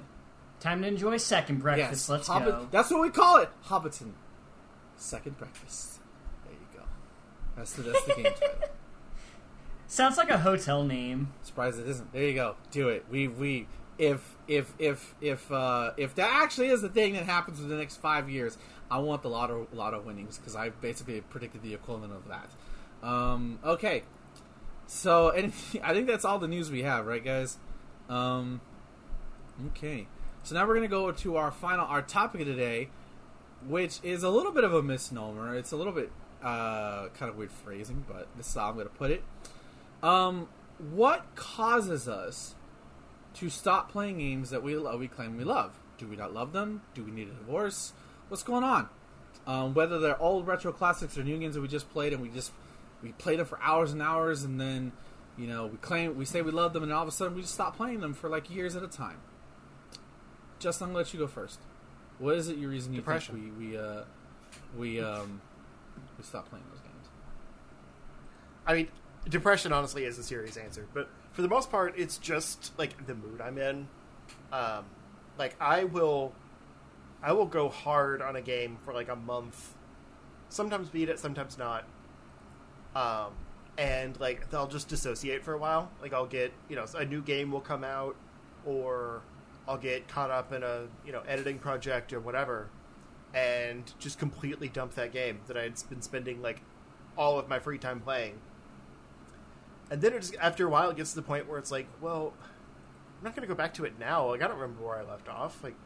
[0.61, 1.91] Time to enjoy second breakfast.
[2.05, 2.49] yes, Let's Hobbit.
[2.49, 2.69] go.
[2.71, 4.13] That's what we call it, Hobbiton.
[4.97, 5.99] Second breakfast.
[6.45, 6.85] There you go.
[7.57, 8.69] That's the that's the game title.
[9.87, 11.33] Sounds like a hotel name.
[11.43, 12.13] Surprised it isn't.
[12.13, 12.57] There you go.
[12.71, 13.05] Do it.
[13.11, 13.67] We we
[13.99, 17.77] if if if if uh, if that actually is the thing that happens in the
[17.77, 18.59] next five years,
[18.91, 22.51] I want the lotto lotto winnings because I basically predicted the equivalent of that.
[23.07, 24.03] Um, okay,
[24.87, 25.53] so and
[25.83, 27.59] I think that's all the news we have, right, guys?
[28.09, 28.61] Um,
[29.69, 30.07] okay,
[30.43, 32.89] so now we're gonna go to our final our topic of today,
[33.67, 35.55] which is a little bit of a misnomer.
[35.55, 36.11] It's a little bit
[36.43, 39.23] uh, kind of weird phrasing, but this is how I'm gonna put it.
[40.05, 40.49] Um,
[40.79, 42.55] what causes us
[43.35, 45.73] to stop playing games that we love, we claim we love?
[45.97, 46.83] Do we not love them?
[46.95, 47.95] Do we need a divorce?
[48.29, 48.91] What's going on?
[49.47, 52.29] Um, whether they're old retro classics or new games that we just played and we
[52.29, 52.53] just
[53.03, 54.93] we played them for hours and hours and then
[55.37, 57.43] you know we claim we say we love them and all of a sudden we
[57.43, 59.19] just stop playing them for like years at a time.
[60.59, 61.61] Justin, I'm gonna let you go first.
[62.19, 63.35] What is it your reason you Depression.
[63.37, 64.05] think we we uh,
[64.77, 65.41] we um
[66.19, 67.09] we stop playing those games?
[68.67, 68.89] I mean,
[69.29, 73.15] depression honestly is a serious answer, but for the most part, it's just like the
[73.15, 73.89] mood I'm in.
[74.53, 74.85] Um,
[75.39, 76.33] like I will,
[77.23, 79.75] I will go hard on a game for like a month,
[80.49, 81.85] sometimes beat it, sometimes not.
[82.95, 83.33] Um,
[83.77, 85.91] and like I'll just dissociate for a while.
[86.01, 88.17] Like I'll get you know a new game will come out,
[88.65, 89.23] or
[89.67, 92.69] I'll get caught up in a you know editing project or whatever,
[93.35, 96.61] and just completely dump that game that I'd been spending like
[97.17, 98.39] all of my free time playing.
[99.95, 101.87] And then it just after a while it gets to the point where it's like,
[102.01, 102.33] well,
[103.17, 104.29] I'm not going to go back to it now.
[104.29, 105.63] Like I don't remember where I left off.
[105.63, 105.77] Like,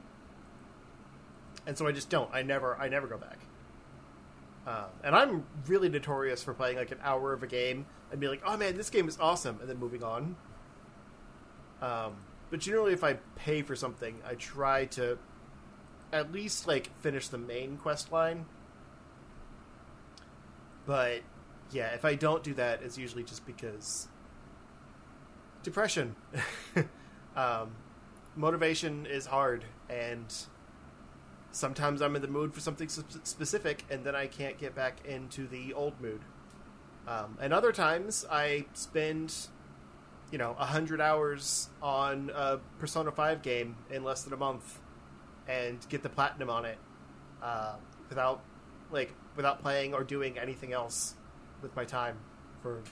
[1.67, 2.31] and so I just don't.
[2.33, 2.75] I never.
[2.79, 3.39] I never go back.
[4.67, 8.29] Um, and I'm really notorious for playing like an hour of a game and be
[8.29, 10.37] like, "Oh man, this game is awesome," and then moving on.
[11.83, 12.17] Um,
[12.49, 15.19] but generally, if I pay for something, I try to
[16.15, 18.47] at least like finish the main quest line.
[20.87, 21.21] But
[21.71, 24.09] yeah, if I don't do that, it's usually just because
[25.63, 26.17] depression.
[27.37, 27.71] um,
[28.37, 30.33] motivation is hard, and
[31.51, 35.05] sometimes I'm in the mood for something sp- specific, and then I can't get back
[35.05, 36.21] into the old mood.
[37.07, 39.35] Um, and other times I spend,
[40.31, 44.81] you know, a hundred hours on a Persona Five game in less than a month,
[45.47, 46.79] and get the platinum on it,
[47.43, 47.77] uh,
[48.09, 48.43] without,
[48.91, 51.15] like, without playing or doing anything else
[51.63, 52.19] with my time
[52.63, 52.83] for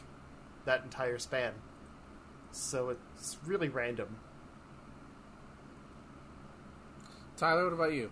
[0.65, 1.53] that entire span.
[2.53, 4.17] So it's really random.
[7.37, 8.11] Tyler, what about you?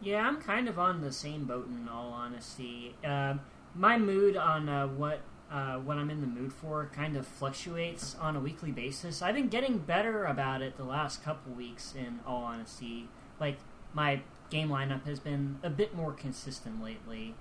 [0.00, 2.96] Yeah, I'm kind of on the same boat in all honesty.
[3.04, 3.34] Uh,
[3.74, 8.16] my mood on uh, what uh, what I'm in the mood for kind of fluctuates
[8.20, 9.20] on a weekly basis.
[9.20, 11.94] I've been getting better about it the last couple weeks.
[11.94, 13.58] In all honesty, like
[13.92, 17.34] my game lineup has been a bit more consistent lately,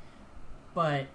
[0.73, 1.07] but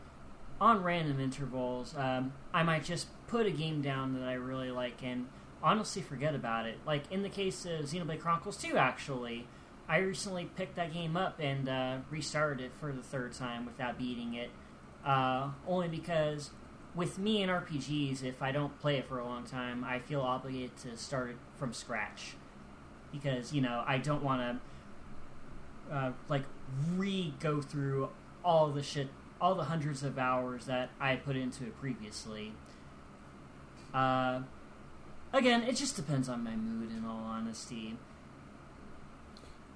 [0.60, 5.02] on random intervals, um, I might just put a game down that I really like
[5.02, 5.26] and
[5.62, 6.78] honestly forget about it.
[6.86, 9.46] Like in the case of Xenoblade Chronicles 2, actually,
[9.88, 13.98] I recently picked that game up and uh, restarted it for the third time without
[13.98, 14.50] beating it.
[15.04, 16.50] Uh, only because
[16.96, 20.22] with me in RPGs, if I don't play it for a long time, I feel
[20.22, 22.34] obligated to start it from scratch.
[23.12, 24.60] Because, you know, I don't want
[25.90, 26.42] to, uh, like,
[26.96, 28.08] re go through
[28.44, 29.08] all the shit,
[29.40, 32.52] all the hundreds of hours that I put into it previously.
[33.92, 34.40] Uh,
[35.32, 37.96] again, it just depends on my mood, in all honesty.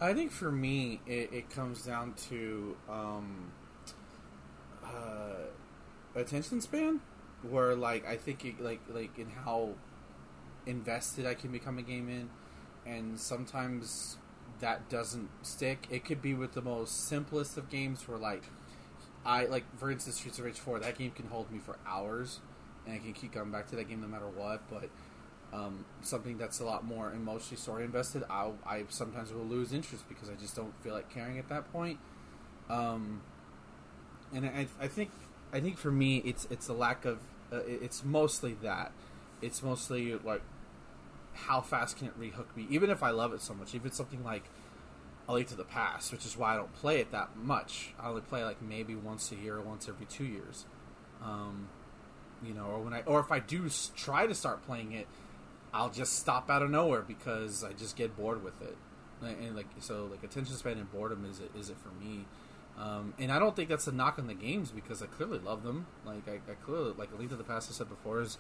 [0.00, 3.52] I think for me, it, it comes down to um,
[4.82, 5.48] uh,
[6.14, 7.00] attention span,
[7.42, 9.74] where like I think it, like like in how
[10.64, 12.30] invested I can become a game in,
[12.90, 14.16] and sometimes
[14.60, 15.86] that doesn't stick.
[15.90, 18.44] It could be with the most simplest of games, where like
[19.24, 20.78] I like for instance Streets of Rage Four.
[20.78, 22.40] That game can hold me for hours,
[22.86, 24.62] and I can keep coming back to that game no matter what.
[24.70, 24.90] But
[25.52, 30.09] um, something that's a lot more emotionally story invested, I, I sometimes will lose interest
[30.09, 31.98] because I just don't feel like caring at that point.
[32.68, 33.22] Um,
[34.32, 35.10] and I, I think
[35.52, 37.18] I think for me, it's it's a lack of
[37.52, 38.92] uh, it's mostly that.
[39.42, 40.42] It's mostly like
[41.34, 43.74] how fast can it rehook me, even if I love it so much.
[43.74, 44.44] If it's something like
[45.31, 47.94] A Link to the Past, which is why I don't play it that much.
[47.98, 50.66] I only play like maybe once a year or once every two years.
[51.23, 51.69] Um,
[52.43, 55.07] you know, or when I or if I do try to start playing it,
[55.73, 58.77] I'll just stop out of nowhere because I just get bored with it.
[59.23, 62.24] And, and, like so, like attention span and boredom is it is it for me.
[62.78, 65.62] Um, and I don't think that's a knock on the games because I clearly love
[65.62, 65.86] them.
[66.05, 67.70] Like I, I clearly like Link to the Past.
[67.70, 68.39] I said before is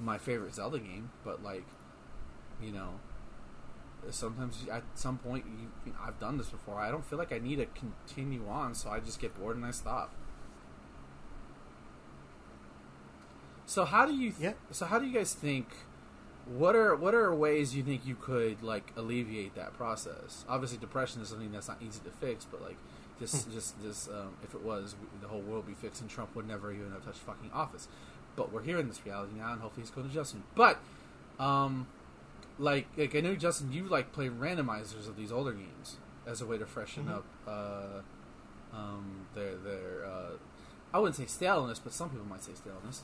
[0.00, 1.64] my favorite Zelda game, but like
[2.60, 2.94] you know,
[4.10, 6.76] sometimes at some point you, I've done this before.
[6.76, 9.64] I don't feel like I need to continue on, so I just get bored and
[9.66, 10.12] I stop.
[13.66, 14.30] So how do you?
[14.30, 14.52] Th- Yeah.
[14.70, 15.68] So how do you guys think?
[16.46, 20.44] What are what are ways you think you could like alleviate that process?
[20.48, 22.76] Obviously, depression is something that's not easy to fix, but like
[23.20, 26.34] just just just um, if it was, the whole world would be fixed, and Trump
[26.34, 27.88] would never even have touched fucking office.
[28.36, 30.44] But we're here in this reality now, and hopefully he's going to Justin.
[30.54, 30.78] But
[31.38, 31.86] um,
[32.58, 36.46] like like I know Justin, you like play randomizers of these older games as a
[36.46, 37.14] way to freshen Mhm.
[37.14, 40.30] up uh, um, their their uh,
[40.92, 43.02] I wouldn't say staleness, but some people might say staleness.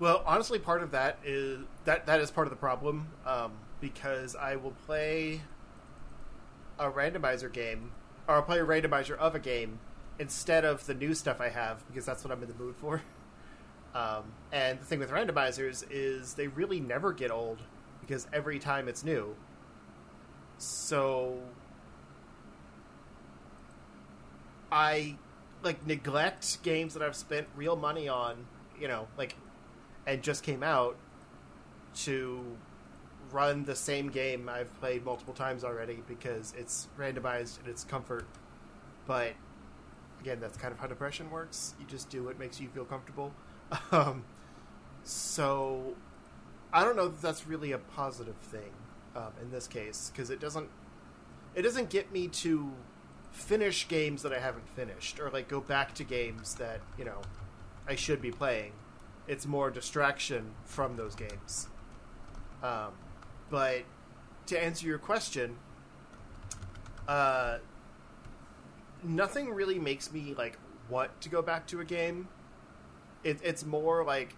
[0.00, 4.34] Well, honestly, part of that is that that is part of the problem um, because
[4.34, 5.40] I will play
[6.78, 7.92] a randomizer game,
[8.26, 9.78] or I'll play a randomizer of a game
[10.18, 13.02] instead of the new stuff I have because that's what I'm in the mood for.
[13.94, 17.60] Um, and the thing with randomizers is they really never get old
[18.00, 19.34] because every time it's new.
[20.58, 21.38] So
[24.70, 25.16] I
[25.62, 28.46] like neglect games that I've spent real money on,
[28.80, 29.36] you know, like
[30.06, 30.96] and just came out
[31.94, 32.44] to
[33.30, 38.26] run the same game I've played multiple times already because it's randomized and it's comfort.
[39.06, 39.32] But
[40.20, 41.74] again, that's kind of how depression works.
[41.78, 43.32] You just do what makes you feel comfortable.
[43.90, 44.24] Um,
[45.04, 45.94] so
[46.72, 48.72] I don't know that that's really a positive thing
[49.16, 50.68] um, in this case because it doesn't
[51.54, 52.72] it doesn't get me to
[53.30, 57.20] finish games that I haven't finished or like go back to games that you know
[57.88, 58.72] I should be playing.
[59.26, 61.68] It's more distraction from those games.
[62.62, 62.92] Um,
[63.50, 63.82] but
[64.46, 65.56] to answer your question,
[67.08, 67.58] uh,
[69.02, 72.28] nothing really makes me like want to go back to a game.
[73.24, 74.36] It, it's more like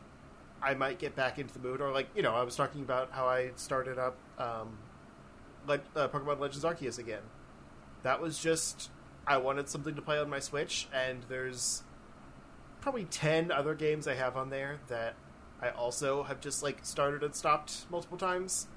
[0.63, 3.13] I might get back into the mood, or like you know, I was talking about
[3.13, 4.79] how I started up um,
[5.69, 7.23] uh, Pokemon Legends Arceus again.
[8.03, 8.91] That was just
[9.27, 11.83] I wanted something to play on my Switch, and there's
[12.81, 15.15] probably ten other games I have on there that
[15.61, 18.69] I also have just like started and stopped multiple times.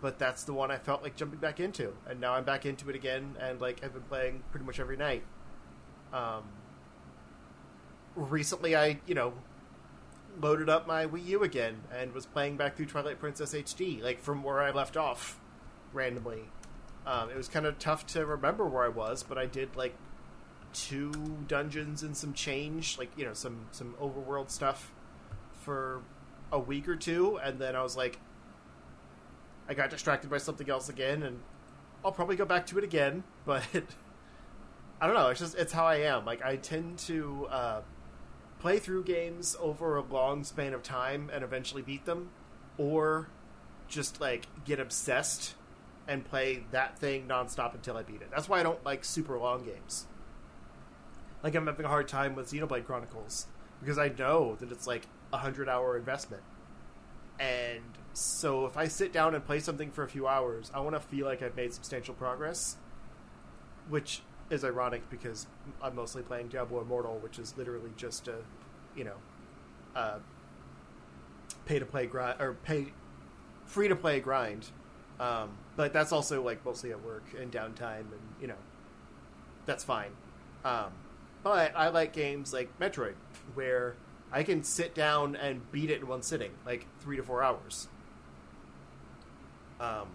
[0.00, 2.88] But that's the one I felt like jumping back into, and now I'm back into
[2.88, 5.24] it again, and like I've been playing pretty much every night.
[6.12, 6.44] Um,
[8.18, 9.32] recently, I you know
[10.40, 14.20] loaded up my Wii U again and was playing back through Twilight Princess HD, like
[14.22, 15.38] from where I left off,
[15.92, 16.42] randomly.
[17.06, 19.94] Um, it was kind of tough to remember where I was, but I did like
[20.72, 21.12] two
[21.46, 24.92] dungeons and some change, like you know some some overworld stuff
[25.54, 26.02] for
[26.52, 28.18] a week or two, and then I was like,
[29.68, 31.40] I got distracted by something else again, and
[32.04, 33.64] I'll probably go back to it again, but
[35.00, 35.28] I don't know.
[35.28, 36.24] It's just it's how I am.
[36.24, 37.80] Like I tend to uh,
[38.60, 42.30] play through games over a long span of time and eventually beat them,
[42.76, 43.28] or
[43.88, 45.54] just like get obsessed
[46.06, 48.30] and play that thing nonstop until I beat it.
[48.30, 50.06] That's why I don't like super long games.
[51.42, 53.46] Like I'm having a hard time with Xenoblade Chronicles
[53.80, 56.42] because I know that it's like a hundred hour investment.
[57.38, 60.96] And so if I sit down and play something for a few hours, I want
[60.96, 62.76] to feel like I've made substantial progress,
[63.88, 65.46] which is ironic because
[65.82, 68.36] I'm mostly playing Diablo Immortal, which is literally just a,
[68.96, 69.16] you know,
[69.94, 70.18] uh,
[71.66, 72.92] pay to play grind or pay
[73.66, 74.70] free to play grind.
[75.20, 78.54] Um, but that's also like mostly at work and downtime, and you know,
[79.66, 80.10] that's fine.
[80.64, 80.92] Um,
[81.42, 83.14] but I like games like Metroid,
[83.54, 83.96] where
[84.32, 87.88] I can sit down and beat it in one sitting, like three to four hours.
[89.80, 90.08] Um,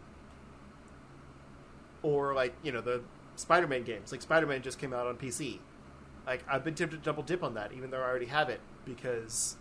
[2.01, 3.01] or like you know the
[3.35, 5.59] Spider-Man games, like Spider-Man just came out on PC.
[6.25, 8.61] Like I've been tempted to double dip on that, even though I already have it
[8.85, 9.57] because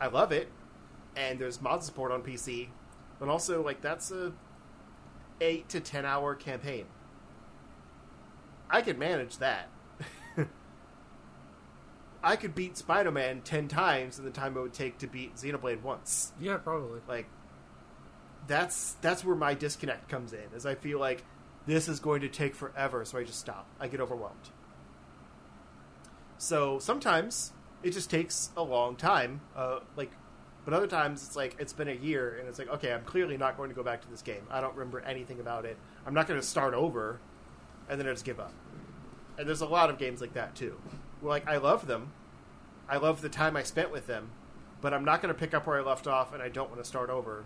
[0.00, 0.48] I love it,
[1.16, 2.68] and there's mod support on PC.
[3.18, 4.32] But also, like that's a
[5.40, 6.86] eight to ten hour campaign.
[8.70, 9.68] I could manage that.
[12.22, 15.36] I could beat Spider Man ten times in the time it would take to beat
[15.36, 16.32] Xenoblade once.
[16.40, 17.00] Yeah, probably.
[17.06, 17.26] Like
[18.46, 21.24] that's that's where my disconnect comes in, is I feel like
[21.68, 23.66] this is going to take forever, so I just stop.
[23.78, 24.50] I get overwhelmed.
[26.38, 30.10] So sometimes it just takes a long time, uh, like,
[30.64, 33.36] but other times it's like it's been a year, and it's like, okay, I'm clearly
[33.36, 34.46] not going to go back to this game.
[34.50, 35.76] I don't remember anything about it.
[36.06, 37.20] I'm not going to start over,
[37.88, 38.54] and then I just give up.
[39.36, 40.80] And there's a lot of games like that too.
[41.20, 42.12] Where, like I love them,
[42.88, 44.30] I love the time I spent with them,
[44.80, 46.82] but I'm not going to pick up where I left off, and I don't want
[46.82, 47.44] to start over.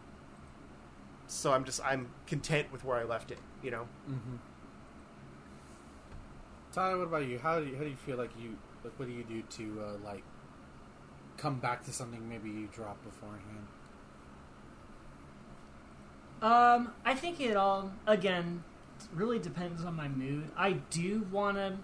[1.33, 3.39] So I'm just I'm content with where I left it.
[3.63, 3.89] You know.
[4.09, 4.37] Mm-hmm.
[6.73, 7.39] Tyler, what about you?
[7.39, 8.99] How do you, how do you feel like you like?
[8.99, 10.23] What do you do to uh, like
[11.37, 13.67] come back to something maybe you dropped beforehand?
[16.43, 18.65] Um, I think it all again
[19.15, 20.51] really depends on my mood.
[20.57, 21.79] I do want to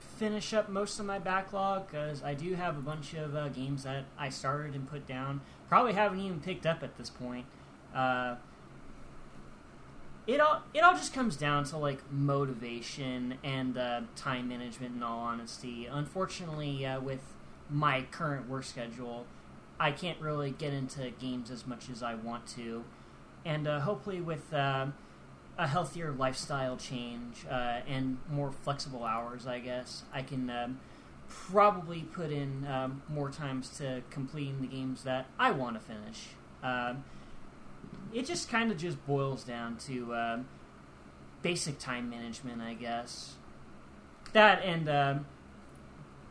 [0.00, 3.84] finish up most of my backlog because I do have a bunch of uh, games
[3.84, 5.42] that I started and put down.
[5.68, 7.46] Probably haven't even picked up at this point.
[7.94, 8.36] Uh,
[10.26, 14.96] it all it all just comes down to like motivation and uh, time management.
[14.96, 17.20] In all honesty, unfortunately, uh, with
[17.70, 19.26] my current work schedule,
[19.78, 22.84] I can't really get into games as much as I want to,
[23.44, 24.86] and uh, hopefully with uh,
[25.58, 30.50] a healthier lifestyle change uh, and more flexible hours, I guess I can.
[30.50, 30.80] Um,
[31.28, 36.28] probably put in um, more times to completing the games that I want to finish.
[36.62, 37.02] Um,
[38.12, 40.38] it just kind of just boils down to uh,
[41.42, 43.34] basic time management, I guess.
[44.32, 45.14] That and uh,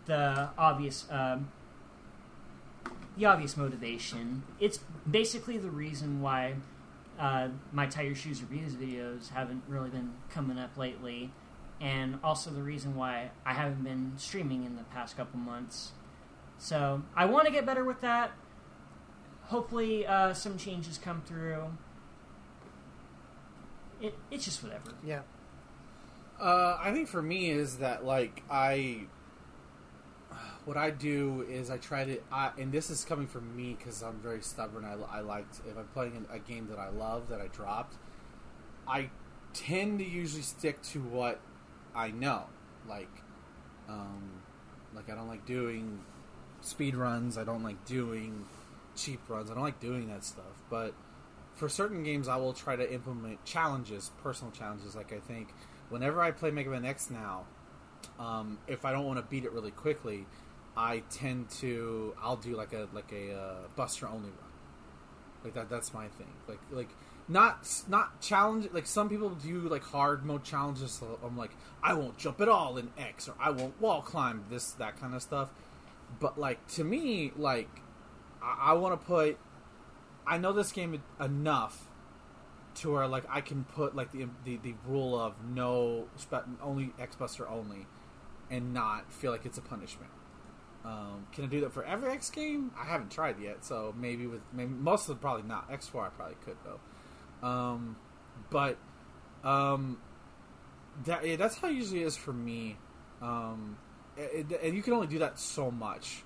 [0.06, 1.50] the obvious, um,
[3.18, 4.44] the obvious motivation.
[4.60, 4.80] It's
[5.10, 6.56] basically the reason why
[7.20, 11.32] uh, my tire shoes reviews videos haven't really been coming up lately,
[11.80, 15.92] and also the reason why I haven't been streaming in the past couple months.
[16.58, 18.32] So I want to get better with that
[19.48, 21.66] hopefully uh, some changes come through.
[24.02, 24.92] It, it's just whatever.
[25.06, 25.22] Yeah.
[26.40, 29.02] Uh, I think for me is that like I,
[30.66, 34.02] what I do is I try to, I, and this is coming from me because
[34.02, 34.84] I'm very stubborn.
[34.84, 37.96] I, I like if I'm playing a, a game that I love that I dropped,
[38.88, 39.10] I
[39.54, 41.40] tend to usually stick to what
[41.96, 42.44] I know.
[42.88, 43.22] Like,
[43.88, 44.42] um,
[44.94, 46.00] like I don't like doing
[46.62, 47.38] speed runs.
[47.38, 48.46] I don't like doing
[48.96, 49.50] cheap runs.
[49.50, 50.64] I don't like doing that stuff.
[50.70, 50.94] But
[51.56, 54.96] for certain games, I will try to implement challenges, personal challenges.
[54.96, 55.50] Like I think
[55.90, 57.46] whenever I play Mega Man X now,
[58.20, 60.26] um, if I don't want to beat it really quickly,
[60.78, 64.52] I tend to I'll do like a like a uh, Buster only run.
[65.44, 65.70] Like that.
[65.70, 66.34] That's my thing.
[66.48, 66.90] Like like
[67.28, 68.68] not not challenge.
[68.74, 70.92] Like some people do like hard mode challenges.
[70.92, 71.52] So I'm like
[71.84, 75.16] I won't jump at all in X or I won't wall climb this that kind
[75.16, 75.50] of stuff.
[76.20, 77.70] but like to me, like
[78.46, 79.38] I, I want to put.
[80.28, 81.88] I know this game enough
[82.76, 86.06] to where like I can put like the the, the rule of no
[86.62, 87.88] only X Buster only,
[88.52, 90.12] and not feel like it's a punishment.
[90.84, 92.70] Um, can I do that for every X game?
[92.80, 95.68] I haven't tried yet, so maybe with maybe most of them probably not.
[95.72, 97.96] X four I probably could though, um,
[98.52, 98.78] but
[99.44, 99.98] um,
[101.06, 102.78] that yeah, that's how it usually is for me.
[103.22, 103.78] Um,
[104.18, 106.24] it, it- and you can only do that so much.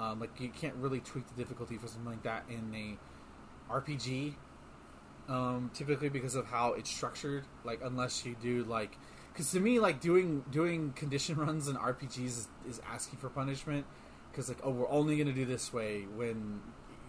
[0.00, 4.34] Um, like you can't really tweak the difficulty for something like that in a RPG.
[5.28, 7.44] Um, typically because of how it's structured.
[7.64, 8.96] Like unless you do like,
[9.32, 13.84] because to me like doing doing condition runs in RPGs is, is asking for punishment.
[14.30, 16.60] Because like oh we're only gonna do this way when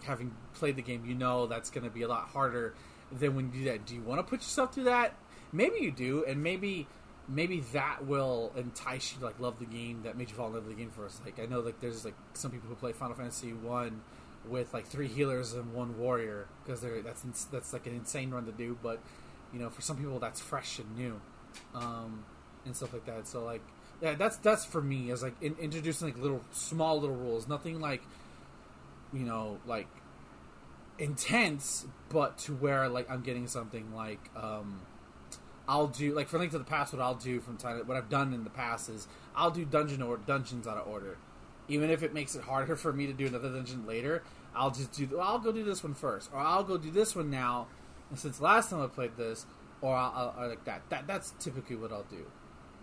[0.04, 2.74] having played the game you know that's gonna be a lot harder
[3.12, 3.86] than when you do that.
[3.86, 5.14] Do you want to put yourself through that?
[5.52, 6.86] Maybe you do, and maybe
[7.30, 10.54] maybe that will entice you to like love the game that made you fall in
[10.54, 11.24] love with the game first.
[11.24, 14.02] Like I know like there's like some people who play Final Fantasy one
[14.48, 18.30] with like three healers and one warrior because they're that's ins- that's like an insane
[18.30, 18.76] run to do.
[18.82, 19.00] But
[19.52, 21.20] you know for some people that's fresh and new,
[21.74, 22.24] um,
[22.64, 23.28] and stuff like that.
[23.28, 23.62] So like
[24.02, 27.80] yeah, that's that's for me as like in, introducing like little small little rules, nothing
[27.80, 28.02] like
[29.12, 29.88] you know like
[30.98, 34.80] intense, but to where like I'm getting something like um,
[35.70, 36.92] I'll do like for Link to the Past.
[36.92, 39.06] What I'll do from time what I've done in the past is
[39.36, 41.16] I'll do dungeon or dungeons out of order,
[41.68, 44.24] even if it makes it harder for me to do another dungeon later.
[44.52, 45.20] I'll just do.
[45.20, 47.68] I'll go do this one first, or I'll go do this one now.
[48.10, 49.46] And since last time I played this,
[49.80, 50.82] or I'll, I'll, or like that.
[50.90, 52.26] That that's typically what I'll do.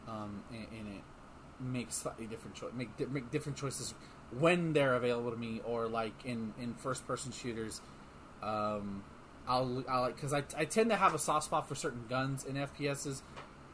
[0.08, 1.04] Um, in, in it,
[1.60, 3.94] makes slightly different choice, make di- make different choices
[4.40, 7.82] when they're available to me, or like in in first person shooters.
[8.42, 9.04] Um,
[9.48, 12.44] I'll I like because I, I tend to have a soft spot for certain guns
[12.44, 13.22] in FPSs,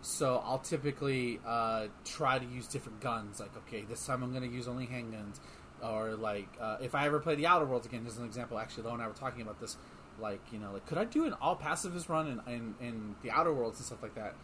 [0.01, 3.39] so I'll typically uh, try to use different guns.
[3.39, 5.39] Like okay, this time I'm going to use only handguns,
[5.81, 8.59] or like uh, if I ever play the Outer Worlds again, as an example.
[8.59, 9.77] Actually, Lo and I were talking about this.
[10.19, 13.31] Like you know, like could I do an all pacifist run in, in, in the
[13.31, 14.35] Outer Worlds and stuff like that?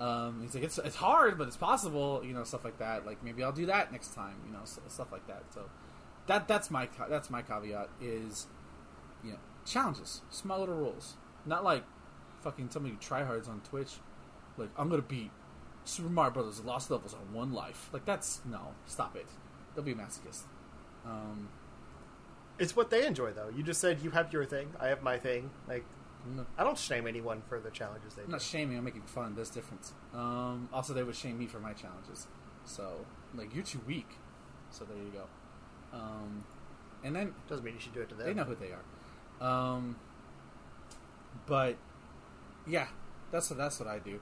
[0.00, 3.04] Um, he's like, it's, it's hard, but it's possible, you know, stuff like that.
[3.04, 5.42] Like maybe I'll do that next time, you know, so, stuff like that.
[5.52, 5.68] So
[6.26, 8.46] that that's my that's my caveat is,
[9.22, 11.16] you know, challenges, small little rules,
[11.46, 11.84] not like
[12.42, 13.94] fucking somebody tryhards on Twitch.
[14.56, 15.30] Like I'm gonna beat
[15.84, 17.88] Super Mario Brothers Lost Levels on one life.
[17.92, 19.26] Like that's no, stop it.
[19.74, 20.42] They'll be a masochist.
[21.06, 21.48] Um,
[22.58, 23.48] It's what they enjoy, though.
[23.56, 25.50] You just said you have your thing, I have my thing.
[25.66, 25.84] Like,
[26.26, 28.32] I'm I don't shame anyone for the challenges they I'm do.
[28.32, 28.76] not shaming.
[28.76, 29.34] I'm making fun.
[29.34, 29.94] There's difference.
[30.12, 32.26] Um, also, they would shame me for my challenges.
[32.64, 34.08] So like you're too weak.
[34.70, 35.24] So there you go.
[35.96, 36.44] Um,
[37.02, 38.26] and then Doesn't mean you should do it to them.
[38.26, 38.84] They know who they are.
[39.40, 39.96] Um,
[41.46, 41.76] but
[42.66, 42.88] yeah,
[43.30, 44.20] that's what that's what I do.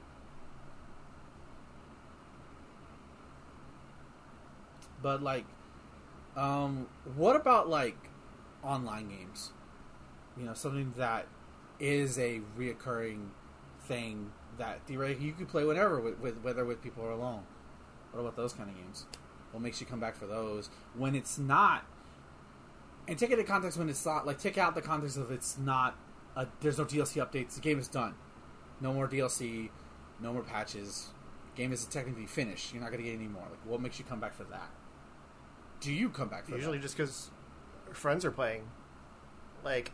[5.03, 5.45] But like,
[6.37, 6.87] um,
[7.17, 7.97] what about like
[8.63, 9.53] online games?
[10.37, 11.27] You know, something that
[11.81, 13.29] is a reoccurring
[13.83, 17.43] thing that theoretically you could play whenever, with, with whether with people or alone.
[18.13, 19.07] What about those kind of games?
[19.53, 21.85] What makes you come back for those when it's not
[23.09, 25.59] and take it in context when it's not like take out the context of it's
[25.59, 25.97] not
[26.37, 27.55] a, there's no DLC updates.
[27.55, 28.15] The game is done.
[28.81, 29.71] No more DLC.
[30.21, 31.09] No more patches.
[31.57, 32.73] Game is technically finished.
[32.73, 33.43] You're not going to get any more.
[33.43, 34.71] Like, what makes you come back for that?
[35.81, 36.83] Do you come back for Usually that?
[36.83, 37.31] just because
[37.93, 38.69] friends are playing.
[39.65, 39.91] Like,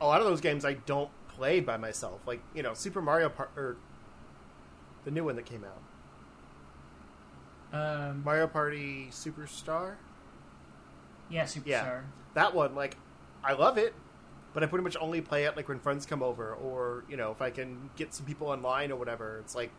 [0.00, 2.20] a lot of those games I don't play by myself.
[2.26, 3.76] Like, you know, Super Mario Par- or
[5.04, 5.82] the new one that came out.
[7.72, 9.96] Um, Mario Party Superstar?
[11.28, 11.66] yeah, Superstar.
[11.66, 12.00] Yeah.
[12.36, 12.98] That one, like,
[13.42, 13.94] I love it,
[14.52, 17.32] but I pretty much only play it like when friends come over, or you know,
[17.32, 19.38] if I can get some people online or whatever.
[19.38, 19.70] It's like,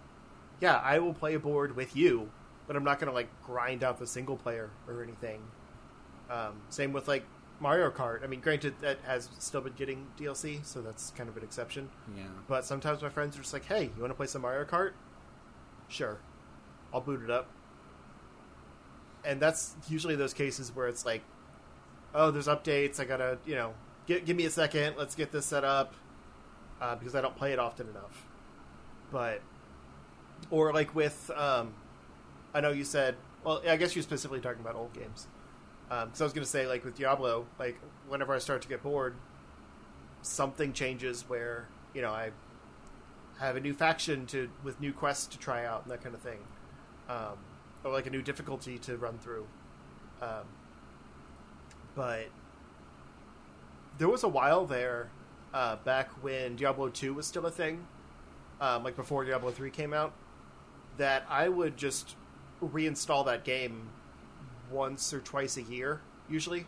[0.60, 2.32] yeah, I will play a board with you,
[2.66, 5.42] but I'm not gonna like grind out the single player or anything.
[6.32, 7.26] Um, same with like
[7.60, 8.24] Mario Kart.
[8.24, 11.90] I mean, granted that has still been getting DLC, so that's kind of an exception.
[12.16, 12.24] Yeah.
[12.48, 14.94] But sometimes my friends are just like, "Hey, you want to play some Mario Kart?"
[15.90, 16.18] Sure,
[16.92, 17.50] I'll boot it up.
[19.24, 21.22] And that's usually those cases where it's like,
[22.14, 23.00] "Oh, there's updates.
[23.00, 23.74] I gotta, you know,
[24.08, 24.96] gi- give me a second.
[24.98, 25.94] Let's get this set up,"
[26.82, 28.26] uh, because I don't play it often enough.
[29.12, 29.42] But,
[30.50, 31.74] or like with, um,
[32.54, 35.28] I know you said, well, I guess you're specifically talking about old games.
[35.90, 37.80] Because I was gonna say, like with Diablo, like
[38.10, 39.16] whenever I start to get bored,
[40.22, 42.32] something changes where you know I
[43.40, 46.22] have a new faction to with new quests to try out and that kind of
[46.22, 46.40] thing,
[47.08, 47.38] um,
[47.86, 49.48] or like a new difficulty to run through.
[50.22, 50.44] Um,
[51.98, 52.28] but
[53.98, 55.10] there was a while there,
[55.52, 57.88] uh, back when Diablo two was still a thing,
[58.62, 60.14] um, like before Diablo three came out,
[60.98, 62.16] that I would just
[62.64, 63.90] reinstall that game
[64.72, 66.68] once or twice a year, usually,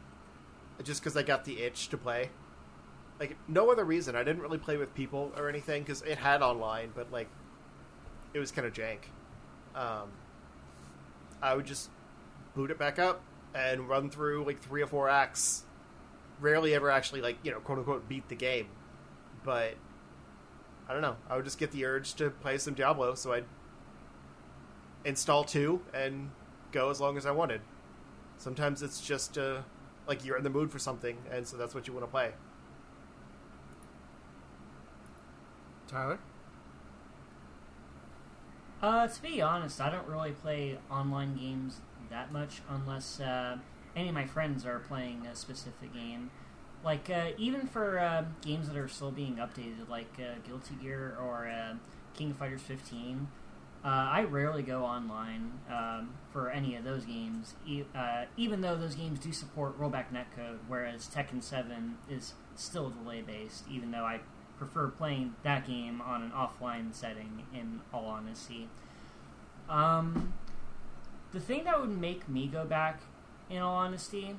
[0.83, 2.31] just because I got the itch to play.
[3.19, 4.15] Like no other reason.
[4.15, 7.29] I didn't really play with people or anything because it had online, but like
[8.33, 8.99] it was kind of jank.
[9.75, 10.09] Um,
[11.39, 11.91] I would just
[12.55, 13.21] boot it back up
[13.53, 15.63] and run through like three or four acts.
[16.39, 18.67] Rarely ever actually like you know quote unquote beat the game,
[19.43, 19.75] but
[20.87, 21.17] I don't know.
[21.29, 23.45] I would just get the urge to play some Diablo, so I'd
[25.05, 26.31] install two and
[26.71, 27.61] go as long as I wanted.
[28.37, 29.61] Sometimes it's just uh,
[30.07, 32.31] like you're in the mood for something, and so that's what you want to play.
[35.87, 36.19] Tyler?
[38.81, 43.57] Uh, to be honest, I don't really play online games that much unless uh,
[43.95, 46.31] any of my friends are playing a specific game.
[46.83, 51.17] Like, uh, even for uh, games that are still being updated, like uh, Guilty Gear
[51.21, 51.75] or uh,
[52.13, 53.27] King of Fighters 15,
[53.83, 57.83] uh, I rarely go online um, for any of those games, e-
[58.37, 63.63] even though those games do support rollback netcode, whereas Tekken 7 is still delay based,
[63.69, 64.19] even though I
[64.57, 68.67] prefer playing that game on an offline setting, in all honesty.
[69.69, 70.33] Um,
[71.31, 73.01] the thing that would make me go back,
[73.49, 74.35] in all honesty,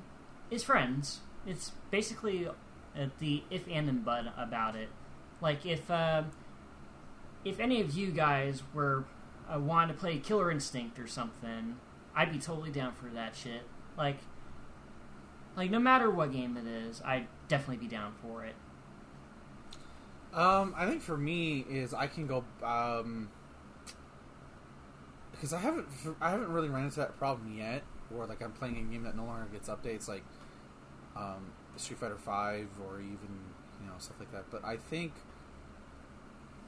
[0.49, 1.21] is friends.
[1.45, 4.89] It's basically uh, the if and and but about it.
[5.41, 6.23] Like if uh,
[7.43, 9.05] if any of you guys were
[9.51, 11.77] uh, wanting to play Killer Instinct or something,
[12.15, 13.63] I'd be totally down for that shit.
[13.97, 14.17] Like,
[15.55, 18.55] like no matter what game it is, I'd definitely be down for it.
[20.33, 23.29] Um, I think for me is I can go um
[25.41, 25.87] because I haven't
[26.21, 29.17] I haven't really run into that problem yet, where like I'm playing a game that
[29.17, 30.23] no longer gets updates, like
[31.15, 33.39] um, Street Fighter Five or even
[33.81, 34.51] you know stuff like that.
[34.51, 35.13] But I think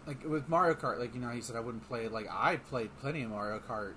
[0.08, 2.08] like with Mario Kart, like you know, he said I wouldn't play.
[2.08, 3.94] Like I played plenty of Mario Kart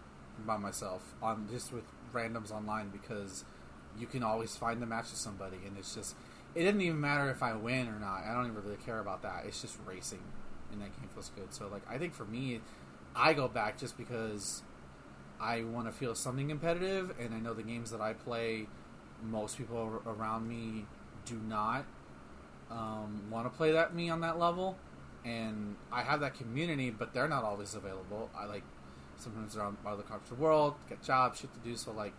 [0.46, 3.44] by myself on just with randoms online because
[3.98, 6.16] you can always find the match with somebody, and it's just
[6.54, 8.24] it didn't even matter if I win or not.
[8.24, 9.44] I don't even really care about that.
[9.46, 10.22] It's just racing,
[10.70, 11.54] and that game feels good.
[11.54, 12.60] So like I think for me,
[13.14, 14.62] I go back just because
[15.40, 18.66] I want to feel something competitive, and I know the games that I play,
[19.22, 20.86] most people around me
[21.24, 21.84] do not
[22.70, 24.76] um, want to play that me on that level,
[25.24, 28.30] and I have that community, but they're not always available.
[28.36, 28.62] I like
[29.18, 31.76] sometimes they're on other parts of the world, get jobs, shit to do.
[31.76, 32.12] So like,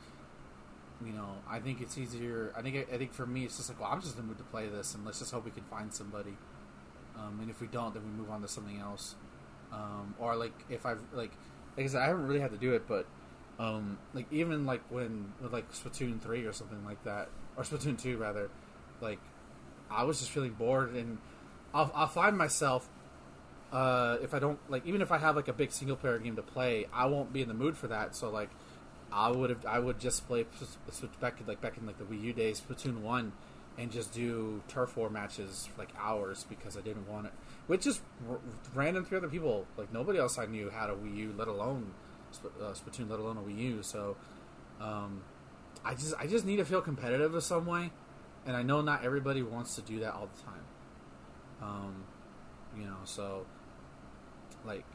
[1.06, 2.54] you know, I think it's easier.
[2.56, 4.38] I think I think for me, it's just like, well, I'm just in the mood
[4.38, 6.38] to play this, and let's just hope we can find somebody.
[7.16, 9.16] Um, and if we don't, then we move on to something else.
[9.72, 11.32] Um, or like if I've like
[11.78, 13.06] like I haven't really had to do it, but
[13.60, 18.18] um, like even like when like Splatoon three or something like that, or Splatoon two
[18.18, 18.50] rather,
[19.02, 19.20] like
[19.90, 21.18] I was just feeling bored, and
[21.74, 22.90] I'll, I'll find myself
[23.72, 26.36] uh, if I don't like even if I have like a big single player game
[26.36, 28.16] to play, I won't be in the mood for that.
[28.16, 28.50] So like
[29.12, 30.46] I would have I would just play
[31.20, 33.34] back like back in like the Wii U days, Splatoon one,
[33.78, 37.34] and just do turf war matches for like hours because I didn't want it.
[37.68, 38.40] With just r-
[38.74, 41.94] random three other people, like nobody else I knew had a Wii U, let alone
[42.62, 43.84] uh, Splatoon, let alone a Wii U.
[43.84, 44.16] So
[44.80, 45.24] um,
[45.84, 47.92] I just I just need to feel competitive in some way,
[48.46, 50.64] and I know not everybody wants to do that all the time.
[51.62, 52.04] Um,
[52.78, 53.46] you know, so
[54.66, 54.86] like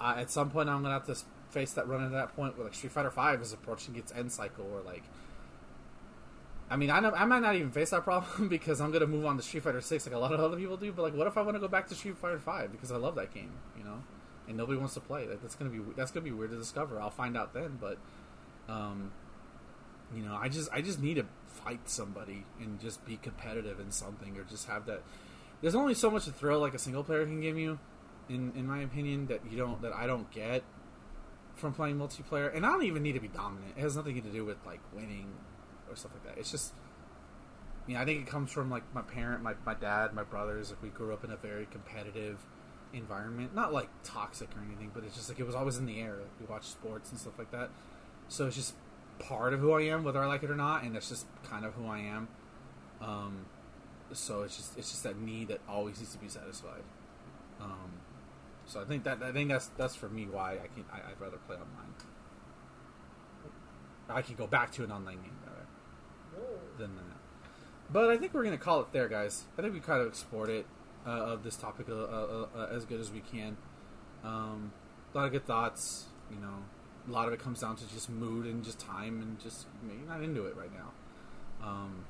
[0.00, 1.16] I, at some point I'm gonna have to
[1.50, 4.32] face that run into that point where like Street Fighter Five is approaching its end
[4.32, 5.04] cycle, or like
[6.70, 9.24] I mean, I, know, I might not even face that problem because I'm gonna move
[9.24, 10.92] on to Street Fighter Six, like a lot of other people do.
[10.92, 12.96] But like, what if I want to go back to Street Fighter Five because I
[12.96, 14.02] love that game, you know,
[14.46, 15.26] and nobody wants to play?
[15.26, 17.00] Like, that's gonna be that's gonna be weird to discover.
[17.00, 17.98] I'll find out then, but
[18.68, 19.12] um,
[20.14, 23.90] you know, I just I just need to fight somebody and just be competitive in
[23.90, 25.02] something, or just have that.
[25.62, 27.78] There's only so much thrill like a single player can give you,
[28.28, 30.62] in in my opinion, that you don't that I don't get
[31.56, 32.54] from playing multiplayer.
[32.54, 33.72] And I don't even need to be dominant.
[33.76, 35.32] It has nothing to do with like winning
[35.90, 36.40] or stuff like that.
[36.40, 36.72] It's just,
[37.86, 40.70] you know, I think it comes from like my parent, my my dad, my brothers.
[40.70, 42.38] Like we grew up in a very competitive
[42.92, 46.00] environment, not like toxic or anything, but it's just like it was always in the
[46.00, 46.16] air.
[46.16, 47.70] Like we watched sports and stuff like that,
[48.28, 48.74] so it's just
[49.18, 51.64] part of who I am, whether I like it or not, and it's just kind
[51.64, 52.28] of who I am.
[53.00, 53.46] Um,
[54.12, 56.82] so it's just it's just that need that always needs to be satisfied.
[57.60, 57.92] Um,
[58.66, 61.20] so I think that I think that's that's for me why I can I, I'd
[61.20, 61.94] rather play online.
[64.10, 65.36] I can go back to an online game
[66.78, 67.16] than that.
[67.90, 69.44] But I think we're gonna call it there, guys.
[69.58, 70.66] I think we kind of explored it
[71.06, 73.56] uh, of this topic uh, uh, uh, as good as we can.
[74.24, 74.72] Um,
[75.14, 76.06] a lot of good thoughts.
[76.30, 76.54] You know,
[77.08, 80.02] a lot of it comes down to just mood and just time and just maybe
[80.06, 81.66] not into it right now.
[81.66, 82.04] Um,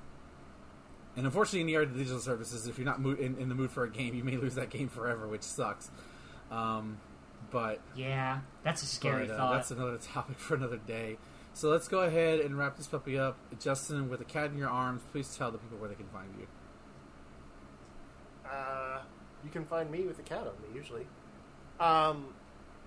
[1.16, 3.70] and unfortunately, in the area of digital services, if you're not in, in, the mood
[3.70, 5.90] for a game, you may lose that game forever, which sucks.
[6.50, 6.98] Um,
[7.50, 9.54] but yeah, that's a scary but, uh, thought.
[9.54, 11.18] That's another topic for another day.
[11.58, 13.36] So let's go ahead and wrap this puppy up.
[13.58, 16.28] Justin, with a cat in your arms, please tell the people where they can find
[16.38, 16.46] you.
[18.48, 19.00] Uh,
[19.42, 21.08] you can find me with a cat on me usually.
[21.80, 22.26] Um,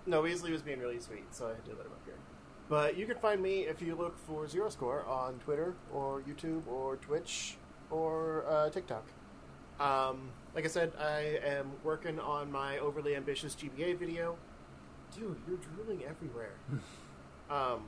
[0.05, 2.15] no, Weasley was being really sweet, so I had to let him up here.
[2.69, 6.65] But you can find me if you look for Zero Score on Twitter or YouTube
[6.65, 7.57] or Twitch
[7.89, 9.03] or uh, TikTok.
[9.81, 14.37] Um, like I said, I am working on my overly ambitious GBA video.
[15.13, 16.53] Dude, you're drooling everywhere.
[17.49, 17.81] um,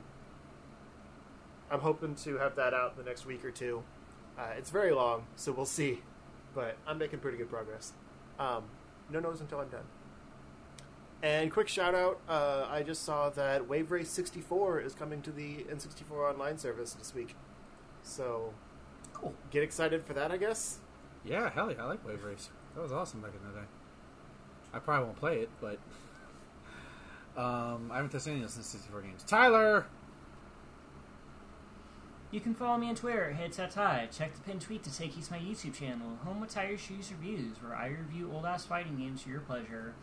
[1.70, 3.82] I'm hoping to have that out in the next week or two.
[4.38, 6.00] Uh, it's very long, so we'll see.
[6.54, 7.92] But I'm making pretty good progress.
[8.38, 8.64] Um,
[9.10, 9.84] no knows until I'm done.
[11.22, 15.30] And quick shout out uh, I just saw that Wave Race 64 is coming to
[15.32, 17.34] the N64 online service this week.
[18.02, 18.52] So
[19.14, 19.32] Cool.
[19.50, 20.78] get excited for that, I guess.
[21.24, 22.50] Yeah, hell yeah, I like Wave Race.
[22.74, 23.66] That was awesome back in the day.
[24.74, 25.78] I probably won't play it, but
[27.40, 29.22] um, I haven't tested any of those N64 games.
[29.24, 29.86] Tyler,
[32.34, 34.10] You can follow me on Twitter at HeadSatTie.
[34.18, 37.12] Check the pinned tweet to take you to my YouTube channel, Home with Tire Shoes
[37.12, 39.94] Reviews, where I review old ass fighting games for your pleasure.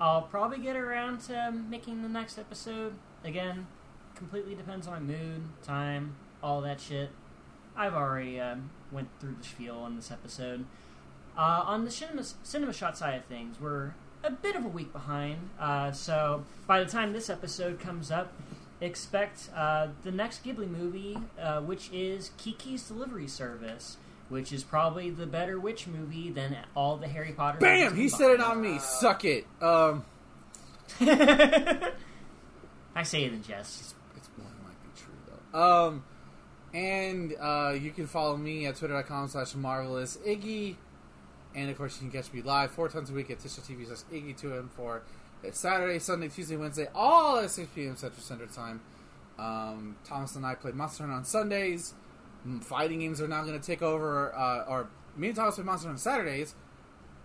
[0.00, 2.94] I'll probably get around to making the next episode.
[3.24, 3.66] Again,
[4.14, 6.14] completely depends on my mood, time,
[6.44, 7.10] all that shit.
[7.76, 10.66] I've already um, went through the spiel on this episode.
[11.36, 14.92] Uh, on the cinema, cinema shot side of things, we're a bit of a week
[14.92, 15.50] behind.
[15.58, 18.32] Uh, so by the time this episode comes up,
[18.84, 23.96] expect uh, the next Ghibli movie, uh, which is Kiki's Delivery Service,
[24.28, 27.58] which is probably the better witch movie than all the Harry Potter.
[27.58, 27.96] bam!
[27.96, 28.78] He said it on me.
[28.78, 29.46] Suck it.
[29.60, 30.04] Um,
[31.00, 31.92] I
[33.02, 33.94] say it in jest.
[34.16, 35.14] it's more than likely true
[35.52, 35.58] though.
[35.88, 36.04] Um,
[36.72, 40.76] and uh, you can follow me at twitter.com slash marvelous iggy,
[41.54, 43.86] and of course you can catch me live four times a week at Twitch TV
[43.86, 45.02] slash iggy two and four.
[45.44, 47.96] It's Saturday, Sunday, Tuesday, Wednesday, all at six p.m.
[47.96, 48.80] Central Standard Time.
[49.38, 51.92] Um, Thomas and I play Monster Hunter on Sundays.
[52.62, 55.88] Fighting games are now going to take over, uh, or me and Thomas play Monster
[55.88, 56.54] Hunter on Saturdays.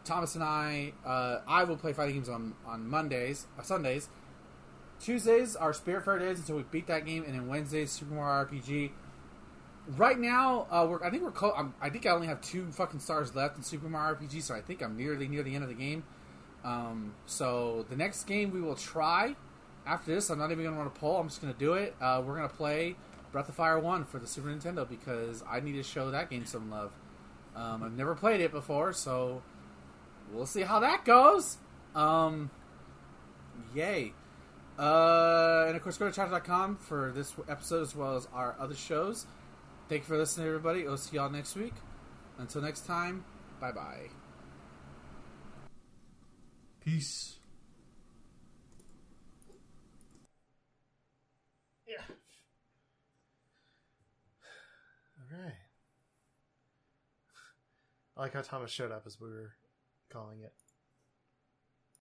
[0.04, 4.10] Thomas and I, uh, I will play fighting games on on Mondays, uh, Sundays.
[5.00, 8.91] Tuesdays are Spiritfarer days until we beat that game, and then Wednesdays Super Mario RPG.
[9.96, 11.72] Right now, uh, we're I think we're.
[11.82, 14.60] I think I only have two fucking stars left in Super Mario RPG, so I
[14.60, 16.04] think I'm nearly near the end of the game.
[16.64, 19.36] Um, so the next game we will try
[19.86, 21.18] after this, I'm not even going to want to pull.
[21.18, 21.95] I'm just going to do it.
[21.99, 22.95] Uh, we're going to play
[23.31, 26.45] Breath of Fire One for the Super Nintendo because I need to show that game
[26.45, 26.91] some love.
[27.56, 29.41] Um, I've never played it before, so
[30.31, 31.57] we'll see how that goes.
[31.95, 32.52] Um,
[33.73, 34.14] yay.
[34.77, 38.76] Uh, and of course, go to chatter.com for this episode as well as our other
[38.76, 39.26] shows.
[39.90, 40.88] Thank you for listening, everybody.
[40.88, 41.73] I'll see y'all next week.
[42.38, 43.26] Until next time,
[43.60, 44.19] bye bye.
[46.84, 47.38] Peace.
[51.88, 52.01] Yeah.
[55.19, 55.53] All right.
[58.18, 59.53] I like how Thomas showed up as we were
[60.11, 60.53] calling it.